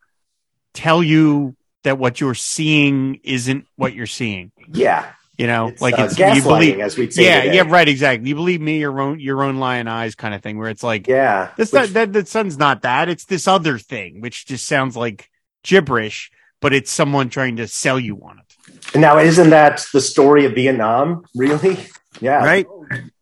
tell 0.75 1.03
you 1.03 1.57
that 1.85 1.99
what 1.99 2.21
you're 2.21 2.35
seeing 2.35 3.21
isn't 3.23 3.67
what 3.77 3.95
you're 3.95 4.07
seeing? 4.07 4.51
Yeah, 4.73 5.13
you 5.39 5.47
know, 5.47 5.69
it's, 5.69 5.83
like 5.83 5.99
uh, 5.99 6.05
it's 6.05 6.15
gaslighting, 6.15 6.43
believe, 6.45 6.81
as 6.81 6.97
we'd 6.97 7.13
say. 7.13 7.25
Yeah, 7.25 7.43
today. 7.43 7.57
yeah, 7.57 7.65
right, 7.67 7.89
exactly. 7.89 8.29
You 8.29 8.35
believe 8.35 8.61
me, 8.61 8.79
your 8.79 8.99
own 9.01 9.21
your 9.21 9.43
own 9.43 9.57
lion 9.59 9.87
eyes 9.87 10.15
kind 10.15 10.35
of 10.35 10.43
thing, 10.43 10.59
where 10.59 10.71
it's 10.71 10.83
like, 10.83 11.07
yeah, 11.07 11.51
this 11.57 11.73
which, 11.73 11.91
that 11.91 12.13
the 12.13 12.25
sun's 12.25 12.57
not 12.57 12.83
that. 12.83 13.09
It's 13.09 13.27
this 13.27 13.47
other 13.47 13.79
thing, 13.79 14.21
which 14.21 14.47
just 14.47 14.67
sounds 14.67 14.97
like 14.97 15.31
gibberish, 15.63 16.31
but 16.61 16.73
it's 16.73 16.91
someone 16.91 17.29
trying 17.29 17.57
to 17.57 17.69
sell 17.69 18.01
you 18.01 18.17
on 18.23 18.39
it. 18.39 18.97
Now, 18.97 19.19
isn't 19.19 19.51
that 19.51 19.85
the 19.93 20.01
story 20.01 20.47
of 20.47 20.55
Vietnam? 20.55 21.25
Really? 21.35 21.77
Yeah, 22.21 22.43
right. 22.43 22.67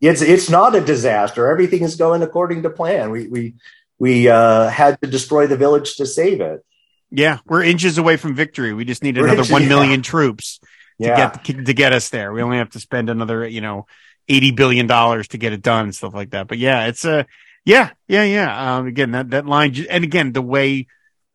It's 0.01 0.23
it's 0.23 0.49
not 0.49 0.77
a 0.77 0.81
disaster. 0.81 1.49
Everything 1.49 1.83
is 1.83 1.97
going 1.97 2.23
according 2.23 2.63
to 2.63 2.71
plan. 2.71 3.11
We 3.11 3.27
we 3.27 3.55
we 3.99 4.29
uh, 4.29 4.69
had 4.69 5.01
to 5.01 5.09
destroy 5.09 5.49
the 5.49 5.57
village 5.57 5.97
to 5.97 6.07
save 6.07 6.41
it. 6.41 6.65
Yeah, 7.11 7.39
we're 7.47 7.63
inches 7.65 7.99
away 7.99 8.17
from 8.17 8.35
victory. 8.35 8.73
We 8.73 8.85
just 8.85 9.03
need 9.03 9.19
another 9.19 9.45
one 9.45 9.67
million 9.69 10.01
yeah. 10.01 10.03
troops 10.03 10.61
yeah. 10.99 11.31
to 11.31 11.53
get 11.53 11.67
to 11.67 11.75
get 11.75 11.93
us 11.93 12.09
there. 12.11 12.33
We 12.33 12.43
only 12.43 12.59
have 12.59 12.71
to 12.71 12.81
spend 12.81 13.11
another, 13.11 13.47
you 13.47 13.61
know, 13.61 13.87
eighty 14.29 14.51
billion 14.51 14.87
dollars 14.87 15.29
to 15.29 15.39
get 15.39 15.53
it 15.53 15.63
done 15.63 15.85
and 15.85 15.95
stuff 15.95 16.15
like 16.15 16.31
that. 16.31 16.49
But 16.49 16.59
yeah, 16.59 16.87
it's 16.87 17.05
a 17.05 17.27
yeah, 17.65 17.91
yeah, 18.09 18.25
yeah. 18.25 18.77
Um, 18.77 18.87
again, 18.87 19.13
that 19.13 19.31
that 19.31 19.47
line, 19.47 19.75
and 19.89 20.05
again, 20.05 20.33
the 20.33 20.43
way 20.43 20.87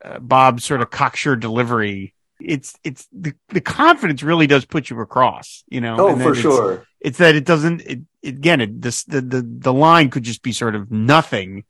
uh, 0.04 0.20
Bob 0.20 0.62
sort 0.62 0.82
of 0.82 0.92
cocksure 0.92 1.36
delivery, 1.36 2.14
it's 2.40 2.76
it's 2.84 3.08
the 3.12 3.34
the 3.50 3.62
confidence 3.62 4.22
really 4.24 4.48
does 4.48 4.66
put 4.66 4.90
you 4.90 5.00
across, 5.00 5.64
you 5.68 5.82
know. 5.82 5.96
Oh, 6.00 6.18
for 6.18 6.32
it's, 6.32 6.42
sure. 6.42 6.86
It's 7.00 7.18
that 7.18 7.36
it 7.36 7.46
doesn't. 7.46 7.82
It, 7.82 8.00
again, 8.24 8.62
it, 8.62 8.82
this 8.82 9.04
the 9.06 9.22
the 9.22 9.42
the 9.42 9.74
line 9.74 10.10
could 10.10 10.24
just 10.24 10.44
be 10.44 10.52
sort 10.52 10.76
of 10.76 10.92
nothing 10.92 11.64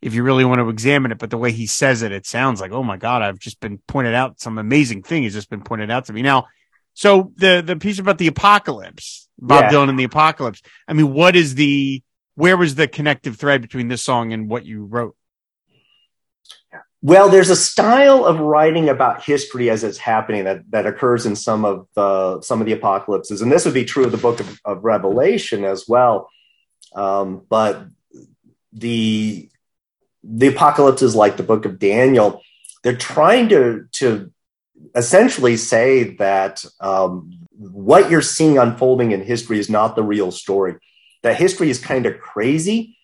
if 0.00 0.14
you 0.14 0.22
really 0.22 0.44
want 0.44 0.60
to 0.60 0.68
examine 0.68 1.10
it. 1.10 1.18
But 1.18 1.30
the 1.30 1.38
way 1.38 1.50
he 1.50 1.66
says 1.66 2.02
it, 2.02 2.12
it 2.12 2.26
sounds 2.26 2.60
like, 2.60 2.72
oh 2.72 2.84
my 2.84 2.96
God, 2.96 3.22
I've 3.22 3.38
just 3.38 3.58
been 3.58 3.78
pointed 3.88 4.14
out 4.14 4.40
some 4.40 4.58
amazing 4.58 5.02
thing 5.02 5.24
has 5.24 5.32
just 5.32 5.50
been 5.50 5.62
pointed 5.62 5.90
out 5.90 6.04
to 6.06 6.12
me. 6.12 6.22
Now, 6.22 6.46
so 6.94 7.32
the 7.36 7.62
the 7.64 7.76
piece 7.76 7.98
about 7.98 8.18
the 8.18 8.28
apocalypse, 8.28 9.28
Bob 9.38 9.64
yeah. 9.64 9.70
Dylan 9.72 9.90
and 9.90 9.98
the 9.98 10.04
apocalypse. 10.04 10.62
I 10.88 10.92
mean, 10.92 11.12
what 11.12 11.36
is 11.36 11.56
the 11.56 12.02
where 12.36 12.56
was 12.56 12.76
the 12.76 12.88
connective 12.88 13.36
thread 13.36 13.62
between 13.62 13.88
this 13.88 14.02
song 14.02 14.32
and 14.32 14.48
what 14.48 14.64
you 14.64 14.84
wrote? 14.84 15.16
Well, 17.02 17.28
there's 17.28 17.50
a 17.50 17.56
style 17.56 18.24
of 18.24 18.40
writing 18.40 18.88
about 18.88 19.24
history 19.24 19.68
as 19.68 19.84
it's 19.84 19.98
happening 19.98 20.44
that, 20.44 20.62
that 20.70 20.86
occurs 20.86 21.26
in 21.26 21.36
some 21.36 21.66
of 21.66 21.86
the 21.94 22.40
some 22.40 22.60
of 22.60 22.66
the 22.66 22.72
apocalypses, 22.72 23.42
and 23.42 23.52
this 23.52 23.66
would 23.66 23.74
be 23.74 23.84
true 23.84 24.06
of 24.06 24.12
the 24.12 24.16
book 24.16 24.40
of, 24.40 24.60
of 24.64 24.84
Revelation 24.84 25.64
as 25.64 25.86
well. 25.86 26.30
Um, 26.94 27.42
but 27.48 27.84
the 28.72 29.50
the 30.22 30.46
apocalypse 30.46 31.02
is 31.02 31.14
like 31.14 31.36
the 31.36 31.42
book 31.42 31.66
of 31.66 31.78
Daniel. 31.78 32.40
They're 32.82 32.96
trying 32.96 33.50
to 33.50 33.86
to 33.92 34.32
essentially 34.94 35.56
say 35.56 36.14
that 36.16 36.64
um, 36.80 37.32
what 37.56 38.10
you're 38.10 38.22
seeing 38.22 38.58
unfolding 38.58 39.12
in 39.12 39.22
history 39.22 39.58
is 39.58 39.70
not 39.70 39.96
the 39.96 40.02
real 40.02 40.30
story. 40.30 40.76
That 41.22 41.36
history 41.36 41.70
is 41.70 41.78
kind 41.78 42.06
of 42.06 42.18
crazy. 42.20 42.96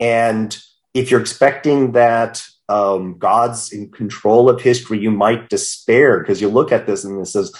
And 0.00 0.56
if 0.94 1.10
you're 1.10 1.20
expecting 1.20 1.92
that 1.92 2.42
um, 2.68 3.18
God's 3.18 3.72
in 3.72 3.90
control 3.90 4.48
of 4.48 4.60
history, 4.60 4.98
you 4.98 5.10
might 5.10 5.48
despair 5.48 6.20
because 6.20 6.40
you 6.40 6.48
look 6.48 6.72
at 6.72 6.86
this 6.86 7.04
and 7.04 7.20
this 7.20 7.32
says, 7.32 7.52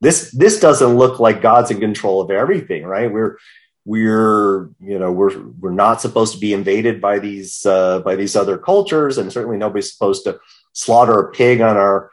this, 0.00 0.30
this 0.32 0.60
doesn't 0.60 0.96
look 0.96 1.18
like 1.18 1.40
God's 1.40 1.70
in 1.70 1.80
control 1.80 2.20
of 2.20 2.30
everything, 2.30 2.84
right? 2.84 3.10
We're, 3.10 3.38
we're 3.86 4.68
you 4.80 4.98
know 4.98 5.12
we're 5.12 5.38
we're 5.60 5.70
not 5.70 6.00
supposed 6.00 6.34
to 6.34 6.40
be 6.40 6.52
invaded 6.52 7.00
by 7.00 7.20
these 7.20 7.64
uh, 7.64 8.00
by 8.00 8.16
these 8.16 8.34
other 8.34 8.58
cultures, 8.58 9.16
and 9.16 9.32
certainly 9.32 9.56
nobody's 9.56 9.92
supposed 9.92 10.24
to 10.24 10.40
slaughter 10.72 11.12
a 11.12 11.30
pig 11.30 11.60
on 11.60 11.76
our 11.76 12.10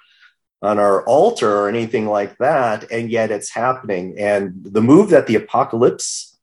on 0.64 0.80
our 0.80 1.06
altar 1.06 1.52
or 1.52 1.68
anything 1.68 2.08
like 2.08 2.38
that, 2.38 2.90
and 2.90 3.12
yet 3.12 3.32
it's 3.32 3.50
happening. 3.50 4.16
And 4.18 4.64
the 4.64 4.82
move 4.82 5.10
that 5.10 5.28
the 5.28 5.36
apocalypse 5.36 6.38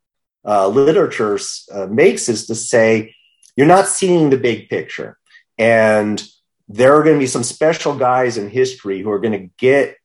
uh, 0.47 0.69
literature 0.69 1.39
uh, 1.73 1.87
makes 1.87 2.29
is 2.29 2.47
to 2.47 2.55
say 2.55 3.15
you're 3.57 3.67
not 3.67 3.89
seeing 3.89 4.29
the 4.29 4.37
big 4.37 4.69
picture, 4.69 5.19
and 5.59 6.23
there 6.69 6.95
are 6.95 7.03
going 7.03 7.17
to 7.17 7.21
be 7.21 7.27
some 7.27 7.43
special 7.43 7.97
guys 7.97 8.37
in 8.37 8.51
history 8.51 9.01
who 9.01 9.11
are 9.11 9.19
going 9.19 9.41
to 9.41 9.51
get 9.57 9.97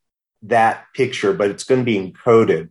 that 0.43 0.85
picture, 0.95 1.33
but 1.33 1.51
it's 1.51 1.63
going 1.63 1.81
to 1.81 1.85
be 1.85 1.99
encoded. 1.99 2.69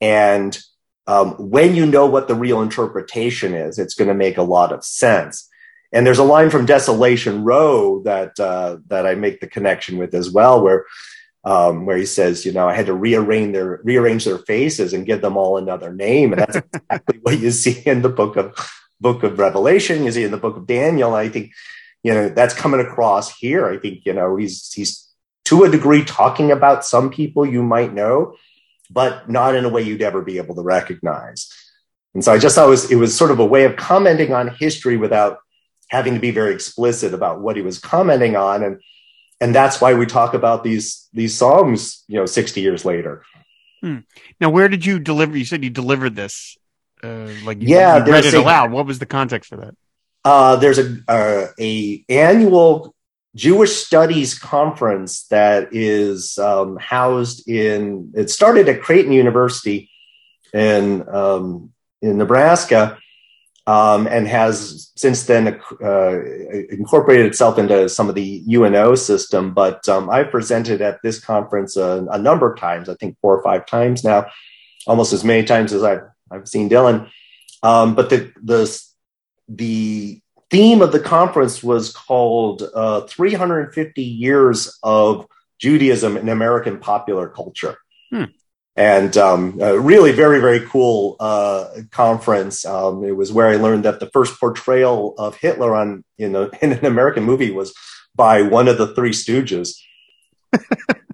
And 0.00 0.58
um, 1.06 1.32
when 1.32 1.74
you 1.74 1.84
know 1.84 2.06
what 2.06 2.28
the 2.28 2.34
real 2.34 2.62
interpretation 2.62 3.54
is, 3.54 3.78
it's 3.78 3.94
going 3.94 4.08
to 4.08 4.14
make 4.14 4.38
a 4.38 4.42
lot 4.42 4.72
of 4.72 4.84
sense. 4.84 5.48
And 5.94 6.04
there's 6.04 6.18
a 6.18 6.24
line 6.24 6.50
from 6.50 6.66
Desolation 6.66 7.44
Row 7.44 8.02
that 8.02 8.38
uh, 8.40 8.78
that 8.88 9.06
I 9.06 9.14
make 9.14 9.40
the 9.40 9.46
connection 9.46 9.96
with 9.96 10.12
as 10.12 10.28
well, 10.28 10.60
where 10.60 10.86
um, 11.44 11.86
where 11.86 11.96
he 11.96 12.04
says, 12.04 12.44
you 12.44 12.50
know, 12.50 12.68
I 12.68 12.74
had 12.74 12.86
to 12.86 12.94
rearrange 12.94 13.52
their 13.52 13.80
rearrange 13.84 14.24
their 14.24 14.38
faces 14.38 14.92
and 14.92 15.06
give 15.06 15.20
them 15.20 15.36
all 15.36 15.56
another 15.56 15.94
name, 15.94 16.32
and 16.32 16.42
that's 16.42 16.56
exactly 16.74 17.20
what 17.22 17.38
you 17.38 17.52
see 17.52 17.80
in 17.86 18.02
the 18.02 18.08
book 18.08 18.36
of 18.36 18.54
book 19.00 19.22
of 19.22 19.38
Revelation. 19.38 20.02
You 20.02 20.10
see 20.10 20.24
in 20.24 20.32
the 20.32 20.36
book 20.36 20.56
of 20.56 20.66
Daniel. 20.66 21.14
I 21.14 21.28
think 21.28 21.52
you 22.02 22.12
know 22.12 22.28
that's 22.28 22.54
coming 22.54 22.80
across 22.80 23.36
here. 23.38 23.66
I 23.66 23.78
think 23.78 24.04
you 24.04 24.14
know 24.14 24.34
he's 24.34 24.72
he's 24.72 25.08
to 25.44 25.62
a 25.62 25.70
degree 25.70 26.04
talking 26.04 26.50
about 26.50 26.84
some 26.84 27.08
people 27.08 27.46
you 27.46 27.62
might 27.62 27.94
know, 27.94 28.34
but 28.90 29.30
not 29.30 29.54
in 29.54 29.64
a 29.64 29.68
way 29.68 29.82
you'd 29.82 30.02
ever 30.02 30.22
be 30.22 30.38
able 30.38 30.56
to 30.56 30.62
recognize. 30.62 31.52
And 32.14 32.24
so 32.24 32.32
I 32.32 32.38
just 32.38 32.54
thought 32.54 32.68
it 32.68 32.70
was, 32.70 32.90
it 32.90 32.96
was 32.96 33.16
sort 33.16 33.32
of 33.32 33.40
a 33.40 33.44
way 33.44 33.64
of 33.64 33.76
commenting 33.76 34.32
on 34.32 34.48
history 34.48 34.96
without 34.96 35.38
having 35.94 36.14
to 36.14 36.20
be 36.20 36.32
very 36.32 36.52
explicit 36.52 37.14
about 37.14 37.40
what 37.40 37.54
he 37.54 37.62
was 37.62 37.78
commenting 37.78 38.34
on. 38.34 38.64
And, 38.64 38.82
and 39.40 39.54
that's 39.54 39.80
why 39.80 39.94
we 39.94 40.06
talk 40.06 40.34
about 40.34 40.64
these, 40.64 41.08
these 41.12 41.36
songs, 41.36 42.02
you 42.08 42.16
know, 42.16 42.26
60 42.26 42.60
years 42.60 42.84
later. 42.84 43.22
Hmm. 43.80 43.98
Now, 44.40 44.50
where 44.50 44.68
did 44.68 44.84
you 44.84 44.98
deliver? 44.98 45.36
You 45.36 45.44
said 45.44 45.62
you 45.62 45.70
delivered 45.70 46.16
this, 46.16 46.58
uh, 47.02 47.28
like 47.44 47.62
you, 47.62 47.68
yeah, 47.68 48.04
you 48.04 48.12
read 48.12 48.24
it 48.24 48.34
a, 48.34 48.40
aloud. 48.40 48.72
What 48.72 48.86
was 48.86 48.98
the 48.98 49.06
context 49.06 49.50
for 49.50 49.56
that? 49.56 49.76
Uh, 50.24 50.56
there's 50.56 50.78
a, 50.78 50.98
uh, 51.06 51.46
a 51.60 52.04
annual 52.08 52.94
Jewish 53.36 53.76
Studies 53.76 54.38
Conference 54.38 55.26
that 55.28 55.68
is 55.72 56.38
um, 56.38 56.76
housed 56.76 57.48
in. 57.48 58.12
It 58.14 58.30
started 58.30 58.68
at 58.68 58.80
Creighton 58.80 59.12
University 59.12 59.90
in 60.52 61.06
um, 61.08 61.72
in 62.00 62.16
Nebraska, 62.16 62.98
um, 63.66 64.06
and 64.06 64.28
has 64.28 64.92
since 64.96 65.24
then 65.24 65.60
uh, 65.82 66.22
incorporated 66.70 67.26
itself 67.26 67.58
into 67.58 67.88
some 67.88 68.08
of 68.08 68.14
the 68.14 68.44
UNO 68.48 68.94
system. 68.94 69.54
But 69.54 69.88
um, 69.88 70.10
I've 70.10 70.30
presented 70.30 70.82
at 70.82 71.00
this 71.02 71.18
conference 71.18 71.76
a, 71.76 72.06
a, 72.10 72.18
number 72.18 72.52
of 72.52 72.58
times. 72.58 72.88
I 72.88 72.94
think 72.94 73.16
four 73.20 73.36
or 73.36 73.42
five 73.42 73.66
times 73.66 74.04
now, 74.04 74.26
almost 74.86 75.12
as 75.12 75.24
many 75.24 75.44
times 75.44 75.72
as 75.72 75.82
I've 75.82 76.02
I've 76.30 76.48
seen 76.48 76.68
Dylan. 76.68 77.08
Um, 77.62 77.94
but 77.94 78.10
the 78.10 78.32
the 78.42 78.80
the 79.48 80.20
theme 80.50 80.82
of 80.82 80.92
the 80.92 81.00
conference 81.00 81.62
was 81.62 81.92
called 81.92 82.62
uh, 82.74 83.02
350 83.02 84.02
Years 84.02 84.78
of 84.82 85.26
Judaism 85.58 86.16
in 86.16 86.28
American 86.28 86.78
Popular 86.78 87.28
Culture. 87.28 87.78
Hmm. 88.10 88.24
And 88.76 89.16
um, 89.16 89.56
really 89.58 90.10
very, 90.10 90.40
very 90.40 90.60
cool 90.66 91.16
uh, 91.20 91.68
conference. 91.92 92.64
Um, 92.64 93.04
it 93.04 93.16
was 93.16 93.32
where 93.32 93.48
I 93.48 93.56
learned 93.56 93.84
that 93.84 94.00
the 94.00 94.10
first 94.10 94.40
portrayal 94.40 95.14
of 95.16 95.36
Hitler 95.36 95.76
on 95.76 96.04
in, 96.18 96.34
a, 96.34 96.50
in 96.62 96.72
an 96.72 96.84
American 96.84 97.24
movie 97.24 97.52
was 97.52 97.72
by 98.14 98.42
one 98.42 98.68
of 98.68 98.78
the 98.78 98.94
Three 98.94 99.12
Stooges. 99.12 99.76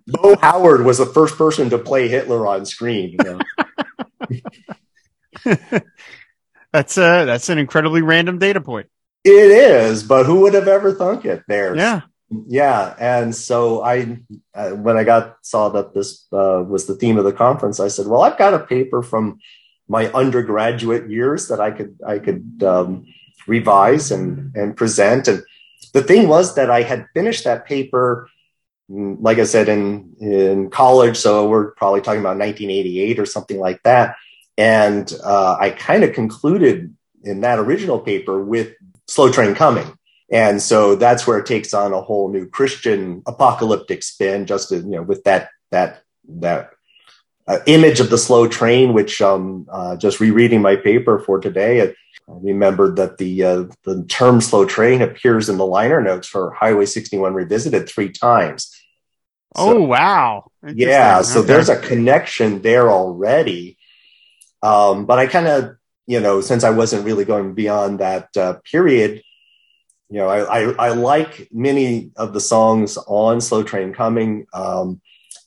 Moe 0.07 0.37
Howard 0.41 0.85
was 0.85 0.99
the 0.99 1.07
first 1.07 1.37
person 1.37 1.71
to 1.71 1.79
play 1.79 2.09
Hitler 2.09 2.47
on 2.47 2.67
screen. 2.67 3.17
You 3.19 3.19
know? 3.25 3.39
that's 6.73 6.97
a, 6.97 7.25
that's 7.25 7.49
an 7.49 7.59
incredibly 7.59 8.03
random 8.03 8.39
data 8.39 8.61
point. 8.61 8.89
It 9.23 9.31
is, 9.31 10.03
but 10.03 10.25
who 10.25 10.41
would 10.41 10.55
have 10.55 10.69
ever 10.69 10.93
thunk 10.93 11.27
it? 11.27 11.43
There, 11.47 11.77
yeah, 11.77 12.03
yeah. 12.31 12.95
And 12.99 13.35
so 13.35 13.83
I, 13.83 14.19
uh, 14.55 14.71
when 14.71 14.97
I 14.97 15.05
got 15.05 15.39
saw 15.43 15.69
that 15.71 15.95
this 15.95 16.27
uh, 16.33 16.63
was 16.67 16.87
the 16.87 16.95
theme 16.95 17.19
of 17.19 17.25
the 17.25 17.33
conference, 17.33 17.81
I 17.81 17.89
said, 17.89 18.07
"Well, 18.07 18.23
I've 18.23 18.39
got 18.39 18.55
a 18.55 18.61
paper 18.61 19.03
from 19.03 19.41
my 19.89 20.07
undergraduate 20.13 21.11
years 21.11 21.49
that 21.49 21.61
I 21.61 21.73
could 21.73 21.99
I 22.07 22.19
could 22.19 22.63
um, 22.63 23.07
revise 23.47 24.13
and 24.13 24.55
and 24.55 24.77
present." 24.77 25.27
And 25.27 25.43
the 25.93 26.03
thing 26.03 26.29
was 26.29 26.55
that 26.55 26.71
I 26.71 26.83
had 26.83 27.09
finished 27.15 27.45
that 27.45 27.67
paper, 27.67 28.29
mm, 28.89 29.17
like 29.21 29.39
I 29.39 29.45
said, 29.45 29.69
in 29.69 30.15
in 30.21 30.71
college. 30.71 31.17
So 31.17 31.49
we're 31.49 31.73
probably 31.73 32.01
talking 32.01 32.21
about 32.21 32.39
1988 32.39 33.19
or 33.19 33.27
something 33.27 33.59
like 33.59 33.83
that. 33.83 34.15
And 34.57 35.13
uh, 35.25 35.57
I 35.59 35.71
kind 35.71 36.05
of 36.05 36.13
concluded 36.13 36.95
in 37.25 37.41
that 37.41 37.59
original 37.59 37.99
paper 37.99 38.41
with 38.43 38.75
slow 39.09 39.33
train 39.33 39.55
coming. 39.55 39.93
And 40.31 40.63
so 40.63 40.95
that's 40.95 41.27
where 41.27 41.39
it 41.39 41.47
takes 41.47 41.75
on 41.75 41.93
a 41.93 42.01
whole 42.01 42.31
new 42.31 42.47
Christian 42.47 43.23
apocalyptic 43.27 44.03
spin, 44.03 44.47
just 44.47 44.71
you 44.71 44.83
know, 44.83 45.03
with 45.03 45.25
that 45.25 45.51
that 45.71 46.03
that 46.29 46.71
uh, 47.49 47.59
image 47.67 47.99
of 47.99 48.11
the 48.11 48.19
slow 48.19 48.47
train, 48.47 48.93
which 48.93 49.21
um, 49.21 49.67
uh, 49.71 49.97
just 49.97 50.21
rereading 50.21 50.63
my 50.63 50.77
paper 50.77 51.19
for 51.19 51.41
today, 51.41 51.83
I 51.83 51.95
remembered 52.29 52.97
that 52.97 53.19
the 53.19 53.43
uh, 53.43 53.65
the 53.83 54.05
term 54.09 54.41
slow 54.41 54.65
train 54.65 55.03
appears 55.03 55.49
in 55.49 55.59
the 55.59 55.67
liner 55.67 56.01
notes 56.01 56.29
for 56.29 56.53
Highway 56.53 56.87
61 56.87 57.35
Revisited 57.35 57.89
three 57.89 58.11
times. 58.11 58.71
So, 59.57 59.79
oh 59.79 59.83
wow! 59.83 60.53
Yeah, 60.63 61.23
so 61.23 61.41
okay. 61.41 61.49
there's 61.49 61.69
a 61.69 61.81
connection 61.81 62.63
there 62.63 62.89
already. 62.89 63.79
Um, 64.63 65.07
but 65.07 65.19
I 65.19 65.27
kind 65.27 65.49
of 65.49 65.77
you 66.07 66.21
know, 66.21 66.41
since 66.41 66.65
I 66.65 66.71
wasn't 66.71 67.05
really 67.05 67.25
going 67.25 67.55
beyond 67.55 68.01
that 68.01 68.37
uh, 68.37 68.55
period, 68.65 69.23
you 70.11 70.19
know, 70.19 70.29
I, 70.29 70.63
I, 70.63 70.73
I, 70.73 70.89
like 70.89 71.49
many 71.53 72.11
of 72.17 72.33
the 72.33 72.41
songs 72.41 72.99
on 73.07 73.41
Slow 73.41 73.63
Train 73.63 73.93
Coming, 73.93 74.47
um, 74.53 75.01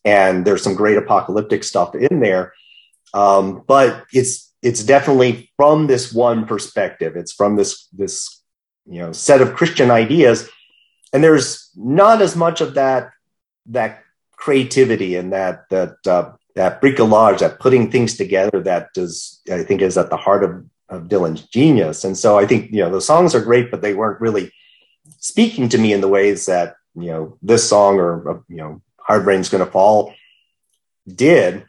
and 0.05 0.45
there's 0.45 0.63
some 0.63 0.75
great 0.75 0.97
apocalyptic 0.97 1.63
stuff 1.63 1.95
in 1.95 2.21
there. 2.21 2.53
Um, 3.13 3.63
but 3.67 4.05
it's 4.13 4.53
it's 4.61 4.83
definitely 4.83 5.51
from 5.57 5.87
this 5.87 6.13
one 6.13 6.45
perspective. 6.45 7.15
It's 7.17 7.33
from 7.33 7.57
this 7.57 7.87
this 7.91 8.41
you 8.85 8.99
know 8.99 9.11
set 9.11 9.41
of 9.41 9.53
Christian 9.53 9.91
ideas, 9.91 10.49
and 11.11 11.23
there's 11.23 11.69
not 11.75 12.21
as 12.21 12.35
much 12.35 12.61
of 12.61 12.75
that 12.75 13.11
that 13.67 14.01
creativity 14.31 15.15
and 15.15 15.33
that 15.33 15.69
that 15.69 15.95
uh, 16.07 16.31
that 16.55 16.81
bricolage, 16.81 17.39
that 17.39 17.59
putting 17.59 17.89
things 17.91 18.15
together 18.15 18.61
that 18.61 18.93
does, 18.93 19.41
I 19.51 19.63
think 19.63 19.81
is 19.81 19.97
at 19.97 20.09
the 20.09 20.17
heart 20.17 20.43
of, 20.43 20.65
of 20.93 21.07
Dylan's 21.07 21.47
genius. 21.47 22.03
And 22.03 22.17
so 22.17 22.37
I 22.37 22.45
think, 22.45 22.71
you 22.71 22.79
know, 22.79 22.91
the 22.91 23.01
songs 23.01 23.35
are 23.35 23.41
great, 23.41 23.71
but 23.71 23.81
they 23.81 23.93
weren't 23.93 24.21
really 24.21 24.51
speaking 25.19 25.69
to 25.69 25.77
me 25.77 25.93
in 25.93 26.01
the 26.01 26.07
ways 26.07 26.45
that, 26.45 26.75
you 26.95 27.07
know, 27.07 27.37
this 27.41 27.67
song 27.67 27.99
or, 27.99 28.43
you 28.47 28.57
know, 28.57 28.81
Hard 28.99 29.25
Rain's 29.25 29.49
Gonna 29.49 29.65
Fall 29.65 30.13
did. 31.07 31.65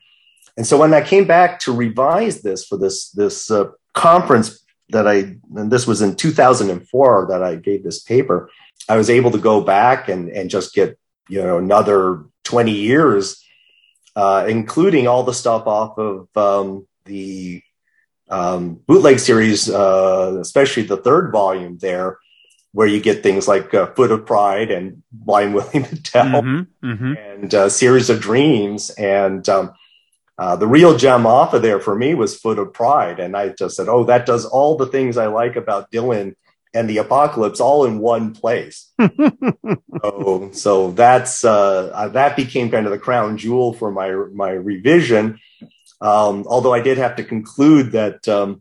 And 0.56 0.66
so 0.66 0.78
when 0.78 0.94
I 0.94 1.02
came 1.02 1.26
back 1.26 1.60
to 1.60 1.74
revise 1.74 2.42
this 2.42 2.64
for 2.66 2.78
this, 2.78 3.10
this 3.10 3.50
uh, 3.50 3.70
conference 3.92 4.64
that 4.90 5.08
I, 5.08 5.36
and 5.56 5.70
this 5.70 5.86
was 5.86 6.02
in 6.02 6.14
2004 6.14 7.26
that 7.30 7.42
I 7.42 7.56
gave 7.56 7.82
this 7.82 8.02
paper, 8.02 8.50
I 8.88 8.96
was 8.96 9.10
able 9.10 9.30
to 9.32 9.38
go 9.38 9.60
back 9.62 10.08
and, 10.08 10.28
and 10.28 10.50
just 10.50 10.74
get, 10.74 10.98
you 11.28 11.42
know, 11.42 11.58
another 11.58 12.24
20 12.44 12.70
years 12.70 13.44
uh, 14.16 14.46
including 14.48 15.08
all 15.08 15.24
the 15.24 15.34
stuff 15.34 15.66
off 15.66 15.98
of 15.98 16.28
um, 16.36 16.86
the 17.04 17.62
um, 18.34 18.80
bootleg 18.86 19.20
series, 19.20 19.70
uh, 19.70 20.36
especially 20.40 20.82
the 20.82 20.96
third 20.96 21.30
volume 21.30 21.78
there, 21.78 22.18
where 22.72 22.88
you 22.88 23.00
get 23.00 23.22
things 23.22 23.46
like 23.46 23.72
uh, 23.72 23.86
Foot 23.94 24.10
of 24.10 24.26
Pride 24.26 24.72
and 24.72 25.02
Blind 25.12 25.54
Willie 25.54 25.82
Tell 26.02 26.42
mm-hmm, 26.42 26.86
mm-hmm. 26.86 27.12
and 27.16 27.54
uh, 27.54 27.68
Series 27.68 28.10
of 28.10 28.20
Dreams. 28.20 28.90
And 28.90 29.48
um, 29.48 29.72
uh, 30.36 30.56
the 30.56 30.66
real 30.66 30.96
gem 30.96 31.26
off 31.26 31.54
of 31.54 31.62
there 31.62 31.78
for 31.78 31.94
me 31.94 32.14
was 32.14 32.36
Foot 32.36 32.58
of 32.58 32.72
Pride. 32.72 33.20
And 33.20 33.36
I 33.36 33.50
just 33.50 33.76
said, 33.76 33.88
oh, 33.88 34.04
that 34.04 34.26
does 34.26 34.44
all 34.44 34.76
the 34.76 34.86
things 34.86 35.16
I 35.16 35.26
like 35.26 35.54
about 35.54 35.92
Dylan 35.92 36.34
and 36.74 36.90
the 36.90 36.98
apocalypse 36.98 37.60
all 37.60 37.84
in 37.84 38.00
one 38.00 38.34
place. 38.34 38.92
so, 40.02 40.50
so 40.52 40.90
that's 40.90 41.44
uh, 41.44 41.86
uh, 41.94 42.08
that 42.08 42.34
became 42.34 42.68
kind 42.68 42.86
of 42.86 42.90
the 42.90 42.98
crown 42.98 43.38
jewel 43.38 43.72
for 43.72 43.92
my 43.92 44.10
my 44.10 44.50
revision. 44.50 45.38
Um, 46.04 46.44
although 46.46 46.74
I 46.74 46.80
did 46.80 46.98
have 46.98 47.16
to 47.16 47.24
conclude 47.24 47.92
that 47.92 48.28
um, 48.28 48.60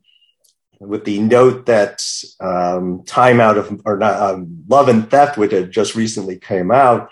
with 0.80 1.04
the 1.04 1.20
note 1.20 1.66
that 1.66 2.02
um, 2.39 3.04
time 3.06 3.41
out 3.41 3.58
of 3.58 3.82
or 3.84 3.98
not 3.98 4.16
um, 4.22 4.64
love 4.70 4.88
and 4.88 5.12
theft, 5.12 5.38
which 5.38 5.52
had 5.52 5.70
just 5.70 5.94
recently 5.94 6.38
came 6.38 6.72
out, 6.72 7.10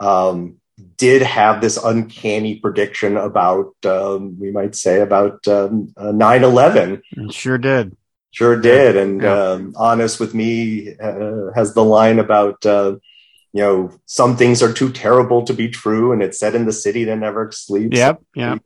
um, 0.00 0.56
did 0.96 1.22
have 1.22 1.62
this 1.62 1.82
uncanny 1.82 2.56
prediction 2.56 3.16
about, 3.16 3.74
um, 3.86 4.38
we 4.38 4.50
might 4.50 4.74
say, 4.74 5.00
about 5.00 5.48
um, 5.48 5.94
uh, 5.96 6.12
9 6.12 6.44
11. 6.44 7.02
Sure 7.30 7.56
did. 7.56 7.96
Sure 8.32 8.60
did. 8.60 8.96
And 8.98 9.22
yeah. 9.22 9.32
um, 9.32 9.72
Honest 9.76 10.20
with 10.20 10.34
Me 10.34 10.94
uh, 11.00 11.52
has 11.54 11.72
the 11.72 11.84
line 11.84 12.18
about, 12.18 12.66
uh, 12.66 12.96
you 13.54 13.62
know, 13.62 13.92
some 14.04 14.36
things 14.36 14.62
are 14.62 14.72
too 14.72 14.90
terrible 14.90 15.44
to 15.44 15.54
be 15.54 15.68
true, 15.68 16.12
and 16.12 16.20
it's 16.20 16.38
set 16.38 16.56
in 16.56 16.66
the 16.66 16.72
city 16.72 17.04
that 17.04 17.16
never 17.16 17.50
sleeps. 17.50 17.96
Yep. 17.96 18.20
Yep. 18.34 18.62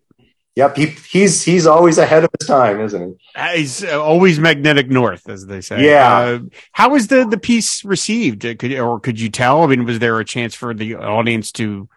Yep, 0.58 0.76
he, 0.76 0.86
he's 0.86 1.44
he's 1.44 1.68
always 1.68 1.98
ahead 1.98 2.24
of 2.24 2.30
his 2.36 2.48
time, 2.48 2.80
isn't 2.80 3.00
he? 3.00 3.14
Uh, 3.36 3.48
he's 3.50 3.84
uh, 3.84 4.02
always 4.02 4.40
magnetic 4.40 4.90
north, 4.90 5.28
as 5.28 5.46
they 5.46 5.60
say. 5.60 5.86
Yeah. 5.86 6.18
Uh, 6.18 6.38
how 6.72 6.90
was 6.90 7.06
the 7.06 7.24
the 7.24 7.38
piece 7.38 7.84
received? 7.84 8.40
Could 8.58 8.72
or 8.72 8.98
could 8.98 9.20
you 9.20 9.28
tell? 9.28 9.62
I 9.62 9.68
mean, 9.68 9.84
was 9.84 10.00
there 10.00 10.18
a 10.18 10.24
chance 10.24 10.56
for 10.56 10.74
the 10.74 10.96
audience 10.96 11.52
to 11.52 11.88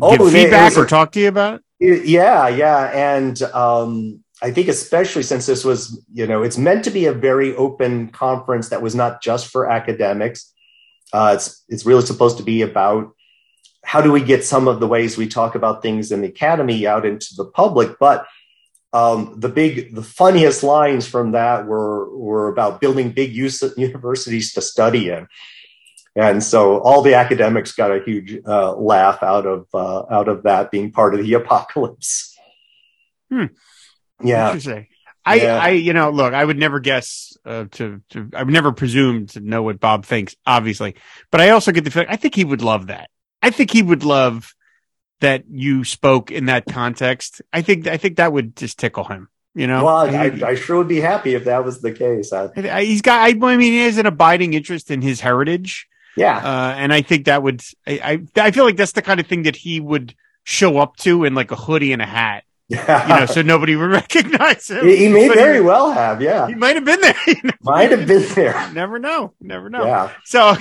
oh, 0.00 0.16
give 0.16 0.32
feedback 0.32 0.74
or 0.74 0.84
a, 0.84 0.88
talk 0.88 1.12
to 1.12 1.20
you 1.20 1.28
about 1.28 1.60
it? 1.78 2.06
Yeah, 2.06 2.48
yeah, 2.48 2.90
and 2.94 3.42
um, 3.42 4.24
I 4.40 4.52
think 4.52 4.68
especially 4.68 5.22
since 5.22 5.44
this 5.44 5.62
was, 5.62 6.02
you 6.10 6.26
know, 6.26 6.42
it's 6.42 6.56
meant 6.56 6.82
to 6.84 6.90
be 6.90 7.04
a 7.04 7.12
very 7.12 7.54
open 7.56 8.08
conference 8.08 8.70
that 8.70 8.80
was 8.80 8.94
not 8.94 9.20
just 9.20 9.48
for 9.48 9.68
academics. 9.70 10.50
Uh, 11.12 11.32
it's 11.34 11.62
it's 11.68 11.84
really 11.84 12.06
supposed 12.06 12.38
to 12.38 12.42
be 12.42 12.62
about 12.62 13.12
how 13.86 14.00
do 14.00 14.10
we 14.10 14.20
get 14.20 14.44
some 14.44 14.66
of 14.66 14.80
the 14.80 14.86
ways 14.86 15.16
we 15.16 15.28
talk 15.28 15.54
about 15.54 15.80
things 15.80 16.10
in 16.10 16.20
the 16.20 16.28
academy 16.28 16.86
out 16.86 17.06
into 17.06 17.34
the 17.36 17.44
public 17.44 17.98
but 18.00 18.26
um, 18.92 19.34
the 19.38 19.48
big 19.48 19.94
the 19.94 20.02
funniest 20.02 20.62
lines 20.62 21.06
from 21.06 21.32
that 21.32 21.66
were 21.66 22.16
were 22.16 22.48
about 22.48 22.80
building 22.80 23.10
big 23.10 23.32
use 23.32 23.62
universities 23.76 24.52
to 24.54 24.60
study 24.60 25.08
in 25.10 25.26
and 26.16 26.42
so 26.42 26.78
all 26.78 27.02
the 27.02 27.14
academics 27.14 27.72
got 27.72 27.92
a 27.92 28.02
huge 28.02 28.40
uh, 28.46 28.74
laugh 28.74 29.22
out 29.22 29.46
of 29.46 29.66
uh, 29.72 30.04
out 30.10 30.28
of 30.28 30.42
that 30.42 30.70
being 30.70 30.90
part 30.90 31.14
of 31.14 31.22
the 31.22 31.34
apocalypse 31.40 32.36
hmm. 33.30 33.46
yeah 34.22 34.48
Interesting. 34.48 34.88
I, 35.28 35.34
yeah. 35.34 35.58
I, 35.58 35.68
you 35.70 35.92
know, 35.92 36.10
look, 36.10 36.34
I 36.34 36.44
would 36.44 36.56
never 36.56 36.78
guess 36.78 37.36
uh, 37.44 37.64
to, 37.72 38.00
to, 38.10 38.30
I 38.32 38.44
would 38.44 38.52
never 38.52 38.70
presume 38.70 39.26
to 39.28 39.40
know 39.40 39.64
what 39.64 39.80
Bob 39.80 40.04
thinks, 40.04 40.36
obviously, 40.46 40.94
but 41.32 41.40
I 41.40 41.50
also 41.50 41.72
get 41.72 41.82
the 41.82 41.90
feeling 41.90 42.06
I 42.08 42.14
think 42.14 42.36
he 42.36 42.44
would 42.44 42.62
love 42.62 42.86
that. 42.86 43.10
I 43.42 43.50
think 43.50 43.70
he 43.70 43.82
would 43.82 44.04
love 44.04 44.54
that 45.20 45.44
you 45.48 45.84
spoke 45.84 46.30
in 46.30 46.46
that 46.46 46.66
context. 46.66 47.42
I 47.52 47.62
think 47.62 47.86
I 47.86 47.96
think 47.96 48.16
that 48.16 48.32
would 48.32 48.56
just 48.56 48.78
tickle 48.78 49.04
him. 49.04 49.28
You 49.54 49.66
know, 49.66 49.86
well, 49.86 49.96
I, 49.96 50.32
I 50.44 50.54
sure 50.54 50.76
would 50.76 50.88
be 50.88 51.00
happy 51.00 51.34
if 51.34 51.44
that 51.44 51.64
was 51.64 51.80
the 51.80 51.92
case. 51.92 52.30
I, 52.30 52.84
he's 52.84 53.00
got. 53.00 53.22
I, 53.22 53.28
I 53.30 53.56
mean, 53.56 53.72
he 53.72 53.78
has 53.78 53.96
an 53.96 54.04
abiding 54.04 54.52
interest 54.52 54.90
in 54.90 55.00
his 55.00 55.20
heritage. 55.20 55.88
Yeah, 56.14 56.36
uh, 56.36 56.74
and 56.76 56.92
I 56.92 57.00
think 57.00 57.24
that 57.24 57.42
would. 57.42 57.62
I, 57.86 58.20
I 58.36 58.42
I 58.48 58.50
feel 58.50 58.64
like 58.64 58.76
that's 58.76 58.92
the 58.92 59.00
kind 59.00 59.18
of 59.18 59.26
thing 59.26 59.44
that 59.44 59.56
he 59.56 59.80
would 59.80 60.14
show 60.44 60.76
up 60.76 60.96
to 60.98 61.24
in 61.24 61.34
like 61.34 61.50
a 61.52 61.56
hoodie 61.56 61.92
and 61.94 62.02
a 62.02 62.06
hat. 62.06 62.44
Yeah. 62.68 63.08
You 63.08 63.20
know, 63.20 63.26
so 63.26 63.42
nobody 63.42 63.76
would 63.76 63.90
recognize 63.90 64.70
him. 64.70 64.86
He, 64.86 64.96
he 64.96 65.08
may 65.08 65.28
but 65.28 65.36
very 65.36 65.56
he, 65.56 65.60
well 65.60 65.92
have, 65.92 66.20
yeah. 66.20 66.48
He 66.48 66.54
might 66.54 66.74
have 66.74 66.84
been 66.84 67.00
there. 67.00 67.14
might 67.62 67.90
have 67.90 68.06
been 68.06 68.26
there. 68.34 68.70
Never 68.72 68.98
know. 68.98 69.34
Never 69.40 69.70
know. 69.70 69.84
Yeah. 69.84 70.12
So, 70.24 70.56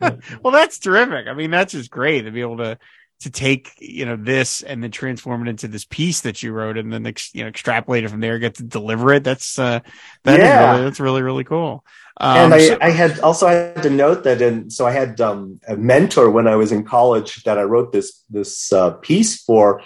well, 0.00 0.52
that's 0.52 0.78
terrific. 0.78 1.26
I 1.26 1.34
mean, 1.34 1.50
that's 1.50 1.72
just 1.72 1.90
great 1.90 2.22
to 2.22 2.30
be 2.30 2.40
able 2.40 2.58
to 2.58 2.78
to 3.20 3.30
take 3.30 3.70
you 3.78 4.04
know 4.04 4.16
this 4.16 4.62
and 4.62 4.82
then 4.82 4.90
transform 4.90 5.46
it 5.46 5.50
into 5.50 5.68
this 5.68 5.84
piece 5.84 6.22
that 6.22 6.42
you 6.42 6.50
wrote 6.50 6.76
and 6.76 6.92
then 6.92 7.06
ex, 7.06 7.32
you 7.32 7.42
know 7.42 7.48
extrapolate 7.48 8.02
it 8.02 8.10
from 8.10 8.20
there, 8.20 8.38
get 8.38 8.56
to 8.56 8.64
deliver 8.64 9.12
it. 9.12 9.22
That's 9.24 9.58
uh, 9.58 9.80
that 10.24 10.40
yeah. 10.40 10.72
Really, 10.72 10.84
that's 10.84 11.00
really 11.00 11.22
really 11.22 11.44
cool. 11.44 11.84
Um, 12.20 12.36
and 12.36 12.54
I, 12.54 12.68
so, 12.68 12.78
I, 12.80 12.90
had 12.90 13.20
also 13.20 13.46
had 13.46 13.82
to 13.84 13.90
note 13.90 14.24
that, 14.24 14.42
and 14.42 14.72
so 14.72 14.86
I 14.86 14.92
had 14.92 15.20
um, 15.20 15.60
a 15.66 15.76
mentor 15.76 16.30
when 16.30 16.46
I 16.46 16.56
was 16.56 16.70
in 16.70 16.84
college 16.84 17.42
that 17.44 17.58
I 17.58 17.62
wrote 17.62 17.92
this 17.92 18.22
this 18.28 18.72
uh, 18.72 18.92
piece 18.92 19.42
for, 19.42 19.82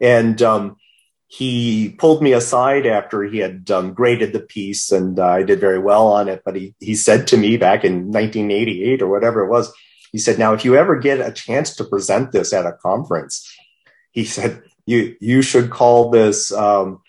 and 0.00 0.40
um, 0.42 0.76
he 1.30 1.90
pulled 1.98 2.22
me 2.22 2.32
aside 2.32 2.86
after 2.86 3.22
he 3.22 3.36
had 3.38 3.70
um, 3.70 3.92
graded 3.92 4.32
the 4.32 4.40
piece 4.40 4.90
and 4.90 5.18
uh, 5.20 5.26
I 5.26 5.42
did 5.42 5.60
very 5.60 5.78
well 5.78 6.06
on 6.06 6.26
it. 6.26 6.40
But 6.42 6.56
he, 6.56 6.74
he 6.80 6.94
said 6.94 7.26
to 7.28 7.36
me 7.36 7.58
back 7.58 7.84
in 7.84 8.10
1988 8.10 9.02
or 9.02 9.08
whatever 9.08 9.44
it 9.44 9.50
was, 9.50 9.70
he 10.10 10.16
said, 10.16 10.38
now, 10.38 10.54
if 10.54 10.64
you 10.64 10.74
ever 10.74 10.96
get 10.96 11.20
a 11.20 11.30
chance 11.30 11.76
to 11.76 11.84
present 11.84 12.32
this 12.32 12.54
at 12.54 12.64
a 12.64 12.72
conference, 12.72 13.46
he 14.10 14.24
said, 14.24 14.62
you, 14.86 15.16
you 15.20 15.42
should 15.42 15.68
call 15.68 16.08
this, 16.08 16.50
um, 16.50 17.02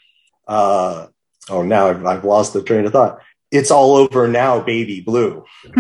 uh, 0.50 1.08
oh, 1.50 1.64
now 1.64 1.88
I've, 1.88 2.06
I've 2.06 2.26
lost 2.26 2.52
the 2.52 2.62
train 2.62 2.86
of 2.86 2.92
thought. 2.92 3.20
It's 3.52 3.72
all 3.72 3.96
over 3.96 4.28
now, 4.28 4.60
baby 4.60 5.00
blue. 5.00 5.46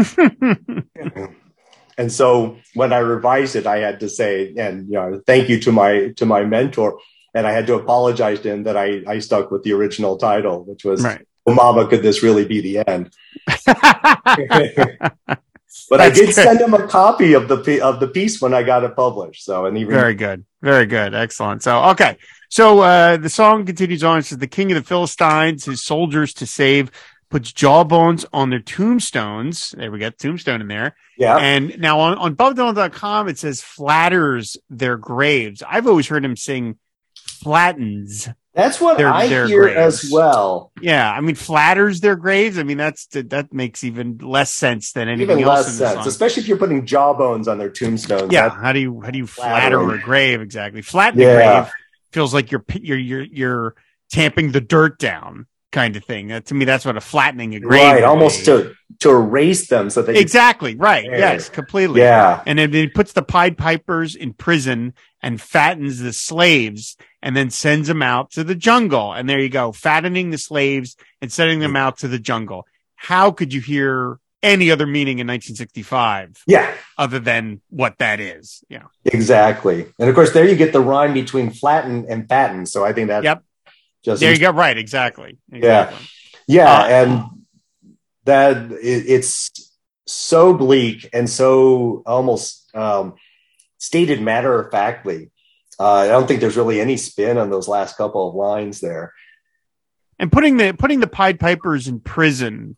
and 1.98 2.10
so 2.10 2.58
when 2.74 2.94
I 2.94 3.00
revised 3.00 3.58
it, 3.58 3.68
I 3.68 3.80
had 3.80 4.00
to 4.00 4.08
say, 4.08 4.54
and 4.58 4.88
you 4.88 4.94
know, 4.94 5.22
thank 5.28 5.50
you 5.50 5.60
to 5.60 5.74
my 5.74 6.14
to 6.16 6.26
my 6.26 6.46
mentor 6.46 7.00
and 7.34 7.46
I 7.46 7.52
had 7.52 7.68
to 7.68 7.76
apologize 7.76 8.40
to 8.42 8.52
him 8.52 8.64
that 8.64 8.78
I, 8.78 9.02
I 9.08 9.20
stuck 9.20 9.52
with 9.52 9.64
the 9.64 9.74
original 9.74 10.18
title, 10.18 10.64
which 10.64 10.84
was 10.84 11.04
right. 11.04 11.26
oh, 11.46 11.54
"Mama, 11.54 11.88
could 11.88 12.02
this 12.02 12.24
really 12.24 12.46
be 12.46 12.62
the 12.62 12.88
end?" 12.88 13.14
but 15.90 15.98
That's 15.98 16.02
I 16.02 16.10
did 16.10 16.26
good. 16.28 16.34
send 16.34 16.62
him 16.62 16.74
a 16.74 16.88
copy 16.88 17.34
of 17.34 17.48
the 17.48 17.82
of 17.82 18.00
the 18.00 18.08
piece 18.08 18.42
when 18.42 18.54
I 18.54 18.64
got 18.64 18.84
it 18.84 18.96
published. 18.96 19.44
So, 19.44 19.66
and 19.66 19.78
even 19.78 19.94
very 19.94 20.16
good, 20.16 20.46
very 20.62 20.86
good, 20.86 21.14
excellent. 21.14 21.64
So, 21.64 21.84
okay, 21.92 22.18
so 22.50 22.80
uh, 22.80 23.18
the 23.18 23.30
song 23.30 23.66
continues 23.66 24.04
on. 24.04 24.20
It 24.20 24.26
says, 24.26 24.40
"The 24.40 24.48
King 24.48 24.72
of 24.72 24.76
the 24.76 24.88
Philistines, 24.88 25.66
his 25.66 25.84
soldiers 25.84 26.34
to 26.36 26.46
save." 26.46 26.92
Puts 27.30 27.54
jawbones 27.54 28.26
on 28.34 28.50
their 28.50 28.60
tombstones. 28.60 29.76
There 29.78 29.92
we 29.92 30.00
got 30.00 30.18
tombstone 30.18 30.62
in 30.62 30.68
there. 30.68 30.96
Yeah. 31.16 31.38
And 31.38 31.78
now 31.80 32.00
on, 32.00 32.18
on 32.18 32.36
BobDylan.com, 32.36 33.28
it 33.28 33.38
says 33.38 33.62
flatters 33.62 34.58
their 34.72 34.98
graves. 34.98 35.62
I've 35.62 35.86
always 35.86 36.08
heard 36.08 36.26
him 36.26 36.36
sing 36.36 36.80
flattens. 37.42 38.30
That's 38.54 38.82
what 38.82 38.98
their, 38.98 39.08
I 39.08 39.28
their 39.28 39.48
hear 39.48 39.62
graves. 39.62 40.04
as 40.04 40.12
well. 40.12 40.72
Yeah, 40.82 41.10
I 41.10 41.22
mean, 41.22 41.36
flatters 41.36 42.02
their 42.02 42.16
graves. 42.16 42.58
I 42.58 42.64
mean, 42.64 42.78
that's 42.78 43.06
that 43.08 43.54
makes 43.54 43.84
even 43.84 44.18
less 44.18 44.52
sense 44.52 44.92
than 44.92 45.08
anything 45.08 45.40
even 45.40 45.44
else. 45.46 45.68
Less 45.68 45.78
sense, 45.78 46.06
especially 46.06 46.44
if 46.44 46.50
you're 46.50 46.58
putting 46.58 46.86
jawbones 46.86 47.48
on 47.48 47.58
their 47.58 47.70
tombstones. 47.70 48.34
Yeah, 48.34 48.50
how 48.50 48.74
do 48.74 48.80
you 48.80 49.02
how 49.02 49.12
do 49.12 49.18
you 49.18 49.28
flatter 49.28 49.94
a 49.94 50.02
grave 50.02 50.42
exactly? 50.42 50.82
Flatten 50.82 51.22
yeah. 51.22 51.28
a 51.28 51.62
grave 51.62 51.74
feels 52.12 52.34
like 52.34 52.52
you're 52.52 52.66
you're 52.74 52.98
you're 52.98 53.24
you're 53.24 53.76
tamping 54.12 54.52
the 54.52 54.62
dirt 54.62 55.00
down 55.00 55.46
kind 55.72 55.96
of 55.96 56.04
thing. 56.04 56.32
Uh, 56.32 56.40
to 56.42 56.54
me, 56.54 56.66
that's 56.66 56.86
what 56.86 56.98
a 56.98 57.02
flattening 57.02 57.56
a 57.56 57.60
grave. 57.60 57.82
Right, 57.82 58.04
almost 58.04 58.46
to 58.46 58.74
to 59.00 59.10
erase 59.12 59.68
them 59.68 59.90
so 59.90 60.02
they 60.02 60.18
exactly 60.18 60.76
right. 60.76 61.06
Yes, 61.06 61.50
completely. 61.50 62.02
Yeah, 62.02 62.44
and 62.46 62.60
then 62.60 62.74
he 62.74 62.88
puts 62.88 63.14
the 63.14 63.22
Pied 63.22 63.58
Pipers 63.58 64.16
in 64.16 64.34
prison 64.34 64.94
and 65.22 65.42
fattens 65.42 66.00
the 66.00 66.14
slaves, 66.14 66.98
and 67.22 67.36
then 67.36 67.50
sends 67.50 67.88
them 67.88 68.02
out 68.02 68.32
to 68.32 68.44
the 68.44 68.56
jungle. 68.56 69.14
And 69.14 69.30
there 69.30 69.40
you 69.40 69.50
go, 69.50 69.72
fattening 69.72 70.32
the 70.32 70.38
slaves 70.38 70.96
and 71.22 71.32
sending 71.32 71.60
them 71.60 71.76
out 71.76 72.00
to 72.00 72.08
the 72.08 72.20
jungle. 72.20 72.66
How 72.96 73.32
could 73.32 73.54
you 73.54 73.62
hear 73.62 74.20
any 74.42 74.72
other 74.72 74.86
meaning 74.86 75.20
in 75.20 75.28
1965? 75.28 76.44
Yeah, 76.48 76.74
other 76.98 77.20
than 77.20 77.62
what 77.70 77.98
that 78.00 78.20
is. 78.20 78.64
Yeah, 78.70 78.84
exactly. 79.06 79.92
And 80.00 80.10
of 80.10 80.16
course, 80.16 80.34
there 80.34 80.46
you 80.46 80.56
get 80.56 80.74
the 80.74 80.82
rhyme 80.82 81.14
between 81.14 81.52
flatten 81.52 82.06
and 82.10 82.28
fatten. 82.28 82.66
So 82.66 82.86
I 82.86 82.94
think 82.94 83.10
that 83.10 83.24
yep 83.24 83.44
just 84.04 84.22
there 84.22 84.34
you 84.34 84.40
go. 84.40 84.52
Right. 84.52 84.78
Exactly. 84.78 85.38
exactly. 85.52 86.08
Yeah. 86.48 86.66
Yeah. 86.66 86.72
Uh, 86.72 86.88
and 86.88 87.24
that 88.26 88.72
it, 88.72 89.06
it's 89.08 89.72
so 90.06 90.54
bleak 90.54 91.10
and 91.14 91.30
so 91.30 92.04
almost 92.06 92.70
um, 92.76 93.16
stated 93.78 94.22
matter 94.22 94.60
of 94.60 94.72
factly. 94.72 95.32
Uh, 95.80 95.94
I 95.94 96.08
don't 96.08 96.28
think 96.28 96.42
there's 96.42 96.58
really 96.58 96.82
any 96.82 96.98
spin 96.98 97.38
on 97.38 97.50
those 97.50 97.68
last 97.68 97.98
couple 97.98 98.28
of 98.28 98.36
lines 98.36 98.82
there. 98.82 99.14
And 100.18 100.32
putting 100.32 100.58
the 100.58 100.74
putting 100.74 101.00
the 101.00 101.08
Pied 101.08 101.40
Pipers 101.40 101.88
in 101.88 102.02
prison. 102.02 102.76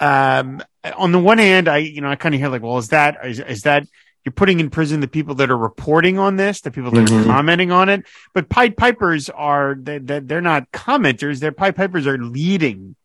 Um, 0.00 0.60
on 0.96 1.12
the 1.12 1.20
one 1.20 1.38
hand, 1.38 1.68
I 1.68 1.78
you 1.78 2.00
know 2.00 2.10
I 2.10 2.16
kind 2.16 2.34
of 2.34 2.40
hear 2.40 2.48
like, 2.48 2.62
well, 2.62 2.78
is 2.78 2.88
that 2.88 3.18
is, 3.24 3.38
is 3.38 3.62
that 3.62 3.86
you're 4.24 4.32
putting 4.32 4.60
in 4.60 4.70
prison 4.70 5.00
the 5.00 5.08
people 5.08 5.34
that 5.36 5.50
are 5.50 5.56
reporting 5.56 6.18
on 6.18 6.36
this, 6.36 6.62
the 6.62 6.70
people 6.70 6.90
that 6.92 7.06
mm-hmm. 7.06 7.30
are 7.30 7.34
commenting 7.34 7.70
on 7.70 7.88
it. 7.88 8.04
But 8.32 8.48
Pied 8.48 8.76
Pipers 8.76 9.28
are 9.28 9.76
they, 9.78 9.98
they're 9.98 10.40
not 10.40 10.70
commenters. 10.72 11.40
They're 11.40 11.52
Pied 11.52 11.76
Pipers 11.76 12.06
are 12.06 12.18
leading. 12.18 12.96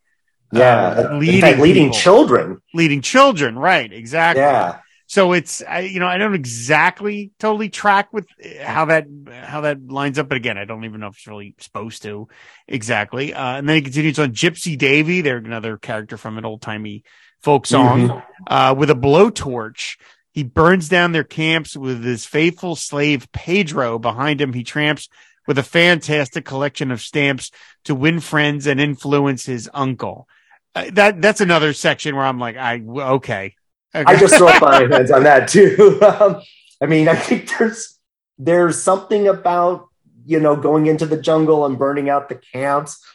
Yeah, 0.52 1.10
uh, 1.12 1.18
leading, 1.18 1.42
fact, 1.42 1.60
leading 1.60 1.92
children, 1.92 2.60
leading 2.74 3.02
children. 3.02 3.58
Right, 3.58 3.92
exactly. 3.92 4.42
Yeah. 4.42 4.80
So 5.06 5.34
it's 5.34 5.64
I, 5.68 5.80
you 5.82 6.00
know 6.00 6.08
I 6.08 6.18
don't 6.18 6.36
exactly 6.36 7.32
totally 7.40 7.70
track 7.70 8.14
with 8.14 8.28
how 8.62 8.86
that 8.86 9.08
how 9.32 9.62
that 9.62 9.88
lines 9.88 10.20
up, 10.20 10.30
but 10.30 10.38
again 10.38 10.58
I 10.58 10.66
don't 10.66 10.86
even 10.86 11.02
know 11.02 11.08
if 11.08 11.16
it's 11.16 11.28
really 11.28 11.56
supposed 11.60 12.04
to 12.04 12.28
exactly. 12.68 13.34
Uh, 13.34 13.58
and 13.58 13.68
then 13.68 13.76
he 13.76 13.82
continues 13.82 14.20
on 14.20 14.34
Gypsy 14.34 14.78
Davy, 14.78 15.22
they're 15.22 15.38
another 15.38 15.78
character 15.78 16.16
from 16.16 16.38
an 16.38 16.46
old 16.46 16.62
timey 16.62 17.04
folk 17.42 17.66
song, 17.66 18.08
mm-hmm. 18.08 18.54
uh, 18.54 18.74
with 18.76 18.90
a 18.92 18.96
blowtorch. 18.96 19.98
He 20.40 20.44
burns 20.46 20.88
down 20.88 21.12
their 21.12 21.26
camps 21.26 21.76
with 21.76 22.02
his 22.02 22.26
faithful 22.26 22.78
slave 22.78 23.30
Pedro 23.34 24.00
behind 24.00 24.40
him. 24.40 24.54
He 24.54 24.64
tramps 24.64 25.10
with 25.46 25.58
a 25.58 25.64
fantastic 25.64 26.46
collection 26.46 26.92
of 26.92 27.02
stamps 27.02 27.52
to 27.84 27.94
win 27.94 28.22
friends 28.22 28.66
and 28.66 28.80
influence 28.80 29.46
his 29.46 29.70
uncle. 29.74 30.30
Uh, 30.74 30.86
that 30.94 31.22
that's 31.22 31.42
another 31.42 31.74
section 31.74 32.16
where 32.16 32.24
I'm 32.24 32.40
like, 32.40 32.56
I 32.56 32.76
okay. 32.80 33.54
okay. 33.94 34.06
I 34.06 34.18
just 34.18 34.36
throw 34.36 34.48
my 34.62 34.88
hands 34.90 35.12
on 35.12 35.24
that 35.24 35.50
too. 35.50 36.00
Um, 36.22 36.42
I 36.80 36.86
mean, 36.86 37.10
I 37.10 37.16
think 37.16 37.58
there's 37.58 38.00
there's 38.38 38.82
something 38.82 39.28
about 39.28 39.90
you 40.26 40.40
know 40.40 40.56
going 40.56 40.86
into 40.86 41.06
the 41.06 41.22
jungle 41.22 41.66
and 41.66 41.78
burning 41.78 42.10
out 42.10 42.30
the 42.30 42.40
camps 42.54 43.06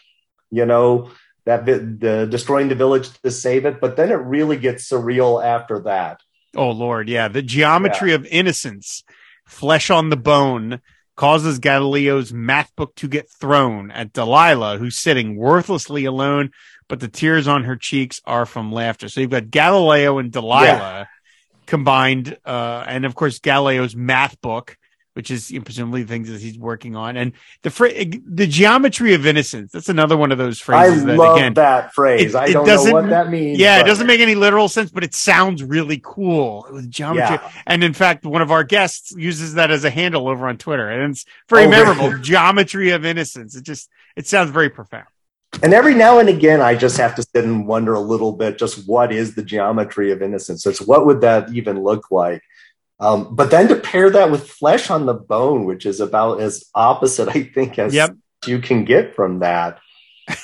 you 0.51 0.67
know 0.67 1.11
that 1.47 1.65
the 1.65 2.29
destroying 2.31 2.69
the 2.69 2.75
village 2.75 3.09
to 3.23 3.31
save 3.31 3.65
it 3.65 3.81
but 3.81 3.97
then 3.97 4.11
it 4.11 4.17
really 4.17 4.59
gets 4.59 4.87
surreal 4.87 5.43
after 5.43 5.81
that 5.81 6.21
oh 6.57 6.71
lord 6.71 7.09
yeah 7.09 7.29
the 7.29 7.43
geometry 7.43 8.11
yeah. 8.11 8.17
of 8.17 8.27
innocence 8.27 9.03
flesh 9.47 9.91
on 9.91 10.11
the 10.11 10.17
bone 10.17 10.81
causes 11.17 11.59
galileo's 11.59 12.33
math 12.33 12.75
book 12.77 12.95
to 12.95 13.09
get 13.09 13.31
thrown 13.31 13.91
at 13.91 14.13
delilah 14.13 14.79
who's 14.79 14.99
sitting 14.99 15.37
worthlessly 15.37 16.05
alone 16.05 16.51
but 16.89 17.01
the 17.01 17.09
tears 17.09 17.47
on 17.49 17.65
her 17.65 17.77
cheeks 17.77 18.21
are 18.25 18.47
from 18.47 18.73
laughter 18.73 19.09
so 19.09 19.21
you've 19.21 19.31
got 19.31 19.51
galileo 19.51 20.19
and 20.19 20.33
delilah 20.33 20.67
yeah. 20.67 21.05
combined 21.67 22.37
uh, 22.45 22.85
and 22.87 23.05
of 23.05 23.15
course 23.15 23.39
galileo's 23.39 23.95
math 23.95 24.41
book 24.41 24.77
which 25.15 25.31
is 25.31 25.51
you 25.51 25.59
know, 25.59 25.65
presumably 25.65 26.05
things 26.05 26.29
that 26.29 26.41
he's 26.41 26.59
working 26.59 26.95
on. 26.95 27.17
And 27.17 27.33
the 27.63 27.71
fr- 27.71 27.89
the 27.89 28.47
geometry 28.47 29.15
of 29.15 29.27
innocence. 29.27 29.73
That's 29.73 29.89
another 29.89 30.17
one 30.17 30.33
of 30.33 30.39
those 30.39 30.61
phrases. 30.61 31.03
I 31.03 31.07
that, 31.07 31.17
love 31.17 31.37
again, 31.37 31.55
that 31.55 31.95
phrase. 31.95 32.35
It, 32.35 32.39
I 32.39 32.53
don't 32.53 32.67
know 32.67 32.93
what 32.93 33.09
that 33.09 33.31
means. 33.31 33.59
Yeah, 33.59 33.79
but... 33.79 33.87
it 33.87 33.89
doesn't 33.89 34.07
make 34.07 34.21
any 34.21 34.35
literal 34.35 34.69
sense, 34.69 34.91
but 34.91 35.05
it 35.05 35.15
sounds 35.15 35.63
really 35.63 36.01
cool 36.03 36.67
with 36.71 36.91
geometry. 36.91 37.37
Yeah. 37.37 37.53
And 37.67 37.83
in 37.83 37.95
fact, 37.95 38.27
one 38.27 38.43
of 38.43 38.51
our 38.51 38.65
guests 38.65 39.13
uses 39.17 39.55
that 39.55 39.71
as 39.71 39.85
a 39.85 39.91
handle 39.91 40.29
over 40.29 40.49
on 40.49 40.59
Twitter, 40.59 40.91
and 40.91 41.13
it's 41.13 41.25
very 41.49 41.67
oh, 41.67 41.71
memorable. 41.71 42.11
Really? 42.11 42.23
geometry 42.23 42.91
of 42.91 43.05
innocence. 43.05 43.55
It 43.55 43.63
just 43.63 43.89
it 44.17 44.27
sounds 44.27 44.51
very 44.51 44.69
profound. 44.69 45.07
And 45.63 45.73
every 45.73 45.95
now 45.95 46.19
and 46.19 46.29
again, 46.29 46.61
I 46.61 46.75
just 46.75 46.97
have 46.97 47.15
to 47.15 47.23
sit 47.23 47.45
and 47.45 47.67
wonder 47.67 47.95
a 47.95 48.01
little 48.01 48.33
bit 48.33 48.59
just 48.59 48.89
what 48.89 49.13
is 49.13 49.37
the 49.37 49.43
geometry 49.43 50.11
of 50.11 50.21
innocence? 50.21 50.67
It's 50.67 50.81
what 50.81 51.07
would 51.07 51.21
that 51.21 51.53
even 51.53 51.83
look 51.83 52.11
like? 52.11 52.43
Um, 53.01 53.35
but 53.35 53.51
then 53.51 53.69
to 53.69 53.77
pair 53.77 54.11
that 54.11 54.31
with 54.31 54.49
flesh 54.49 54.91
on 54.91 55.07
the 55.07 55.15
bone, 55.15 55.65
which 55.65 55.85
is 55.85 56.01
about 56.01 56.41
as 56.41 56.65
opposite, 56.75 57.29
I 57.29 57.43
think, 57.43 57.79
as 57.79 57.95
yep. 57.95 58.17
you 58.47 58.61
can 58.61 58.85
get 58.85 59.15
from 59.15 59.41
that. 59.41 59.81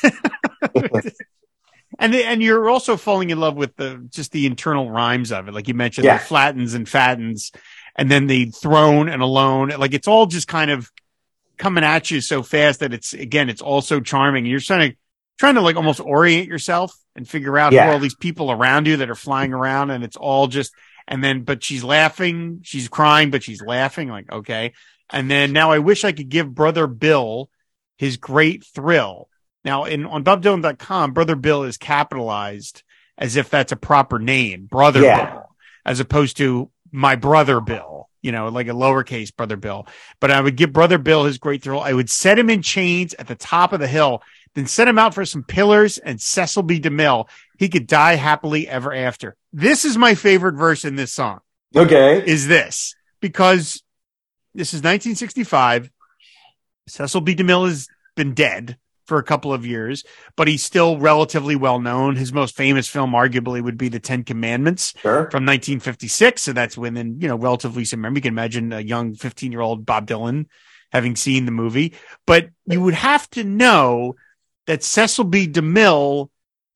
and 1.98 2.12
the, 2.12 2.24
and 2.24 2.42
you're 2.42 2.68
also 2.68 2.96
falling 2.96 3.30
in 3.30 3.38
love 3.38 3.56
with 3.56 3.76
the 3.76 4.04
just 4.10 4.32
the 4.32 4.46
internal 4.46 4.90
rhymes 4.90 5.32
of 5.32 5.48
it, 5.48 5.54
like 5.54 5.68
you 5.68 5.74
mentioned, 5.74 6.04
yeah. 6.04 6.18
the 6.18 6.24
flattens 6.24 6.74
and 6.74 6.88
fattens, 6.88 7.52
and 7.96 8.10
then 8.10 8.26
the 8.26 8.46
throne 8.46 9.08
and 9.08 9.22
alone. 9.22 9.68
Like 9.70 9.94
it's 9.94 10.08
all 10.08 10.26
just 10.26 10.48
kind 10.48 10.70
of 10.70 10.90
coming 11.56 11.84
at 11.84 12.10
you 12.10 12.20
so 12.20 12.42
fast 12.42 12.80
that 12.80 12.92
it's 12.92 13.12
again, 13.12 13.48
it's 13.48 13.62
also 13.62 14.00
charming. 14.00 14.44
You're 14.44 14.60
trying 14.60 14.90
to 14.90 14.96
trying 15.38 15.54
to 15.54 15.60
like 15.60 15.76
almost 15.76 16.00
orient 16.00 16.48
yourself 16.48 16.94
and 17.14 17.28
figure 17.28 17.56
out 17.56 17.72
yeah. 17.72 17.86
who 17.86 17.92
all 17.92 17.98
these 17.98 18.14
people 18.14 18.50
around 18.50 18.86
you 18.86 18.98
that 18.98 19.08
are 19.08 19.14
flying 19.14 19.52
around, 19.52 19.90
and 19.90 20.04
it's 20.04 20.16
all 20.16 20.48
just 20.48 20.74
and 21.10 21.22
then, 21.22 21.42
but 21.42 21.62
she's 21.64 21.82
laughing, 21.82 22.60
she's 22.62 22.88
crying, 22.88 23.30
but 23.30 23.42
she's 23.42 23.60
laughing. 23.60 24.08
Like, 24.08 24.30
okay. 24.30 24.72
And 25.10 25.28
then 25.28 25.52
now 25.52 25.72
I 25.72 25.80
wish 25.80 26.04
I 26.04 26.12
could 26.12 26.28
give 26.28 26.54
brother 26.54 26.86
Bill 26.86 27.50
his 27.98 28.16
great 28.16 28.64
thrill. 28.64 29.28
Now 29.64 29.84
in 29.84 30.06
on 30.06 30.22
BobDylan.com, 30.22 31.12
brother 31.12 31.34
Bill 31.34 31.64
is 31.64 31.76
capitalized 31.76 32.84
as 33.18 33.36
if 33.36 33.50
that's 33.50 33.72
a 33.72 33.76
proper 33.76 34.20
name, 34.20 34.66
brother 34.66 35.02
yeah. 35.02 35.32
Bill, 35.32 35.56
as 35.84 35.98
opposed 35.98 36.36
to 36.36 36.70
my 36.92 37.16
brother 37.16 37.60
Bill, 37.60 38.08
you 38.22 38.30
know, 38.30 38.48
like 38.48 38.68
a 38.68 38.72
lowercase 38.72 39.34
brother 39.34 39.56
Bill. 39.56 39.88
But 40.20 40.30
I 40.30 40.40
would 40.40 40.56
give 40.56 40.72
brother 40.72 40.96
Bill 40.96 41.24
his 41.24 41.38
great 41.38 41.62
thrill. 41.62 41.80
I 41.80 41.92
would 41.92 42.08
set 42.08 42.38
him 42.38 42.48
in 42.48 42.62
chains 42.62 43.14
at 43.14 43.26
the 43.26 43.34
top 43.34 43.72
of 43.72 43.80
the 43.80 43.88
hill, 43.88 44.22
then 44.54 44.66
set 44.66 44.88
him 44.88 44.98
out 44.98 45.14
for 45.14 45.26
some 45.26 45.42
pillars 45.42 45.98
and 45.98 46.20
Cecil 46.20 46.62
B. 46.62 46.80
DeMille. 46.80 47.28
He 47.60 47.68
could 47.68 47.86
die 47.86 48.14
happily 48.14 48.66
ever 48.66 48.90
after. 48.90 49.36
This 49.52 49.84
is 49.84 49.98
my 49.98 50.14
favorite 50.14 50.54
verse 50.54 50.82
in 50.86 50.96
this 50.96 51.12
song. 51.12 51.40
Okay. 51.76 52.26
Is 52.26 52.48
this 52.48 52.94
because 53.20 53.82
this 54.54 54.72
is 54.72 54.78
1965. 54.78 55.90
Cecil 56.86 57.20
B. 57.20 57.36
DeMille 57.36 57.68
has 57.68 57.86
been 58.16 58.32
dead 58.32 58.78
for 59.04 59.18
a 59.18 59.22
couple 59.22 59.52
of 59.52 59.66
years, 59.66 60.04
but 60.36 60.48
he's 60.48 60.62
still 60.62 60.96
relatively 60.96 61.54
well 61.54 61.78
known. 61.80 62.16
His 62.16 62.32
most 62.32 62.56
famous 62.56 62.88
film, 62.88 63.12
arguably, 63.12 63.62
would 63.62 63.76
be 63.76 63.90
The 63.90 64.00
Ten 64.00 64.24
Commandments 64.24 64.94
sure. 64.96 65.30
from 65.30 65.44
1956. 65.44 66.40
So 66.40 66.54
that's 66.54 66.78
within, 66.78 67.20
you 67.20 67.28
know, 67.28 67.36
relatively 67.36 67.84
some 67.84 68.00
memory. 68.00 68.20
You 68.20 68.22
can 68.22 68.32
imagine 68.32 68.72
a 68.72 68.80
young 68.80 69.14
15 69.14 69.52
year 69.52 69.60
old 69.60 69.84
Bob 69.84 70.06
Dylan 70.06 70.46
having 70.92 71.14
seen 71.14 71.44
the 71.44 71.52
movie, 71.52 71.92
but 72.26 72.48
you 72.64 72.80
would 72.80 72.94
have 72.94 73.28
to 73.32 73.44
know 73.44 74.14
that 74.66 74.82
Cecil 74.82 75.24
B. 75.24 75.46
DeMille 75.46 76.30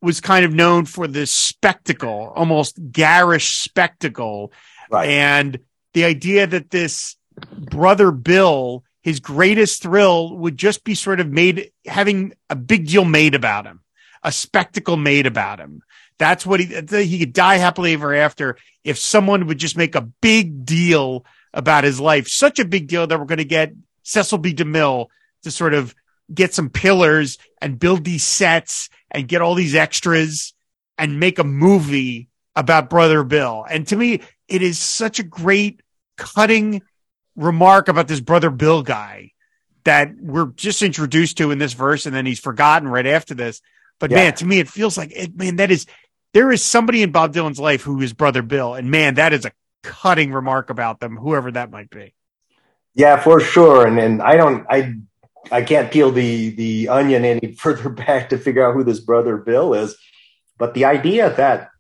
was 0.04 0.20
kind 0.20 0.44
of 0.44 0.52
known 0.52 0.84
for 0.84 1.08
this 1.08 1.30
spectacle, 1.30 2.32
almost 2.36 2.78
garish 2.92 3.58
spectacle. 3.58 4.52
Right. 4.90 5.08
And 5.08 5.58
the 5.94 6.04
idea 6.04 6.46
that 6.46 6.70
this 6.70 7.16
brother 7.58 8.10
Bill, 8.12 8.84
his 9.02 9.20
greatest 9.20 9.82
thrill 9.82 10.36
would 10.36 10.56
just 10.56 10.84
be 10.84 10.94
sort 10.94 11.20
of 11.20 11.28
made, 11.28 11.72
having 11.86 12.34
a 12.50 12.56
big 12.56 12.86
deal 12.86 13.04
made 13.04 13.34
about 13.34 13.66
him, 13.66 13.80
a 14.22 14.30
spectacle 14.30 14.96
made 14.96 15.26
about 15.26 15.58
him. 15.58 15.82
That's 16.18 16.46
what 16.46 16.60
he, 16.60 16.66
he 16.66 17.18
could 17.18 17.32
die 17.32 17.56
happily 17.56 17.94
ever 17.94 18.14
after 18.14 18.56
if 18.84 18.98
someone 18.98 19.46
would 19.46 19.58
just 19.58 19.76
make 19.76 19.94
a 19.94 20.02
big 20.02 20.64
deal 20.64 21.24
about 21.52 21.84
his 21.84 21.98
life, 21.98 22.28
such 22.28 22.58
a 22.58 22.64
big 22.64 22.86
deal 22.88 23.06
that 23.06 23.18
we're 23.18 23.24
going 23.24 23.38
to 23.38 23.44
get 23.44 23.72
Cecil 24.02 24.38
B. 24.38 24.54
DeMille 24.54 25.06
to 25.42 25.50
sort 25.50 25.74
of 25.74 25.94
get 26.32 26.54
some 26.54 26.70
pillars 26.70 27.38
and 27.60 27.78
build 27.78 28.04
these 28.04 28.24
sets 28.24 28.88
and 29.14 29.28
get 29.28 29.40
all 29.40 29.54
these 29.54 29.74
extras 29.74 30.52
and 30.98 31.20
make 31.20 31.38
a 31.38 31.44
movie 31.44 32.28
about 32.56 32.90
Brother 32.90 33.24
Bill. 33.24 33.64
And 33.68 33.86
to 33.88 33.96
me, 33.96 34.20
it 34.48 34.60
is 34.60 34.78
such 34.78 35.18
a 35.18 35.22
great 35.22 35.80
cutting 36.16 36.82
remark 37.36 37.88
about 37.88 38.08
this 38.08 38.20
Brother 38.20 38.50
Bill 38.50 38.82
guy 38.82 39.30
that 39.84 40.14
we're 40.20 40.46
just 40.46 40.82
introduced 40.82 41.38
to 41.38 41.50
in 41.50 41.58
this 41.58 41.72
verse 41.72 42.06
and 42.06 42.14
then 42.14 42.26
he's 42.26 42.40
forgotten 42.40 42.88
right 42.88 43.06
after 43.06 43.34
this. 43.34 43.60
But 43.98 44.10
yeah. 44.10 44.16
man, 44.16 44.34
to 44.34 44.46
me, 44.46 44.58
it 44.58 44.68
feels 44.68 44.98
like 44.98 45.12
it, 45.14 45.36
man, 45.36 45.56
that 45.56 45.70
is, 45.70 45.86
there 46.32 46.50
is 46.50 46.62
somebody 46.62 47.02
in 47.02 47.12
Bob 47.12 47.32
Dylan's 47.32 47.60
life 47.60 47.82
who 47.82 48.00
is 48.00 48.12
Brother 48.12 48.42
Bill. 48.42 48.74
And 48.74 48.90
man, 48.90 49.14
that 49.14 49.32
is 49.32 49.44
a 49.44 49.52
cutting 49.82 50.32
remark 50.32 50.70
about 50.70 51.00
them, 51.00 51.16
whoever 51.16 51.52
that 51.52 51.70
might 51.70 51.90
be. 51.90 52.14
Yeah, 52.94 53.20
for 53.20 53.40
sure. 53.40 53.86
And, 53.86 53.98
and 53.98 54.22
I 54.22 54.36
don't, 54.36 54.66
I 54.68 54.94
I 55.50 55.62
can't 55.62 55.92
peel 55.92 56.10
the 56.10 56.50
the 56.50 56.88
onion 56.88 57.24
any 57.24 57.52
further 57.58 57.88
back 57.88 58.30
to 58.30 58.38
figure 58.38 58.66
out 58.66 58.74
who 58.74 58.84
this 58.84 59.00
brother 59.00 59.36
Bill 59.36 59.74
is. 59.74 59.96
But 60.58 60.74
the 60.74 60.84
idea 60.84 61.34
that 61.34 61.70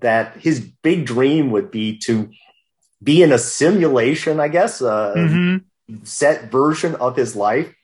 that 0.00 0.36
his 0.36 0.60
big 0.60 1.06
dream 1.06 1.50
would 1.50 1.70
be 1.70 1.98
to 1.98 2.30
be 3.02 3.22
in 3.22 3.32
a 3.32 3.38
simulation, 3.38 4.40
I 4.40 4.48
guess, 4.48 4.80
a 4.80 5.14
mm-hmm. 5.16 6.04
set 6.04 6.50
version 6.50 6.94
of 6.96 7.16
his 7.16 7.34
life, 7.34 7.74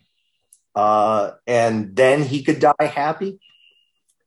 uh, 0.74 1.32
and 1.46 1.96
then 1.96 2.22
he 2.22 2.42
could 2.42 2.60
die 2.60 2.74
happy. 2.78 3.40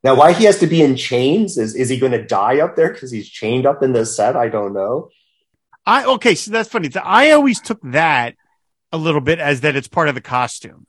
Now, 0.03 0.15
why 0.15 0.33
he 0.33 0.45
has 0.45 0.59
to 0.59 0.67
be 0.67 0.81
in 0.81 0.95
chains? 0.95 1.57
Is 1.57 1.75
is 1.75 1.89
he 1.89 1.99
going 1.99 2.13
to 2.13 2.25
die 2.25 2.59
up 2.59 2.75
there 2.75 2.91
because 2.91 3.11
he's 3.11 3.29
chained 3.29 3.65
up 3.65 3.83
in 3.83 3.93
the 3.93 4.05
set? 4.05 4.35
I 4.35 4.49
don't 4.49 4.73
know. 4.73 5.09
I 5.85 6.05
okay, 6.05 6.35
so 6.35 6.51
that's 6.51 6.69
funny. 6.69 6.89
I 7.03 7.31
always 7.31 7.59
took 7.59 7.79
that 7.83 8.35
a 8.91 8.97
little 8.97 9.21
bit 9.21 9.39
as 9.39 9.61
that 9.61 9.75
it's 9.75 9.87
part 9.87 10.09
of 10.09 10.15
the 10.15 10.21
costume 10.21 10.85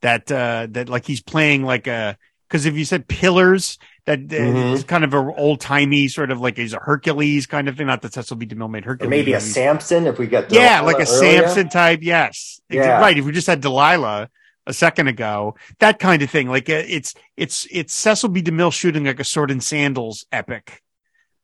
that 0.00 0.30
uh 0.30 0.66
that 0.70 0.88
like 0.88 1.06
he's 1.06 1.22
playing 1.22 1.62
like 1.62 1.86
a 1.86 2.16
because 2.48 2.66
if 2.66 2.74
you 2.76 2.84
said 2.84 3.08
pillars 3.08 3.78
that 4.06 4.26
mm-hmm. 4.26 4.74
it's 4.74 4.84
kind 4.84 5.04
of 5.04 5.14
an 5.14 5.32
old 5.36 5.60
timey 5.60 6.08
sort 6.08 6.30
of 6.30 6.40
like 6.40 6.56
he's 6.56 6.74
a 6.74 6.78
Hercules 6.78 7.46
kind 7.46 7.68
of 7.68 7.76
thing. 7.76 7.86
Not 7.86 8.02
that 8.02 8.12
Cecil 8.12 8.36
B. 8.36 8.46
DeMille 8.46 8.70
made 8.70 8.84
Hercules. 8.84 9.06
Or 9.06 9.10
maybe 9.10 9.32
a 9.32 9.40
Samson 9.40 10.06
if 10.06 10.18
we 10.18 10.26
got 10.26 10.52
yeah, 10.52 10.80
like 10.82 10.96
a 10.96 11.08
earlier. 11.08 11.46
Samson 11.48 11.68
type. 11.68 12.00
Yes, 12.02 12.60
yeah. 12.68 13.00
right. 13.00 13.16
If 13.16 13.24
we 13.24 13.32
just 13.32 13.46
had 13.46 13.60
Delilah 13.60 14.28
a 14.66 14.74
second 14.74 15.08
ago, 15.08 15.56
that 15.78 15.98
kind 15.98 16.22
of 16.22 16.30
thing. 16.30 16.48
Like 16.48 16.68
uh, 16.68 16.82
it's 16.86 17.14
it's 17.36 17.66
it's 17.70 17.94
Cecil 17.94 18.28
B. 18.28 18.42
DeMille 18.42 18.72
shooting 18.72 19.04
like 19.04 19.20
a 19.20 19.24
sword 19.24 19.50
and 19.50 19.62
sandals 19.62 20.26
epic. 20.30 20.82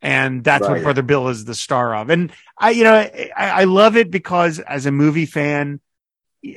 And 0.03 0.42
that's 0.42 0.62
right. 0.62 0.76
what 0.76 0.82
Brother 0.82 1.03
Bill 1.03 1.28
is 1.28 1.44
the 1.44 1.55
star 1.55 1.94
of. 1.94 2.09
And 2.09 2.32
I, 2.57 2.70
you 2.70 2.84
know, 2.84 2.94
I, 2.94 3.30
I 3.36 3.64
love 3.64 3.98
it 3.98 4.11
because 4.11 4.59
as 4.59 4.86
a 4.86 4.90
movie 4.90 5.26
fan, 5.26 5.78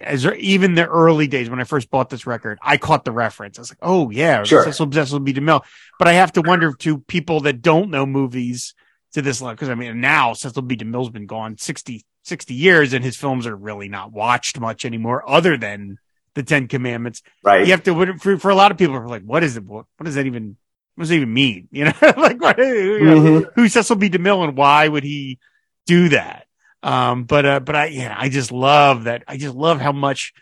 as 0.02 0.26
even 0.26 0.76
the 0.76 0.88
early 0.88 1.28
days 1.28 1.50
when 1.50 1.60
I 1.60 1.66
first 1.66 1.90
bought 1.90 2.10
this 2.10 2.26
record, 2.26 2.58
I 2.62 2.78
caught 2.78 3.04
the 3.04 3.12
reference. 3.12 3.58
I 3.58 3.62
was 3.62 3.72
like, 3.72 3.80
oh 3.82 4.10
yeah, 4.10 4.44
sure. 4.44 4.64
Cecil 4.64 4.92
Cecil 4.92 5.20
B. 5.20 5.34
DeMille. 5.34 5.64
But 6.00 6.08
I 6.08 6.14
have 6.14 6.34
to 6.34 6.42
wonder 6.42 6.74
to 6.74 7.00
people 7.00 7.42
that 7.42 7.62
don't 7.62 7.90
know 7.90 8.06
movies 8.06 8.74
to 9.14 9.22
this 9.22 9.42
level, 9.42 9.56
because 9.56 9.70
I 9.70 9.76
mean, 9.76 10.00
now 10.00 10.34
Cecil 10.34 10.62
B. 10.62 10.76
DeMille's 10.78 11.10
been 11.10 11.26
gone 11.26 11.58
60, 11.58 12.06
60 12.24 12.54
years 12.54 12.94
and 12.94 13.04
his 13.04 13.18
films 13.18 13.46
are 13.46 13.56
really 13.56 13.90
not 13.90 14.12
watched 14.12 14.60
much 14.60 14.86
anymore 14.86 15.30
other 15.30 15.58
than 15.58 15.98
the 16.34 16.44
Ten 16.44 16.68
Commandments. 16.68 17.22
Right. 17.44 17.66
You 17.66 17.72
have 17.72 17.84
to, 17.84 18.18
for, 18.18 18.38
for 18.38 18.50
a 18.50 18.56
lot 18.56 18.72
of 18.72 18.78
people 18.78 18.96
are 18.96 19.08
like, 19.08 19.24
what 19.24 19.44
is 19.44 19.58
it? 19.58 19.66
What, 19.66 19.86
what 19.98 20.06
does 20.06 20.16
that 20.16 20.26
even, 20.26 20.58
what 20.96 21.04
does 21.04 21.12
it 21.12 21.18
even 21.18 21.34
mean? 21.34 21.68
You 21.72 21.86
know, 21.86 21.94
like 22.02 22.42
what, 22.42 22.58
you 22.58 23.00
know, 23.02 23.20
mm-hmm. 23.20 23.50
who's 23.56 23.74
Cecil 23.74 23.98
B. 23.98 24.10
DeMille 24.10 24.48
and 24.48 24.58
why 24.58 24.88
would 24.88 25.04
he 25.04 25.40
do 25.86 26.10
that? 26.10 26.48
Um, 26.84 27.24
but, 27.24 27.46
uh, 27.46 27.60
but 27.62 27.76
I, 27.76 27.86
yeah, 27.88 28.16
I 28.16 28.30
just 28.30 28.52
love 28.52 29.06
that. 29.06 29.24
I 29.28 29.38
just 29.38 29.56
love 29.56 29.82
how 29.82 29.94
much 29.94 30.34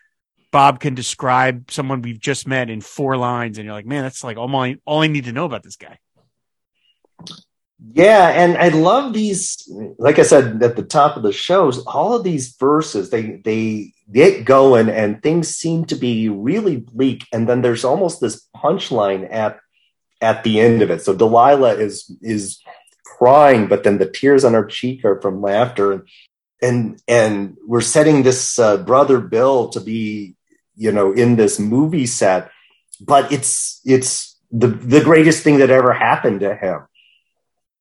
Bob 0.52 0.80
can 0.80 0.96
describe 0.96 1.72
someone 1.72 2.02
we've 2.02 2.20
just 2.20 2.48
met 2.48 2.70
in 2.70 2.82
four 2.82 3.16
lines. 3.16 3.58
And 3.58 3.66
you're 3.66 3.76
like, 3.76 3.86
man, 3.86 4.04
that's 4.04 4.24
like 4.24 4.38
all 4.38 4.48
my, 4.48 4.78
all 4.86 5.02
I 5.02 5.08
need 5.08 5.26
to 5.26 5.32
know 5.32 5.46
about 5.46 5.64
this 5.64 5.78
guy. 5.78 6.00
Yeah, 7.94 8.30
and 8.30 8.58
I 8.58 8.70
love 8.70 9.12
these. 9.14 9.68
Like 9.98 10.20
I 10.20 10.22
said 10.22 10.62
at 10.62 10.76
the 10.76 10.84
top 10.84 11.18
of 11.18 11.24
the 11.24 11.32
shows, 11.32 11.80
all 11.86 12.14
of 12.14 12.24
these 12.24 12.56
verses 12.56 13.10
they 13.10 13.42
they 13.44 13.94
get 14.12 14.46
going, 14.46 14.88
and 14.88 15.22
things 15.22 15.56
seem 15.56 15.86
to 15.86 15.96
be 15.96 16.30
really 16.30 16.78
bleak. 16.78 17.26
And 17.34 17.50
then 17.50 17.64
there's 17.64 17.84
almost 17.84 18.22
this 18.22 18.48
punchline 18.56 19.28
at 19.34 19.60
at 20.22 20.44
the 20.44 20.60
end 20.60 20.84
of 20.84 20.92
it. 20.92 21.02
So 21.02 21.16
Delilah 21.16 21.74
is 21.74 22.16
is 22.22 22.62
crying, 23.04 23.66
but 23.68 23.84
then 23.84 23.98
the 23.98 24.10
tears 24.10 24.44
on 24.44 24.54
her 24.54 24.66
cheek 24.66 25.04
are 25.04 25.20
from 25.20 25.42
laughter, 25.42 25.92
and 25.92 26.08
and 26.62 27.02
and 27.08 27.58
we're 27.66 27.82
setting 27.82 28.24
this 28.24 28.60
uh, 28.60 28.78
brother 28.78 29.20
Bill 29.20 29.70
to 29.70 29.80
be 29.80 30.36
you 30.76 30.92
know 30.92 31.12
in 31.12 31.36
this 31.36 31.60
movie 31.60 32.06
set, 32.06 32.52
but 33.00 33.32
it's 33.32 33.82
it's 33.86 34.38
the 34.52 34.68
the 34.68 35.02
greatest 35.02 35.44
thing 35.44 35.60
that 35.60 35.70
ever 35.70 35.94
happened 35.94 36.42
to 36.42 36.56
him 36.56 36.88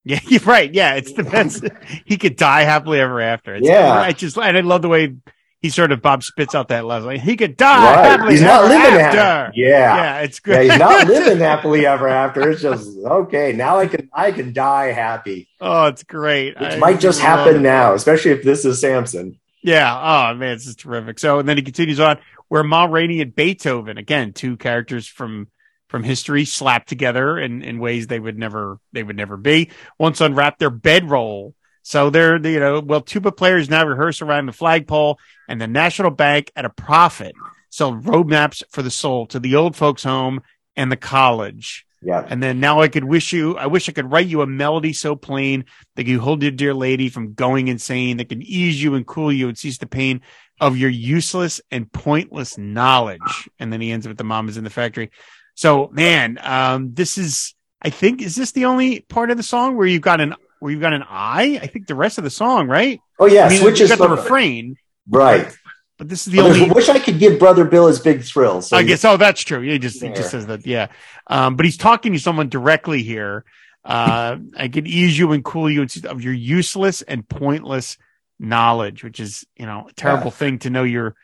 yeah, 0.05 0.21
you're 0.27 0.41
right. 0.41 0.73
Yeah, 0.73 0.95
it's 0.95 1.13
the 1.13 1.25
best. 1.25 1.65
he 2.05 2.17
could 2.17 2.37
die 2.37 2.63
happily 2.63 3.01
ever 3.01 3.21
after. 3.21 3.55
It's, 3.55 3.67
yeah, 3.67 3.93
I 3.93 4.13
just 4.13 4.37
and 4.37 4.57
I 4.57 4.61
love 4.61 4.83
the 4.83 4.89
way 4.89 5.17
he 5.61 5.69
sort 5.69 5.93
of 5.93 6.01
Bob 6.01 6.23
spits 6.23 6.55
out 6.55 6.69
that 6.69 6.87
love. 6.87 7.05
Like, 7.05 7.21
he 7.21 7.37
could 7.37 7.57
die 7.57 7.95
right. 7.95 8.07
happily 8.07 8.33
he's 8.33 8.43
not 8.43 8.65
living 8.65 9.01
after. 9.01 9.19
Happy. 9.19 9.61
Yeah, 9.61 9.97
yeah, 9.97 10.19
it's 10.21 10.41
great. 10.41 10.67
Yeah, 10.67 10.73
he's 10.73 10.79
not 10.79 11.07
living 11.07 11.39
happily 11.51 11.87
ever 11.87 12.09
after. 12.09 12.51
It's 12.51 12.63
just 12.63 12.89
okay. 12.99 13.53
Now 13.53 13.79
I 13.79 13.87
can 13.87 14.09
I 14.13 14.33
can 14.33 14.53
die 14.53 14.93
happy. 14.93 15.49
Oh, 15.61 15.87
it's 15.87 16.03
great. 16.03 16.59
Which 16.59 16.73
I, 16.73 16.77
might 16.77 17.01
just 17.01 17.21
happen 17.21 17.63
now, 17.63 17.95
especially 17.95 18.31
if 18.31 18.43
this 18.43 18.65
is 18.65 18.81
Samson. 18.81 19.39
Yeah. 19.63 19.95
Oh 19.95 20.35
man, 20.35 20.57
this 20.57 20.67
is 20.67 20.77
terrific. 20.77 21.19
So 21.19 21.39
and 21.39 21.49
then 21.49 21.59
he 21.59 21.63
continues 21.63 22.01
on 22.01 22.19
where 22.49 22.65
Ma 22.65 22.85
Rainey 22.85 23.21
and 23.21 23.35
Beethoven 23.35 23.99
again, 23.99 24.33
two 24.33 24.57
characters 24.57 25.07
from 25.07 25.49
from 25.89 26.05
history 26.05 26.45
slapped 26.45 26.89
together 26.89 27.37
in, 27.37 27.63
in 27.63 27.81
ways 27.81 28.07
they 28.07 28.21
would 28.21 28.39
never 28.39 28.79
they 28.93 29.03
would 29.03 29.17
never 29.17 29.37
be. 29.37 29.71
Once 29.99 30.21
unwrap 30.21 30.59
their 30.59 30.71
bedroll. 30.71 31.55
So 31.83 32.11
they're 32.11 32.37
you 32.47 32.61
know 32.61 32.81
well 32.81 33.01
tuba 33.01 33.33
players 33.33 33.71
now 33.71 33.87
rehearse 33.87 34.23
around 34.23 34.47
the 34.47 34.53
flagpole 34.53 35.19
and 35.49 35.61
the 35.61 35.67
National 35.67 36.11
Bank 36.11 36.53
at 36.55 36.65
a 36.65 36.71
profit 36.71 37.35
sell 37.71 37.95
roadmaps 37.95 38.63
for 38.71 38.83
the 38.83 38.91
soul 38.91 39.27
to 39.29 39.39
the 39.39 39.55
old 39.55 39.77
folks 39.77 40.03
home 40.03 40.43
and 40.77 40.91
the 40.93 40.97
college. 40.97 41.87
Yeah. 42.03 42.27
And 42.27 42.43
then 42.43 42.61
now 42.61 42.81
I 42.81 42.89
could 42.89 43.05
wish 43.05 43.33
you, 43.33 43.59
I 43.59 43.67
wish 43.67 43.89
I 43.89 43.93
could 43.93 44.11
write 44.11 44.27
you 44.27 44.41
a 44.41 44.47
melody 44.47 44.93
so 44.93 45.15
plain 45.15 45.67
that 45.97 46.07
you 46.07 46.19
hold 46.19 46.43
your 46.43 46.51
dear 46.51 46.73
lady 46.73 47.09
from 47.11 47.35
going 47.35 47.69
insane, 47.69 48.17
that 48.17 48.31
can 48.31 48.43
ease 48.43 48.83
you 48.83 48.95
and 48.95 49.07
cool 49.07 49.31
you 49.31 49.49
and 49.49 49.59
cease 49.59 49.79
the 49.79 49.87
pain 49.87 50.23
of 50.61 50.79
your 50.79 50.91
useless 50.91 51.61
and 51.71 51.91
pointless 51.93 52.57
knowledge. 52.57 53.51
And 53.59 53.73
then 53.73 53.81
he 53.81 53.93
ends 53.93 54.09
with 54.09 54.17
the 54.17 54.25
mom 54.25 54.49
is 54.49 54.57
in 54.57 54.65
the 54.65 54.71
factory. 54.71 55.11
So 55.55 55.91
man, 55.93 56.39
um, 56.43 56.95
this 56.95 57.19
is, 57.19 57.55
I 57.83 57.91
think, 57.91 58.23
is 58.23 58.35
this 58.35 58.53
the 58.53 58.65
only 58.65 59.01
part 59.01 59.31
of 59.31 59.37
the 59.37 59.43
song 59.43 59.77
where 59.77 59.87
you've 59.87 60.01
got 60.01 60.21
an, 60.21 60.35
where 60.61 60.71
you've 60.71 60.81
got 60.81 60.93
an 60.93 61.05
I? 61.09 61.59
I 61.61 61.67
think 61.67 61.87
the 61.87 61.95
rest 61.95 62.19
of 62.19 62.25
the 62.25 62.31
song, 62.31 62.69
right? 62.69 63.01
Oh 63.19 63.27
yeah, 63.27 63.47
I 63.47 63.49
mean, 63.49 63.61
switches 63.61 63.89
got 63.89 63.99
the 63.99 64.09
refrain, 64.09 64.77
right? 65.09 65.53
But, 65.99 66.09
this 66.09 66.27
is 66.27 66.33
the 66.33 66.41
only. 66.41 66.71
Wish 66.71 66.89
I 66.89 66.99
could 66.99 67.19
give 67.19 67.39
Brother 67.39 67.65
Bill 67.65 67.87
his 67.87 68.01
big 68.01 68.23
thrill. 68.23 68.63
So 68.63 68.77
I 68.77 68.83
guess. 68.83 69.05
Oh, 69.05 69.19
that's 69.19 69.43
true. 69.43 69.61
He 69.61 69.79
just 69.79 70.03
he 70.03 70.09
just 70.09 70.31
says 70.31 70.47
that. 70.47 70.67
Yeah, 70.67 70.87
um, 71.27 71.57
but 71.57 71.67
he's 71.67 71.77
talking 71.77 72.15
to 72.15 72.19
someone 72.19 72.49
directly 72.49 73.03
here. 73.03 73.45
Uh, 73.85 74.39
I 74.57 74.69
can 74.69 74.87
ease 74.87 75.19
you 75.19 75.33
and 75.33 75.45
cool 75.45 75.71
you 75.71 75.87
of 76.05 76.23
your 76.23 76.33
useless 76.33 77.03
and 77.03 77.29
pointless 77.29 77.99
knowledge, 78.39 79.05
which 79.05 79.21
is 79.21 79.45
you 79.57 79.67
know 79.67 79.89
a 79.91 79.93
terrible 79.93 80.27
yeah. 80.27 80.31
thing 80.31 80.59
to 80.61 80.71
know 80.71 80.85
you're 80.85 81.17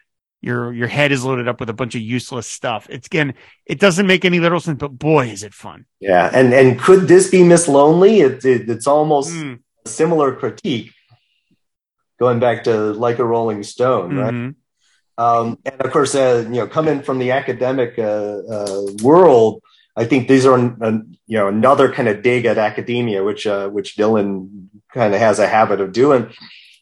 your 0.47 0.72
your 0.72 0.86
head 0.86 1.11
is 1.11 1.24
loaded 1.24 1.49
up 1.49 1.59
with 1.59 1.68
a 1.68 1.74
bunch 1.74 1.94
of 1.97 2.01
useless 2.01 2.47
stuff. 2.47 2.86
It's 2.88 3.07
again, 3.09 3.34
it 3.66 3.80
doesn't 3.80 4.07
make 4.07 4.24
any 4.24 4.38
literal 4.38 4.61
sense, 4.61 4.78
but 4.78 4.97
boy, 4.97 5.26
is 5.26 5.42
it 5.42 5.53
fun. 5.53 5.86
Yeah, 6.01 6.30
and 6.32 6.55
and 6.55 6.78
could 6.78 7.09
this 7.09 7.30
be 7.30 7.42
Miss 7.42 7.66
Lonely? 7.66 8.20
It, 8.20 8.44
it 8.44 8.70
it's 8.70 8.86
almost 8.86 9.34
mm. 9.34 9.59
a 9.84 9.88
similar 9.88 10.34
critique. 10.34 10.92
Going 12.18 12.38
back 12.38 12.64
to 12.64 12.92
like 12.92 13.18
a 13.18 13.24
Rolling 13.24 13.62
Stone, 13.62 14.12
mm-hmm. 14.12 14.47
right? 14.47 14.55
Um, 15.18 15.59
and 15.66 15.80
of 15.80 15.90
course, 15.90 16.14
uh, 16.14 16.44
you 16.47 16.61
know, 16.61 16.66
coming 16.66 17.03
from 17.03 17.18
the 17.18 17.32
academic 17.32 17.99
uh, 17.99 18.38
uh, 18.49 18.82
world, 19.03 19.62
I 19.97 20.05
think 20.05 20.28
these 20.28 20.47
are 20.47 20.59
you 20.59 21.38
know 21.38 21.49
another 21.49 21.92
kind 21.92 22.09
of 22.09 22.22
dig 22.22 22.44
at 22.44 22.57
academia, 22.57 23.24
which 23.24 23.47
uh, 23.47 23.68
which 23.68 23.97
Dylan 23.97 24.68
kind 24.94 25.12
of 25.12 25.20
has 25.20 25.38
a 25.38 25.49
habit 25.49 25.80
of 25.80 25.92
doing 25.92 26.32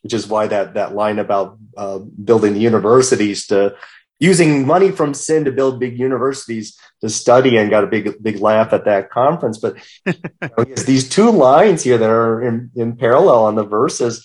which 0.04 0.12
is 0.12 0.28
why 0.28 0.46
that 0.46 0.74
that 0.74 0.94
line 0.94 1.18
about 1.18 1.58
uh, 1.76 1.98
building 1.98 2.56
universities 2.56 3.46
to 3.46 3.74
using 4.20 4.66
money 4.66 4.90
from 4.92 5.14
sin 5.14 5.44
to 5.44 5.50
build 5.50 5.80
big 5.80 5.98
universities 5.98 6.78
to 7.00 7.08
study 7.08 7.56
and 7.56 7.70
got 7.70 7.84
a 7.84 7.88
big 7.88 8.22
big 8.22 8.38
laugh 8.38 8.72
at 8.72 8.84
that 8.84 9.10
conference. 9.10 9.58
But 9.58 9.76
you 10.06 10.14
know, 10.42 10.64
these 10.86 11.08
two 11.08 11.30
lines 11.30 11.82
here 11.82 11.98
that 11.98 12.10
are 12.10 12.42
in, 12.42 12.70
in 12.76 12.96
parallel 12.96 13.44
on 13.44 13.54
the 13.54 13.64
verses 13.64 14.24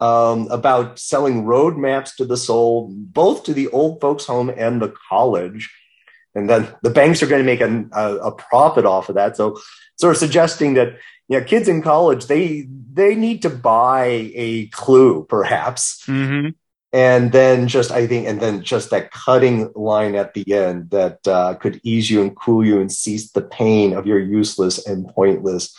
um, 0.00 0.48
about 0.50 0.98
selling 0.98 1.44
roadmaps 1.44 2.16
to 2.16 2.24
the 2.24 2.36
soul, 2.36 2.90
both 2.92 3.44
to 3.44 3.54
the 3.54 3.68
old 3.68 4.00
folks' 4.00 4.26
home 4.26 4.50
and 4.50 4.82
the 4.82 4.92
college. 5.08 5.72
And 6.34 6.50
then 6.50 6.74
the 6.82 6.90
banks 6.90 7.22
are 7.22 7.28
going 7.28 7.44
to 7.44 7.46
make 7.46 7.60
a, 7.60 7.88
a, 7.92 8.16
a 8.16 8.32
profit 8.32 8.84
off 8.84 9.08
of 9.08 9.14
that. 9.14 9.36
So, 9.36 9.56
sort 9.96 10.16
of 10.16 10.18
suggesting 10.18 10.74
that 10.74 10.98
you 11.28 11.38
know, 11.38 11.44
kids 11.44 11.68
in 11.68 11.82
college 11.82 12.26
they 12.26 12.68
they 12.94 13.14
need 13.14 13.42
to 13.42 13.50
buy 13.50 14.30
a 14.34 14.66
clue, 14.68 15.24
perhaps. 15.24 16.04
Mm-hmm. 16.06 16.50
And 16.92 17.32
then 17.32 17.66
just, 17.66 17.90
I 17.90 18.06
think, 18.06 18.28
and 18.28 18.40
then 18.40 18.62
just 18.62 18.90
that 18.90 19.10
cutting 19.10 19.72
line 19.74 20.14
at 20.14 20.32
the 20.34 20.54
end 20.54 20.90
that 20.90 21.26
uh, 21.26 21.54
could 21.54 21.80
ease 21.82 22.08
you 22.08 22.22
and 22.22 22.36
cool 22.36 22.64
you 22.64 22.80
and 22.80 22.90
cease 22.90 23.32
the 23.32 23.42
pain 23.42 23.94
of 23.94 24.06
your 24.06 24.20
useless 24.20 24.86
and 24.86 25.08
pointless 25.08 25.76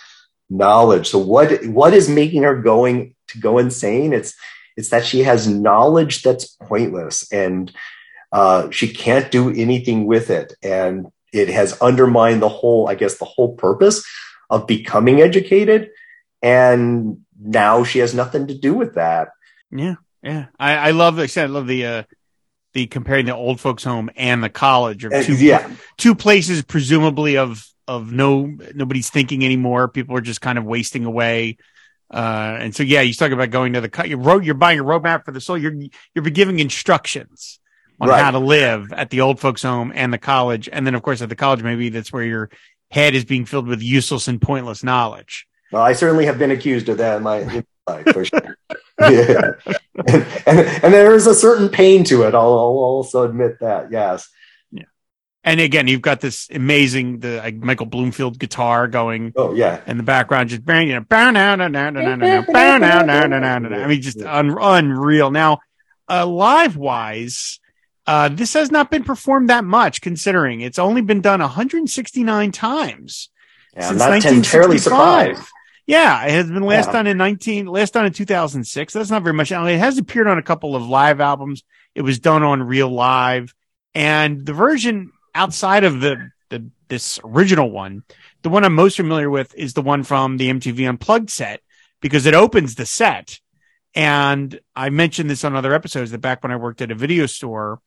knowledge. 0.50 1.08
So 1.08 1.20
what, 1.20 1.66
what 1.68 1.94
is 1.94 2.10
making 2.10 2.44
her 2.44 2.62
going 2.62 3.16
to 3.30 3.40
go 3.40 3.60
insane? 3.60 4.12
It's, 4.12 4.36
it's 4.76 4.90
that 4.90 5.06
she 5.06 5.24
has 5.24 5.48
knowledge 5.48 6.22
that's 6.22 6.48
pointless 6.48 7.32
and 7.32 7.72
uh, 8.34 8.70
she 8.72 8.90
can't 8.90 9.32
do 9.32 9.50
anything 9.52 10.08
with 10.08 10.30
it. 10.30 10.54
And 10.62 11.08
it 11.32 11.48
has 11.48 11.80
undermined 11.80 12.42
the 12.42 12.50
whole, 12.50 12.90
I 12.90 12.96
guess, 12.96 13.20
the 13.20 13.24
whole 13.24 13.56
purpose 13.56 14.06
of 14.50 14.68
becoming 14.68 15.22
educated 15.22 15.90
and 16.42 17.26
now 17.40 17.84
she 17.84 18.00
has 18.00 18.14
nothing 18.14 18.48
to 18.48 18.58
do 18.58 18.74
with 18.74 18.96
that. 18.96 19.30
Yeah, 19.72 19.96
yeah. 20.22 20.46
I, 20.60 20.76
I 20.76 20.92
love. 20.92 21.18
I 21.18 21.26
said 21.26 21.46
I 21.46 21.48
love 21.48 21.66
the 21.68 21.86
uh, 21.86 22.04
the 22.74 22.86
comparing 22.88 23.26
the 23.26 23.36
old 23.36 23.60
folks 23.60 23.84
home 23.84 24.12
and 24.16 24.44
the 24.44 24.50
college 24.50 25.06
or 25.06 25.24
two 25.24 25.36
yeah. 25.36 25.70
two 25.98 26.14
places 26.14 26.62
presumably 26.62 27.38
of 27.38 27.68
of 27.88 28.12
no 28.12 28.46
nobody's 28.74 29.10
thinking 29.10 29.44
anymore. 29.44 29.88
People 29.88 30.16
are 30.18 30.22
just 30.22 30.42
kind 30.42 30.58
of 30.58 30.66
wasting 30.66 31.06
away. 31.06 31.58
Uh, 32.12 32.58
and 32.60 32.76
so 32.76 32.84
yeah, 32.84 33.02
you 33.02 33.14
talk 33.14 33.32
about 33.32 33.50
going 33.50 33.74
to 33.74 33.82
the 33.82 34.08
you 34.08 34.18
road. 34.18 34.46
You're 34.46 34.54
buying 34.54 34.80
a 34.80 34.84
roadmap 34.84 35.26
for 35.26 35.32
the 35.32 35.42
soul. 35.42 35.58
You're 35.58 35.76
you're 36.14 36.26
giving 36.26 36.60
instructions 36.60 37.60
on 38.00 38.10
right. 38.10 38.22
how 38.22 38.32
to 38.32 38.40
live 38.40 38.94
at 38.94 39.10
the 39.10 39.22
old 39.22 39.40
folks 39.40 39.64
home 39.64 39.92
and 39.96 40.14
the 40.14 40.20
college, 40.20 40.70
and 40.72 40.86
then 40.86 40.94
of 40.94 41.02
course 41.02 41.24
at 41.24 41.30
the 41.30 41.36
college 41.36 41.64
maybe 41.64 41.90
that's 41.90 42.14
where 42.14 42.24
your 42.24 42.50
head 42.92 43.16
is 43.16 43.26
being 43.26 43.46
filled 43.46 43.68
with 43.68 43.82
useless 43.82 44.28
and 44.28 44.42
pointless 44.42 44.84
knowledge. 44.84 45.48
Well, 45.72 45.84
I 45.84 45.94
certainly 45.94 46.26
have 46.26 46.40
been 46.40 46.52
accused 46.52 46.90
of 46.90 46.98
that 47.00 47.18
in 47.18 47.24
my, 47.24 47.40
in 47.40 47.48
my 47.48 47.64
life, 47.88 48.06
for 48.14 48.26
sure. 48.26 48.58
yeah. 49.00 49.52
And, 50.08 50.26
and, 50.46 50.60
and, 50.84 50.94
there 50.94 51.14
is 51.14 51.28
a 51.28 51.36
certain 51.36 51.70
pain 51.70 52.04
to 52.06 52.24
it. 52.24 52.34
I'll, 52.34 52.42
I'll 52.42 52.80
also 52.80 53.24
admit 53.24 53.60
that. 53.60 53.92
Yes. 53.92 54.30
Yeah. 54.72 54.84
And 55.44 55.60
again, 55.60 55.88
you've 55.88 56.02
got 56.02 56.22
this 56.22 56.50
amazing, 56.50 57.20
the 57.20 57.38
like, 57.38 57.56
Michael 57.56 57.88
Bloomfield 57.88 58.40
guitar 58.40 58.88
going. 58.88 59.34
Oh 59.36 59.54
yeah. 59.54 59.82
In 59.88 59.98
the 59.98 60.04
background, 60.04 60.50
just 60.50 60.64
bang, 60.64 60.88
you 60.88 60.94
know, 60.94 61.02
bow 61.02 61.32
now, 61.32 61.56
now, 61.56 61.68
now, 61.68 61.90
now, 61.90 62.16
now, 62.16 62.46
bow 62.46 62.78
now, 62.78 63.02
now, 63.02 63.26
now, 63.26 63.58
now, 63.60 63.84
I 63.84 63.88
mean, 63.88 64.02
just 64.02 64.22
un- 64.22 64.58
unreal. 64.58 65.32
Now, 65.32 65.60
uh, 66.10 66.26
live 66.26 66.78
wise, 66.78 67.60
uh, 68.08 68.30
this 68.30 68.54
has 68.54 68.72
not 68.72 68.92
been 68.92 69.04
performed 69.04 69.50
that 69.50 69.64
much, 69.64 70.02
considering 70.02 70.62
it's 70.62 70.80
only 70.80 71.02
been 71.02 71.22
done 71.22 71.40
169 71.40 72.52
times. 72.52 73.30
Yeah, 73.76 73.90
since 73.90 74.02
I'm 74.02 74.20
not 74.20 74.26
entirely 74.26 74.78
surprised. 74.78 75.42
Yeah, 75.88 76.26
it 76.26 76.32
has 76.32 76.50
been 76.50 76.64
last 76.64 76.88
yeah. 76.88 76.94
done 76.94 77.08
in 77.08 77.18
19, 77.18 77.68
last 77.68 77.94
done 77.94 78.06
in 78.06 78.14
2006. 78.14 78.94
That's 78.94 79.12
not 79.12 79.24
very 79.24 79.34
much. 79.34 79.52
I 79.52 79.64
mean, 79.64 79.76
it 79.76 79.80
has 79.80 79.98
appeared 79.98 80.28
on 80.28 80.38
a 80.38 80.44
couple 80.44 80.76
of 80.76 80.88
live 80.88 81.22
albums. 81.22 81.64
It 81.94 82.02
was 82.02 82.20
done 82.20 82.42
on 82.44 82.64
Real 82.64 82.90
Live, 82.90 83.54
and 83.94 84.46
the 84.46 84.54
version 84.54 85.12
outside 85.34 85.84
of 85.84 86.02
the, 86.02 86.32
the 86.50 86.70
this 86.88 87.20
original 87.24 87.70
one, 87.70 88.04
the 88.42 88.50
one 88.50 88.64
I'm 88.64 88.74
most 88.74 88.98
familiar 88.98 89.30
with 89.30 89.54
is 89.56 89.74
the 89.74 89.82
one 89.82 90.04
from 90.04 90.38
the 90.38 90.50
MTV 90.50 90.88
Unplugged 90.88 91.30
set 91.30 91.62
because 92.02 92.26
it 92.26 92.34
opens 92.34 92.76
the 92.76 92.86
set. 92.86 93.40
And 93.94 94.60
I 94.76 94.90
mentioned 94.90 95.30
this 95.30 95.44
on 95.44 95.56
other 95.56 95.74
episodes 95.74 96.12
that 96.12 96.20
back 96.20 96.44
when 96.44 96.52
I 96.52 96.58
worked 96.58 96.82
at 96.82 96.92
a 96.92 96.96
video 96.96 97.26
store, 97.26 97.80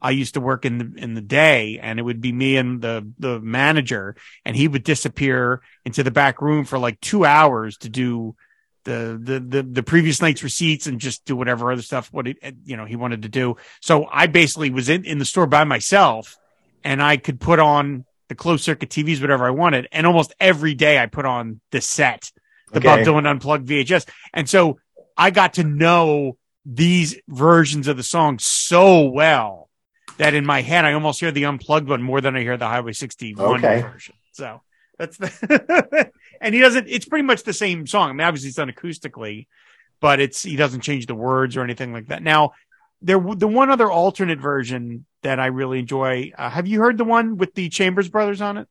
I 0.00 0.10
used 0.10 0.34
to 0.34 0.40
work 0.40 0.64
in 0.64 0.78
the 0.78 1.02
in 1.02 1.14
the 1.14 1.20
day, 1.20 1.78
and 1.80 1.98
it 1.98 2.02
would 2.02 2.20
be 2.20 2.32
me 2.32 2.56
and 2.56 2.80
the 2.80 3.10
the 3.18 3.40
manager, 3.40 4.16
and 4.44 4.56
he 4.56 4.68
would 4.68 4.84
disappear 4.84 5.60
into 5.84 6.02
the 6.02 6.10
back 6.10 6.40
room 6.40 6.64
for 6.64 6.78
like 6.78 7.00
two 7.00 7.24
hours 7.24 7.76
to 7.78 7.88
do 7.88 8.36
the 8.84 9.18
the 9.20 9.40
the, 9.40 9.62
the 9.62 9.82
previous 9.82 10.22
night's 10.22 10.42
receipts 10.42 10.86
and 10.86 11.00
just 11.00 11.24
do 11.24 11.36
whatever 11.36 11.72
other 11.72 11.82
stuff 11.82 12.12
what 12.12 12.28
it 12.28 12.38
you 12.64 12.76
know 12.76 12.84
he 12.84 12.96
wanted 12.96 13.22
to 13.22 13.28
do. 13.28 13.56
So 13.80 14.06
I 14.10 14.26
basically 14.26 14.70
was 14.70 14.88
in 14.88 15.04
in 15.04 15.18
the 15.18 15.24
store 15.24 15.46
by 15.46 15.64
myself, 15.64 16.36
and 16.84 17.02
I 17.02 17.16
could 17.16 17.40
put 17.40 17.58
on 17.58 18.04
the 18.28 18.34
closed 18.34 18.64
circuit 18.64 18.90
TVs 18.90 19.20
whatever 19.20 19.46
I 19.46 19.50
wanted, 19.50 19.88
and 19.92 20.06
almost 20.06 20.34
every 20.38 20.74
day 20.74 20.98
I 20.98 21.06
put 21.06 21.24
on 21.24 21.60
the 21.70 21.80
set 21.80 22.30
the 22.72 22.78
okay. 22.78 22.88
Bob 22.88 23.00
Dylan 23.00 23.26
Unplugged 23.26 23.68
VHS. 23.68 24.08
And 24.32 24.48
so 24.48 24.78
I 25.16 25.30
got 25.30 25.54
to 25.54 25.64
know 25.64 26.36
these 26.64 27.18
versions 27.28 27.88
of 27.88 27.96
the 27.96 28.02
song 28.02 28.38
so 28.38 29.08
well 29.08 29.67
that 30.18 30.34
in 30.34 30.44
my 30.44 30.62
head, 30.62 30.84
I 30.84 30.92
almost 30.92 31.20
hear 31.20 31.30
the 31.30 31.46
unplugged 31.46 31.88
one 31.88 32.02
more 32.02 32.20
than 32.20 32.36
I 32.36 32.40
hear 32.40 32.56
the 32.56 32.66
Highway 32.66 32.92
61 32.92 33.64
okay. 33.64 33.80
version. 33.82 34.14
So 34.32 34.60
that's 34.98 35.16
the, 35.16 36.10
and 36.40 36.54
he 36.54 36.60
doesn't, 36.60 36.86
it's 36.88 37.06
pretty 37.06 37.24
much 37.24 37.44
the 37.44 37.52
same 37.52 37.86
song. 37.86 38.10
I 38.10 38.12
mean, 38.12 38.26
obviously 38.26 38.48
it's 38.48 38.56
done 38.56 38.70
acoustically, 38.70 39.46
but 40.00 40.20
it's, 40.20 40.42
he 40.42 40.56
doesn't 40.56 40.82
change 40.82 41.06
the 41.06 41.14
words 41.14 41.56
or 41.56 41.62
anything 41.62 41.92
like 41.92 42.08
that. 42.08 42.22
Now, 42.22 42.52
there, 43.00 43.18
the 43.18 43.48
one 43.48 43.70
other 43.70 43.90
alternate 43.90 44.40
version 44.40 45.06
that 45.22 45.38
I 45.38 45.46
really 45.46 45.78
enjoy, 45.78 46.32
uh, 46.36 46.50
have 46.50 46.66
you 46.66 46.80
heard 46.80 46.98
the 46.98 47.04
one 47.04 47.36
with 47.36 47.54
the 47.54 47.68
Chambers 47.68 48.08
Brothers 48.08 48.40
on 48.40 48.58
it? 48.58 48.68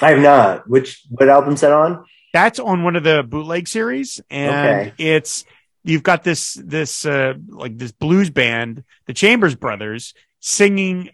I 0.00 0.10
have 0.10 0.20
not. 0.20 0.68
Which, 0.68 1.04
what 1.10 1.28
album's 1.28 1.60
that 1.62 1.72
on? 1.72 2.04
That's 2.32 2.60
on 2.60 2.84
one 2.84 2.94
of 2.94 3.02
the 3.02 3.24
bootleg 3.24 3.66
series 3.66 4.20
and 4.30 4.90
okay. 4.90 4.94
it's, 4.98 5.44
you've 5.84 6.02
got 6.02 6.22
this 6.22 6.54
this 6.54 7.06
uh 7.06 7.34
like 7.48 7.78
this 7.78 7.92
blues 7.92 8.30
band, 8.30 8.84
the 9.06 9.14
Chambers 9.14 9.54
Brothers, 9.54 10.12
singing 10.40 11.10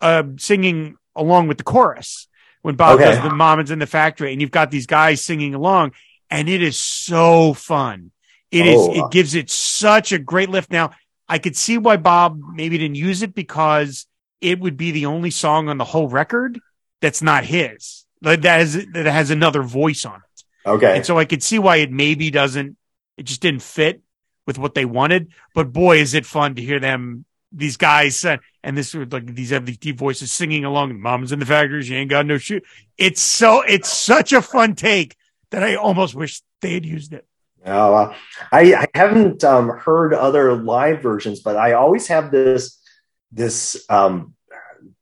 uh 0.00 0.22
singing 0.36 0.96
along 1.14 1.48
with 1.48 1.58
the 1.58 1.64
chorus 1.64 2.28
when 2.62 2.74
Bob 2.74 2.96
okay. 2.96 3.04
does 3.04 3.22
the 3.22 3.34
Mamas 3.34 3.70
in 3.70 3.78
the 3.78 3.86
Factory, 3.86 4.32
and 4.32 4.40
you've 4.40 4.50
got 4.50 4.70
these 4.70 4.86
guys 4.86 5.24
singing 5.24 5.54
along, 5.54 5.92
and 6.30 6.48
it 6.48 6.62
is 6.62 6.76
so 6.76 7.54
fun. 7.54 8.10
It 8.50 8.66
oh. 8.66 8.92
is. 8.92 8.98
It 8.98 9.10
gives 9.10 9.34
it 9.34 9.50
such 9.50 10.12
a 10.12 10.18
great 10.18 10.50
lift. 10.50 10.70
Now 10.70 10.90
I 11.28 11.38
could 11.38 11.56
see 11.56 11.78
why 11.78 11.96
Bob 11.96 12.40
maybe 12.54 12.78
didn't 12.78 12.96
use 12.96 13.22
it 13.22 13.34
because 13.34 14.06
it 14.40 14.60
would 14.60 14.76
be 14.76 14.90
the 14.90 15.06
only 15.06 15.30
song 15.30 15.68
on 15.68 15.78
the 15.78 15.84
whole 15.84 16.08
record 16.08 16.58
that's 17.00 17.22
not 17.22 17.44
his. 17.44 18.04
That 18.22 18.42
has 18.44 18.74
that 18.92 19.06
has 19.06 19.30
another 19.30 19.62
voice 19.62 20.04
on 20.04 20.16
it. 20.16 20.68
Okay. 20.68 20.96
And 20.96 21.06
so 21.06 21.18
I 21.18 21.24
could 21.24 21.42
see 21.42 21.58
why 21.58 21.76
it 21.76 21.92
maybe 21.92 22.30
doesn't 22.30 22.76
it 23.16 23.24
just 23.24 23.42
didn't 23.42 23.62
fit 23.62 24.02
with 24.46 24.58
what 24.58 24.74
they 24.74 24.84
wanted. 24.84 25.32
But 25.54 25.72
boy, 25.72 25.98
is 25.98 26.14
it 26.14 26.26
fun 26.26 26.54
to 26.54 26.62
hear 26.62 26.80
them, 26.80 27.24
these 27.52 27.76
guys, 27.76 28.24
uh, 28.24 28.36
and 28.62 28.76
this 28.76 28.94
like 28.94 29.34
these 29.34 29.50
deep 29.78 29.98
voices 29.98 30.32
singing 30.32 30.64
along. 30.64 31.00
Mom's 31.00 31.32
in 31.32 31.38
the 31.38 31.46
factory. 31.46 31.82
She 31.82 31.94
ain't 31.94 32.10
got 32.10 32.26
no 32.26 32.38
shoe. 32.38 32.60
It's 32.96 33.20
so, 33.20 33.62
it's 33.62 33.90
such 33.90 34.32
a 34.32 34.42
fun 34.42 34.74
take 34.74 35.16
that 35.50 35.62
I 35.62 35.76
almost 35.76 36.14
wish 36.14 36.42
they 36.60 36.74
had 36.74 36.84
used 36.84 37.12
it. 37.12 37.26
Uh, 37.64 38.14
I, 38.52 38.74
I, 38.74 38.86
haven't 38.94 39.44
um, 39.44 39.68
heard 39.70 40.14
other 40.14 40.54
live 40.54 41.02
versions, 41.02 41.40
but 41.40 41.56
I 41.56 41.72
always 41.72 42.06
have 42.06 42.30
this 42.30 42.80
this 43.32 43.84
um, 43.90 44.34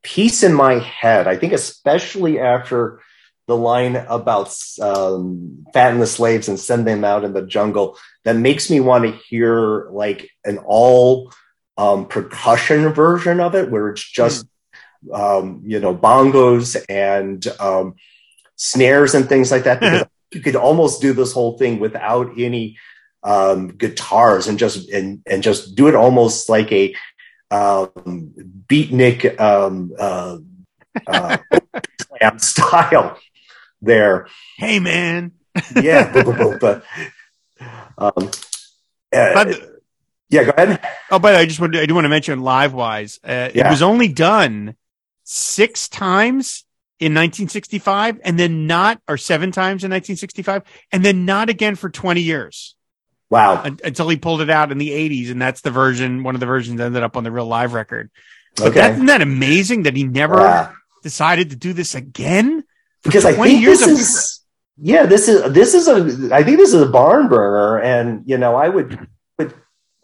piece 0.03 0.43
in 0.43 0.53
my 0.53 0.79
head. 0.79 1.29
I 1.29 1.37
think 1.37 1.53
especially 1.53 2.41
after 2.41 3.01
the 3.47 3.57
line 3.57 3.97
about 3.97 4.57
um, 4.81 5.65
fatten 5.73 6.01
the 6.01 6.07
slaves 6.07 6.49
and 6.49 6.59
send 6.59 6.87
them 6.87 7.05
out 7.05 7.25
in 7.25 7.33
the 7.33 7.43
jungle 7.43 7.97
that 8.25 8.37
makes 8.37 8.71
me 8.71 8.81
want 8.81 9.05
to 9.05 9.13
hear 9.29 9.89
like 9.91 10.29
an 10.45 10.59
all 10.59 11.33
um, 11.77 12.07
percussion 12.07 12.89
version 12.93 13.41
of 13.41 13.55
it 13.55 13.71
where 13.71 13.89
it's 13.89 14.09
just 14.09 14.47
mm. 15.05 15.19
um, 15.19 15.63
you 15.65 15.81
know 15.81 15.95
bongos 15.95 16.83
and 16.89 17.47
um, 17.61 17.95
snares 18.57 19.15
and 19.15 19.29
things 19.29 19.51
like 19.51 19.65
that 19.65 19.81
because 19.81 20.07
you 20.33 20.41
could 20.41 20.57
almost 20.57 21.01
do 21.01 21.13
this 21.13 21.33
whole 21.33 21.57
thing 21.59 21.79
without 21.79 22.31
any 22.39 22.77
um, 23.23 23.69
guitars 23.69 24.47
and 24.47 24.59
just 24.59 24.89
and 24.91 25.23
and 25.27 25.43
just 25.43 25.75
do 25.75 25.89
it 25.89 25.95
almost 25.95 26.49
like 26.49 26.71
a 26.73 26.95
um, 27.51 28.33
beatnik 28.69 29.39
um, 29.41 29.93
uh, 29.99 30.39
uh, 31.07 31.39
style 32.39 33.19
there. 33.83 34.29
Hey, 34.57 34.79
man. 34.79 35.33
yeah. 35.75 36.13
but, 36.61 36.85
um, 37.99 38.31
uh, 39.15 39.55
yeah, 40.29 40.45
go 40.45 40.51
ahead. 40.57 40.81
Oh, 41.11 41.19
by 41.19 41.33
the 41.33 41.37
way, 41.37 41.43
I 41.43 41.47
just 41.47 41.61
want 41.61 41.73
to, 41.75 41.81
I 41.81 41.87
do 41.87 41.95
want 41.95 42.05
to 42.05 42.09
mention 42.09 42.41
live 42.41 42.75
wise, 42.75 43.21
uh, 43.25 43.51
yeah. 43.55 43.69
it 43.69 43.71
was 43.71 43.83
only 43.83 44.09
done 44.09 44.75
six 45.25 45.89
times 45.89 46.65
in 46.99 47.13
1965 47.13 48.21
and 48.25 48.39
then 48.39 48.67
not, 48.67 49.01
or 49.09 49.17
seven 49.17 49.53
times 49.53 49.85
in 49.85 49.91
1965 49.91 50.63
and 50.93 51.05
then 51.05 51.25
not 51.25 51.49
again 51.49 51.77
for 51.77 51.91
20 51.91 52.21
years. 52.21 52.75
Wow. 53.29 53.63
Until 53.63 54.09
he 54.09 54.17
pulled 54.17 54.41
it 54.41 54.51
out 54.51 54.73
in 54.73 54.79
the 54.79 54.91
80s. 54.91 55.31
And 55.31 55.43
that's 55.43 55.61
the 55.61 55.71
version, 55.71 56.23
one 56.23 56.35
of 56.35 56.41
the 56.41 56.47
versions 56.47 56.81
ended 56.81 57.03
up 57.03 57.17
on 57.17 57.25
the 57.25 57.31
real 57.31 57.47
live 57.47 57.73
record. 57.73 58.11
But 58.57 58.69
okay. 58.69 58.81
That, 58.81 58.93
isn't 58.93 59.07
that 59.07 59.21
amazing 59.21 59.83
that 59.83 59.97
he 59.97 60.05
never 60.05 60.39
yeah. 60.39 60.73
decided 61.03 61.51
to 61.51 61.57
do 61.57 61.73
this 61.73 61.95
again? 61.95 62.65
because 63.07 63.25
I 63.25 63.33
think 63.33 63.65
this 63.65 63.83
of- 63.83 63.93
is 63.93 64.41
yeah 64.79 65.07
this 65.07 65.29
is 65.29 65.53
this 65.53 65.75
is 65.75 65.89
a 65.89 66.35
I 66.35 66.43
think 66.43 66.59
this 66.59 66.75
is 66.75 66.83
a 66.83 66.87
barn 66.87 67.29
burner, 67.29 67.79
and 67.79 68.23
you 68.27 68.39
know 68.39 68.57
I 68.57 68.69
would 68.69 69.09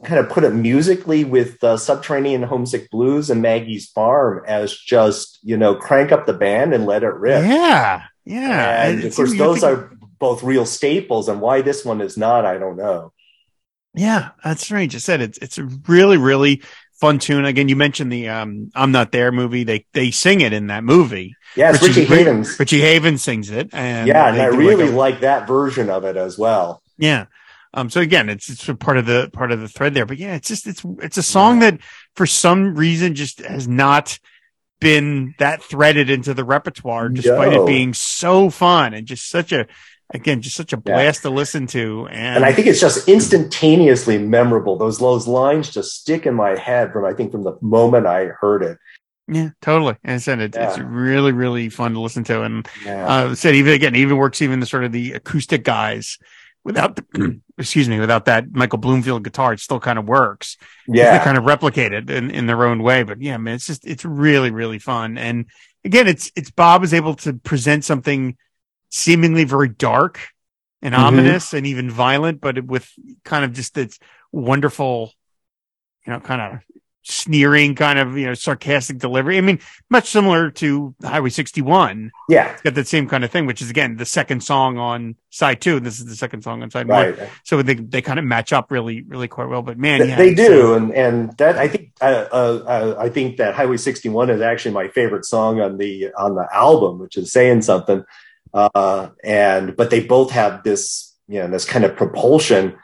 kind 0.05 0.19
of 0.19 0.29
put 0.29 0.45
it 0.45 0.51
musically 0.51 1.25
with 1.25 1.63
uh, 1.63 1.77
Subterranean 1.77 2.43
Homesick 2.43 2.91
Blues 2.91 3.31
and 3.31 3.41
Maggie's 3.41 3.89
Farm 3.91 4.45
as 4.47 4.77
just 4.77 5.39
you 5.43 5.57
know 5.57 5.75
crank 5.75 6.13
up 6.13 6.27
the 6.27 6.33
band 6.33 6.75
and 6.75 6.87
let 6.87 7.03
it 7.03 7.15
rip. 7.15 7.45
Yeah, 7.45 8.05
yeah. 8.25 8.87
And 8.87 9.05
of 9.05 9.15
course, 9.15 9.37
those 9.37 9.63
are 9.63 9.93
both 10.19 10.43
real 10.43 10.67
staples, 10.67 11.29
and 11.29 11.41
why 11.41 11.63
this 11.63 11.85
one 11.85 12.01
is 12.01 12.17
not, 12.17 12.45
I 12.45 12.59
don't 12.59 12.77
know. 12.77 13.13
Yeah, 13.95 14.31
that's 14.43 14.63
strange. 14.63 14.95
I 14.95 14.99
said 14.99 15.21
it's 15.21 15.39
it's 15.39 15.59
a 15.59 15.65
really 15.65 16.17
really 16.17 16.63
fun 16.95 17.19
tune. 17.19 17.45
Again, 17.45 17.69
you 17.69 17.77
mentioned 17.77 18.11
the 18.11 18.29
um, 18.29 18.71
"I'm 18.75 18.93
Not 18.93 19.13
There" 19.13 19.33
movie. 19.33 19.65
They 19.65 19.87
they 19.93 20.11
sing 20.11 20.41
it 20.41 20.53
in 20.53 20.69
that 20.69 20.85
movie. 20.85 21.35
Yeah, 21.57 21.73
Richie, 21.73 21.87
Richie 21.87 22.05
Havens. 22.07 22.59
Richie 22.59 22.81
Havens 22.81 23.23
sings 23.23 23.51
it, 23.51 23.71
and 23.73 24.09
yeah, 24.09 24.29
and 24.29 24.41
I 24.41 24.47
really 24.47 24.85
like, 24.87 24.93
a, 24.93 24.97
like, 24.97 25.21
that 25.21 25.47
version 25.47 25.91
of 25.91 26.05
it 26.05 26.17
as 26.17 26.39
well. 26.39 26.83
Yeah. 26.99 27.27
Um. 27.75 27.91
So 27.91 28.01
again, 28.01 28.29
it's 28.29 28.49
it's 28.49 28.69
part 28.81 28.99
of 28.99 29.07
the 29.07 29.31
part 29.33 29.53
of 29.53 29.61
the 29.61 29.69
thread 29.69 29.95
there, 29.95 30.07
but 30.07 30.19
yeah, 30.19 30.35
it's 30.35 30.49
just 30.49 30.67
it's 30.67 30.85
it's 31.01 31.17
a 31.17 31.23
song 31.23 31.61
that 31.61 31.81
for 32.17 32.27
some 32.27 32.75
reason 32.75 33.15
just 33.15 33.41
has 33.41 33.67
not 33.67 34.19
been 34.81 35.35
that 35.39 35.63
threaded 35.63 36.11
into 36.11 36.35
the 36.35 36.45
repertoire, 36.45 37.09
despite 37.09 37.53
it 37.53 37.67
being 37.67 37.95
so 37.95 38.51
fun 38.51 38.95
and 38.95 39.07
just 39.07 39.31
such 39.31 39.53
a 39.53 39.67
again, 40.13 40.43
just 40.43 40.57
such 40.57 40.73
a 40.73 40.77
blast 40.77 41.21
yeah. 41.25 41.31
to 41.31 41.35
listen 41.35 41.67
to. 41.69 42.07
And, 42.09 42.37
and 42.37 42.45
I 42.45 42.53
think 42.53 42.67
it's 42.67 42.81
just 42.81 43.09
instantaneously 43.09 44.19
memorable. 44.19 44.77
Those 44.77 44.99
those 44.99 45.27
lines 45.27 45.71
just 45.71 46.01
stick 46.01 46.27
in 46.27 46.35
my 46.35 46.59
head 46.59 46.93
from 46.93 47.05
I 47.05 47.15
think 47.15 47.33
from 47.33 47.45
the 47.45 47.57
moment 47.61 48.07
I 48.07 48.27
heard 48.27 48.63
it. 48.63 48.79
Yeah, 49.29 49.51
totally. 49.63 49.97
And 50.03 50.15
I 50.15 50.19
said 50.19 50.41
it, 50.41 50.55
yeah. 50.55 50.69
it's 50.69 50.79
really, 50.79 51.33
really 51.33 51.69
fun 51.69 51.95
to 51.95 52.01
listen 52.01 52.25
to. 52.25 52.43
And 52.43 52.69
yeah. 52.85 53.07
uh, 53.07 53.35
said 53.35 53.55
even 53.55 53.73
again, 53.73 53.95
even 53.95 54.17
works 54.17 54.43
even 54.43 54.61
the 54.61 54.67
sort 54.67 54.85
of 54.85 54.93
the 54.93 55.13
acoustic 55.13 55.65
guys 55.65 56.19
without 56.65 56.97
the, 56.97 57.41
excuse 57.59 57.89
me, 57.89 58.01
without 58.01 58.25
that 58.27 58.53
Michael 58.53 58.79
Bloomfield 58.79 59.25
guitar, 59.25 59.53
it 59.53 59.61
still 59.61 59.81
kind 59.81 59.99
of 59.99 60.07
works. 60.07 60.57
Yeah. 60.89 61.19
They 61.19 61.25
kind 61.25 61.39
of 61.39 61.45
replicate 61.45 61.93
it 61.93 62.11
in, 62.11 62.31
in 62.31 62.47
their 62.47 62.65
own 62.65 62.83
way. 62.83 63.03
But 63.03 63.21
yeah, 63.21 63.37
man, 63.37 63.55
it's 63.55 63.67
just, 63.67 63.87
it's 63.87 64.05
really, 64.05 64.51
really 64.51 64.79
fun. 64.79 65.19
And 65.19 65.47
again, 65.85 66.07
it's, 66.09 66.33
it's 66.37 66.51
Bob 66.51 66.85
is 66.85 66.95
able 66.95 67.15
to 67.17 67.35
present 67.35 67.85
something 67.85 68.37
seemingly 68.89 69.45
very 69.45 69.69
dark 69.69 70.21
and 70.83 70.95
mm-hmm. 70.95 71.05
ominous 71.05 71.55
and 71.55 71.67
even 71.67 71.91
violent, 71.91 72.41
but 72.41 72.65
with 72.65 72.91
kind 73.25 73.45
of 73.45 73.53
just 73.53 73.79
its 73.79 73.99
wonderful, 74.33 75.13
you 76.07 76.13
know, 76.13 76.21
kind 76.21 76.41
of 76.41 76.61
sneering 77.05 77.75
kind 77.75 77.99
of 77.99 78.17
you 78.17 78.27
know 78.27 78.35
sarcastic 78.35 78.99
delivery. 78.99 79.39
I 79.39 79.41
mean, 79.41 79.59
much 79.91 80.09
similar 80.09 80.51
to 80.53 80.95
Highway 81.03 81.31
61. 81.31 82.13
Yeah, 82.29 82.53
it's 82.53 82.63
got 82.63 82.75
that 82.75 82.87
same 82.87 83.09
kind 83.09 83.25
of 83.25 83.31
thing, 83.31 83.47
which 83.47 83.61
is 83.61 83.71
again 83.71 83.97
the 83.97 84.07
second 84.07 84.43
song 84.43 84.79
on 84.79 85.17
side 85.31 85.61
two. 85.61 85.81
This 85.81 85.99
is 85.99 86.07
the 86.07 86.17
second 86.17 86.43
song 86.43 86.63
on 86.63 86.71
side 86.71 86.89
right. 86.89 87.19
one, 87.19 87.29
so 87.45 87.63
they 87.63 87.75
they 87.75 88.03
kind 88.03 88.19
of 88.19 88.25
match 88.25 88.53
up 88.53 88.71
really 88.71 89.03
really 89.03 89.29
quite 89.29 89.49
well. 89.49 89.63
But 89.63 89.79
man, 89.79 90.09
yeah, 90.09 90.17
they 90.17 90.35
do, 90.35 90.75
uh, 90.75 90.77
and 90.77 90.93
and 90.95 91.37
that 91.39 91.59
I 91.59 91.69
think 91.69 91.93
uh, 92.01 92.27
uh, 92.33 92.65
uh, 92.67 92.97
I 92.99 93.09
think 93.09 93.39
that 93.39 93.55
Highway 93.55 93.77
61 93.77 94.31
is 94.31 94.41
actually 94.41 94.75
my 94.75 94.89
favorite 94.89 95.25
song 95.25 95.61
on 95.61 95.79
the 95.79 96.13
on 96.15 96.35
the 96.35 96.49
album, 96.53 96.99
which 96.99 97.17
is 97.17 97.33
saying 97.33 97.63
something. 97.63 98.05
Uh, 98.55 99.09
and 99.25 99.77
but 99.77 99.91
they 99.91 100.01
both 100.01 100.31
have 100.31 100.63
this 100.63 101.17
you 101.29 101.41
know 101.41 101.49
this 101.49 101.65
kind 101.65 101.85
of 101.85 101.97
propulsion. 101.97 102.77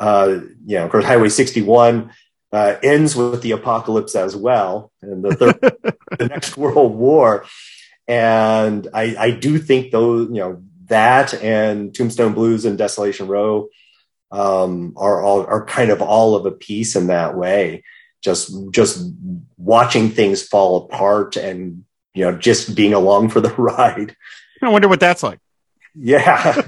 Uh, 0.00 0.40
you 0.66 0.76
know, 0.76 0.84
of 0.84 0.90
course, 0.90 1.04
Highway 1.04 1.28
61 1.28 2.10
uh, 2.54 2.78
ends 2.82 3.16
with 3.16 3.42
the 3.42 3.50
apocalypse 3.50 4.14
as 4.14 4.36
well, 4.36 4.92
and 5.02 5.24
the, 5.24 5.34
third, 5.34 5.60
the 6.18 6.28
next 6.28 6.56
World 6.56 6.94
War. 6.94 7.44
And 8.06 8.86
I, 8.94 9.16
I 9.18 9.30
do 9.30 9.58
think 9.58 9.90
those, 9.90 10.28
you 10.28 10.36
know, 10.36 10.62
that 10.86 11.34
and 11.42 11.94
Tombstone 11.94 12.34
Blues 12.34 12.64
and 12.64 12.78
Desolation 12.78 13.26
Row 13.26 13.68
um, 14.30 14.94
are 14.96 15.22
all 15.22 15.44
are 15.44 15.64
kind 15.64 15.90
of 15.90 16.02
all 16.02 16.36
of 16.36 16.46
a 16.46 16.50
piece 16.50 16.96
in 16.96 17.06
that 17.08 17.36
way. 17.36 17.82
Just 18.22 18.52
just 18.70 19.10
watching 19.56 20.10
things 20.10 20.42
fall 20.42 20.84
apart 20.84 21.36
and 21.36 21.84
you 22.14 22.24
know 22.24 22.36
just 22.36 22.74
being 22.74 22.92
along 22.92 23.30
for 23.30 23.40
the 23.40 23.50
ride. 23.58 24.14
I 24.62 24.68
wonder 24.68 24.88
what 24.88 25.00
that's 25.00 25.22
like. 25.22 25.38
Yeah. 25.94 26.60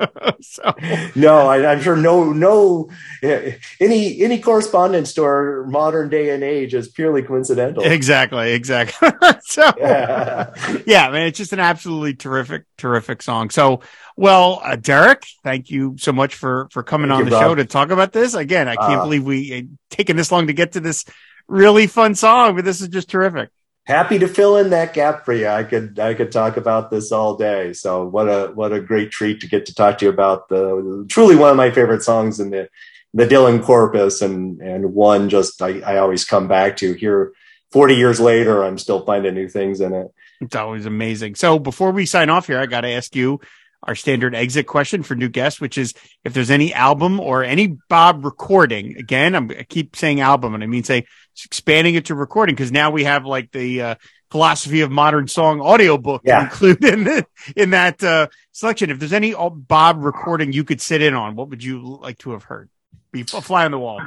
so. 0.40 0.74
No, 1.14 1.48
I, 1.48 1.72
am 1.72 1.80
sure 1.82 1.96
no 1.96 2.32
no 2.32 2.88
any 3.22 4.22
any 4.22 4.38
correspondence 4.40 5.12
to 5.14 5.24
our 5.24 5.66
modern 5.66 6.08
day 6.08 6.30
and 6.30 6.42
age 6.42 6.74
is 6.74 6.88
purely 6.88 7.22
coincidental. 7.22 7.82
Exactly, 7.84 8.52
exactly. 8.52 9.10
so 9.42 9.70
yeah. 9.78 10.54
yeah, 10.86 11.10
man, 11.10 11.26
it's 11.26 11.38
just 11.38 11.52
an 11.52 11.60
absolutely 11.60 12.14
terrific, 12.14 12.64
terrific 12.78 13.22
song. 13.22 13.50
So, 13.50 13.80
well, 14.16 14.60
uh, 14.64 14.76
Dereck, 14.76 15.24
thank 15.42 15.70
you 15.70 15.96
so 15.98 16.12
much 16.12 16.34
for 16.34 16.68
for 16.70 16.82
coming 16.82 17.08
thank 17.08 17.20
on 17.20 17.24
you, 17.26 17.30
the 17.30 17.40
show 17.40 17.54
to 17.54 17.64
talk 17.66 17.90
about 17.90 18.12
this. 18.12 18.34
Again, 18.34 18.68
I 18.68 18.76
can't 18.76 19.00
uh, 19.00 19.04
believe 19.04 19.24
we 19.24 19.58
uh, 19.58 19.62
taken 19.90 20.16
this 20.16 20.32
long 20.32 20.46
to 20.46 20.54
get 20.54 20.72
to 20.72 20.80
this 20.80 21.04
really 21.46 21.86
fun 21.86 22.14
song, 22.14 22.56
but 22.56 22.64
this 22.64 22.80
is 22.80 22.88
just 22.88 23.10
terrific 23.10 23.50
happy 23.84 24.18
to 24.18 24.28
fill 24.28 24.56
in 24.56 24.70
that 24.70 24.94
gap 24.94 25.24
for 25.24 25.32
you. 25.32 25.48
I 25.48 25.64
could 25.64 25.98
I 25.98 26.14
could 26.14 26.32
talk 26.32 26.56
about 26.56 26.90
this 26.90 27.12
all 27.12 27.36
day. 27.36 27.72
So 27.72 28.06
what 28.06 28.28
a 28.28 28.52
what 28.54 28.72
a 28.72 28.80
great 28.80 29.10
treat 29.10 29.40
to 29.40 29.48
get 29.48 29.66
to 29.66 29.74
talk 29.74 29.98
to 29.98 30.06
you 30.06 30.10
about 30.10 30.48
the 30.48 31.04
truly 31.08 31.36
one 31.36 31.50
of 31.50 31.56
my 31.56 31.70
favorite 31.70 32.02
songs 32.02 32.40
in 32.40 32.50
the 32.50 32.68
the 33.14 33.26
Dylan 33.26 33.62
corpus 33.62 34.22
and 34.22 34.60
and 34.60 34.94
one 34.94 35.28
just 35.28 35.60
I, 35.60 35.80
I 35.80 35.98
always 35.98 36.24
come 36.24 36.48
back 36.48 36.76
to 36.78 36.92
here 36.92 37.32
40 37.72 37.94
years 37.94 38.20
later 38.20 38.62
I'm 38.62 38.78
still 38.78 39.04
finding 39.04 39.34
new 39.34 39.48
things 39.48 39.80
in 39.80 39.92
it. 39.92 40.12
It's 40.40 40.56
always 40.56 40.86
amazing. 40.86 41.36
So 41.36 41.58
before 41.58 41.92
we 41.92 42.06
sign 42.06 42.30
off 42.30 42.46
here, 42.46 42.58
I 42.58 42.66
got 42.66 42.80
to 42.80 42.88
ask 42.88 43.14
you 43.14 43.40
our 43.84 43.94
standard 43.94 44.34
exit 44.34 44.66
question 44.66 45.02
for 45.02 45.14
new 45.14 45.28
guests, 45.28 45.60
which 45.60 45.76
is 45.76 45.94
if 46.24 46.34
there's 46.34 46.50
any 46.50 46.72
album 46.72 47.18
or 47.18 47.42
any 47.42 47.78
Bob 47.88 48.24
recording. 48.24 48.96
Again, 48.96 49.34
I'm, 49.34 49.50
i 49.50 49.64
keep 49.64 49.96
saying 49.96 50.20
album, 50.20 50.54
and 50.54 50.62
I 50.62 50.66
mean 50.66 50.84
say 50.84 51.06
expanding 51.44 51.94
it 51.94 52.06
to 52.06 52.14
recording 52.14 52.54
because 52.54 52.72
now 52.72 52.90
we 52.90 53.04
have 53.04 53.24
like 53.24 53.50
the 53.52 53.82
uh, 53.82 53.94
philosophy 54.30 54.80
of 54.80 54.90
modern 54.90 55.28
song 55.28 55.60
audiobook 55.60 56.22
yeah. 56.24 56.44
included 56.44 56.84
in 56.84 57.04
the, 57.04 57.26
in 57.56 57.70
that 57.70 58.02
uh, 58.02 58.28
selection. 58.52 58.90
If 58.90 58.98
there's 58.98 59.12
any 59.12 59.34
Bob 59.34 60.02
recording 60.02 60.52
you 60.52 60.64
could 60.64 60.80
sit 60.80 61.02
in 61.02 61.14
on, 61.14 61.36
what 61.36 61.50
would 61.50 61.62
you 61.62 61.98
like 62.00 62.18
to 62.18 62.32
have 62.32 62.44
heard? 62.44 62.68
Be 63.12 63.20
a 63.20 63.24
fly 63.24 63.64
on 63.64 63.70
the 63.70 63.78
wall. 63.78 64.00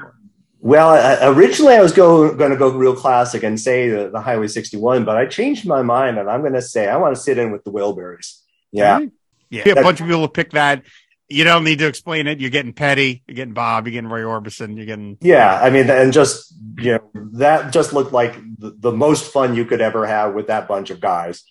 Well, 0.60 0.90
uh, 0.90 1.32
originally 1.32 1.76
I 1.76 1.82
was 1.82 1.92
going 1.92 2.38
to 2.38 2.58
go 2.58 2.72
real 2.72 2.96
classic 2.96 3.44
and 3.44 3.60
say 3.60 3.90
the, 3.90 4.10
the 4.10 4.20
Highway 4.20 4.48
61, 4.48 5.06
but 5.06 5.16
I 5.16 5.28
changed 5.28 5.68
my 5.68 5.84
mind 5.84 6.18
and 6.18 6.28
I'm 6.28 6.42
going 6.42 6.54
to 6.54 6.62
say 6.62 6.88
I 6.88 6.98
want 6.98 7.16
to 7.16 7.22
sit 7.22 7.38
in 7.38 7.52
with 7.52 7.64
the 7.64 7.72
Wilburys. 7.72 8.40
Yeah. 8.72 9.00
Mm-hmm. 9.00 9.08
Yeah, 9.52 9.70
a 9.70 9.84
bunch 9.84 10.02
of 10.02 10.08
people 10.08 10.22
will 10.22 10.28
pick 10.28 10.52
that. 10.52 10.84
You 11.28 11.44
don't 11.44 11.64
need 11.64 11.80
to 11.80 11.88
explain 11.88 12.28
it. 12.28 12.40
You're 12.40 12.52
getting 12.52 12.74
Petty, 12.74 13.24
you're 13.28 13.36
getting 13.36 13.54
Bob, 13.56 13.88
you're 13.88 13.94
getting 13.94 14.10
Roy 14.10 14.22
Orbison, 14.22 14.78
you're 14.78 14.86
getting. 14.86 15.18
Yeah, 15.22 15.60
I 15.60 15.72
mean, 15.72 15.90
and 15.90 16.14
just 16.14 16.54
you 16.78 16.94
know, 16.94 17.30
that 17.34 17.74
just 17.74 17.94
looked 17.94 18.14
like 18.14 18.36
the, 18.58 18.76
the 18.78 18.92
most 18.92 19.32
fun 19.32 19.56
you 19.56 19.66
could 19.66 19.82
ever 19.82 20.06
have 20.06 20.36
with 20.36 20.48
that 20.48 20.68
bunch 20.68 20.92
of 20.92 21.00
guys. 21.00 21.44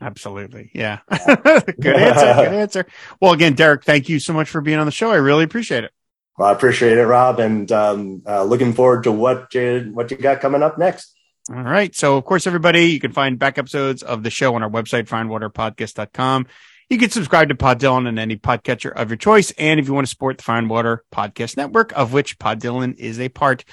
Absolutely. 0.00 0.70
Yeah. 0.74 0.98
good 1.08 1.96
answer. 1.96 2.34
Good 2.34 2.52
answer. 2.52 2.86
Well, 3.20 3.32
again, 3.32 3.56
Dereck, 3.56 3.82
thank 3.82 4.08
you 4.08 4.18
so 4.18 4.32
much 4.32 4.48
for 4.48 4.60
being 4.60 4.78
on 4.78 4.86
the 4.86 4.92
show. 4.92 5.10
I 5.10 5.16
really 5.16 5.44
appreciate 5.44 5.84
it. 5.84 5.92
Well, 6.38 6.48
I 6.48 6.52
appreciate 6.52 6.98
it, 6.98 7.06
Rob, 7.06 7.40
and 7.40 7.70
um, 7.72 8.22
uh, 8.26 8.44
looking 8.44 8.74
forward 8.74 9.04
to 9.04 9.12
what 9.12 9.54
you, 9.54 9.90
what 9.94 10.10
you 10.10 10.18
got 10.18 10.40
coming 10.40 10.62
up 10.62 10.76
next. 10.76 11.14
All 11.48 11.62
right. 11.62 11.94
So, 11.94 12.16
of 12.18 12.24
course, 12.24 12.46
everybody, 12.46 12.86
you 12.86 13.00
can 13.00 13.12
find 13.12 13.38
back 13.38 13.56
episodes 13.56 14.02
of 14.02 14.22
the 14.22 14.30
show 14.30 14.54
on 14.54 14.62
our 14.62 14.68
website, 14.68 15.08
fireandwaterpodcast.com. 15.08 16.46
You 16.88 16.98
can 16.98 17.10
subscribe 17.10 17.48
to 17.48 17.56
Pod 17.56 17.80
Dylan 17.80 18.06
on 18.06 18.16
any 18.16 18.36
podcatcher 18.36 18.92
of 18.92 19.10
your 19.10 19.16
choice. 19.16 19.50
And 19.58 19.80
if 19.80 19.88
you 19.88 19.94
want 19.94 20.06
to 20.06 20.10
support 20.10 20.38
the 20.38 20.52
and 20.52 20.70
Water 20.70 21.02
Podcast 21.12 21.56
Network, 21.56 21.92
of 21.96 22.12
which 22.12 22.38
Pod 22.38 22.60
Dylan 22.60 22.96
is 22.96 23.18
a 23.18 23.28
part, 23.28 23.64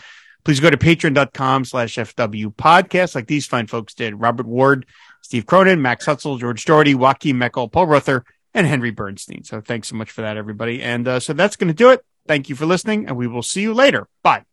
please 0.43 0.59
go 0.59 0.72
to 0.72 0.78
patreon.com 0.78 1.66
slash 1.66 1.95
FW 1.95 2.55
podcast 2.55 3.14
like 3.14 3.28
these 3.28 3.45
fine 3.45 3.68
folks 3.68 3.93
did. 3.93 4.20
Robert 4.20 4.47
Ward, 4.47 4.88
Steve 5.22 5.45
Cronin, 5.45 5.82
Max 5.82 6.07
Hutzel, 6.07 6.39
George 6.39 6.66
Doherty, 6.66 6.95
Joachim 6.95 7.39
Meckel, 7.39 7.72
Paul 7.72 7.86
Ruther, 7.86 8.26
and 8.55 8.66
Henry 8.66 8.91
Bernstein. 8.91 9.43
So 9.43 9.61
thanks 9.61 9.89
so 9.89 9.95
much 9.95 10.09
for 10.09 10.22
that, 10.22 10.36
everybody. 10.36 10.82
And 10.82 11.07
uh, 11.07 11.20
so 11.20 11.34
that's 11.34 11.55
going 11.55 11.68
to 11.68 11.74
do 11.74 11.91
it. 11.91 12.03
Thank 12.28 12.49
you 12.49 12.55
for 12.55 12.66
listening, 12.66 13.07
and 13.07 13.16
we 13.16 13.28
will 13.28 13.43
see 13.43 13.61
you 13.61 13.76
later. 13.76 14.07
Bye. 14.24 14.43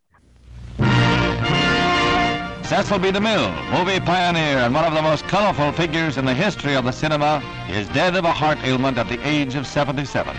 Cecil 2.71 3.01
B. 3.01 3.11
DeMille, 3.11 3.51
movie 3.73 3.99
pioneer 3.99 4.59
and 4.59 4.73
one 4.73 4.85
of 4.85 4.95
the 4.95 5.03
most 5.03 5.27
colorful 5.27 5.73
figures 5.73 6.18
in 6.18 6.25
the 6.25 6.33
history 6.33 6.77
of 6.77 6.85
the 6.85 6.93
cinema, 6.93 7.43
is 7.68 7.89
dead 7.89 8.14
of 8.14 8.25
a 8.25 8.31
heart 8.31 8.59
ailment 8.62 8.97
at 8.97 9.09
the 9.09 9.21
age 9.27 9.57
of 9.57 9.66
77. 9.66 10.37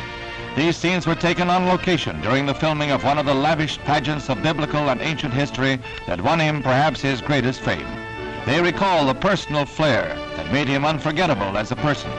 These 0.56 0.78
scenes 0.78 1.06
were 1.06 1.14
taken 1.14 1.50
on 1.50 1.68
location 1.68 2.22
during 2.22 2.46
the 2.46 2.54
filming 2.54 2.92
of 2.92 3.04
one 3.04 3.18
of 3.18 3.26
the 3.26 3.34
lavish 3.34 3.80
pageants 3.80 4.30
of 4.30 4.42
biblical 4.42 4.90
and 4.90 5.02
ancient 5.02 5.34
history 5.34 5.78
that 6.08 6.22
won 6.22 6.40
him 6.40 6.64
perhaps 6.64 7.02
his 7.02 7.20
greatest 7.20 7.60
fame. 7.60 7.86
They 8.46 8.62
recall 8.62 9.06
the 9.06 9.14
personal 9.14 9.66
flair 9.66 10.16
that 10.38 10.54
made 10.54 10.70
him 10.70 10.86
unforgettable 10.86 11.58
as 11.58 11.74
a 11.74 11.76
person. 11.76 12.12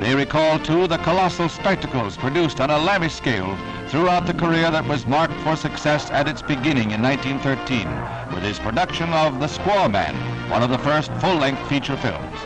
They 0.00 0.14
recall, 0.14 0.60
too, 0.60 0.86
the 0.86 0.98
colossal 0.98 1.48
spectacles 1.48 2.16
produced 2.16 2.60
on 2.60 2.70
a 2.70 2.78
lavish 2.78 3.14
scale 3.14 3.58
throughout 3.88 4.26
the 4.26 4.34
career 4.34 4.70
that 4.70 4.86
was 4.86 5.06
marked 5.06 5.34
for 5.40 5.56
success 5.56 6.08
at 6.12 6.28
its 6.28 6.40
beginning 6.40 6.92
in 6.92 7.02
1913 7.02 7.88
with 8.32 8.44
his 8.44 8.60
production 8.60 9.12
of 9.12 9.40
The 9.40 9.46
Squaw 9.46 9.90
Man, 9.90 10.14
one 10.50 10.62
of 10.62 10.70
the 10.70 10.78
first 10.78 11.10
full-length 11.14 11.68
feature 11.68 11.96
films. 11.96 12.38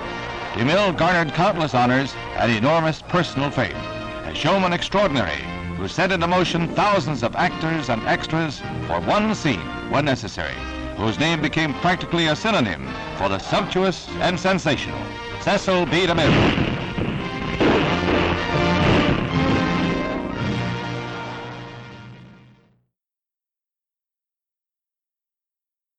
DeMille 0.55 0.97
garnered 0.97 1.35
countless 1.35 1.75
honors 1.75 2.15
and 2.37 2.51
enormous 2.51 3.03
personal 3.03 3.51
fame, 3.51 3.77
a 4.25 4.35
showman 4.35 4.73
extraordinary 4.73 5.43
who 5.77 5.89
set 5.89 6.11
into 6.11 6.27
motion 6.27 6.69
thousands 6.69 7.23
of 7.23 7.37
actors 7.37 7.91
and 7.91 8.03
extras 8.07 8.61
for 8.87 8.99
one 9.01 9.35
scene 9.35 9.61
when 9.91 10.07
necessary, 10.07 10.57
whose 10.97 11.19
name 11.19 11.43
became 11.43 11.75
practically 11.75 12.29
a 12.29 12.37
synonym 12.37 12.89
for 13.19 13.29
the 13.29 13.39
sumptuous 13.39 14.09
and 14.21 14.41
sensational, 14.41 15.03
Cecil 15.43 15.85
B. 15.85 16.07
DeMille. 16.07 17.02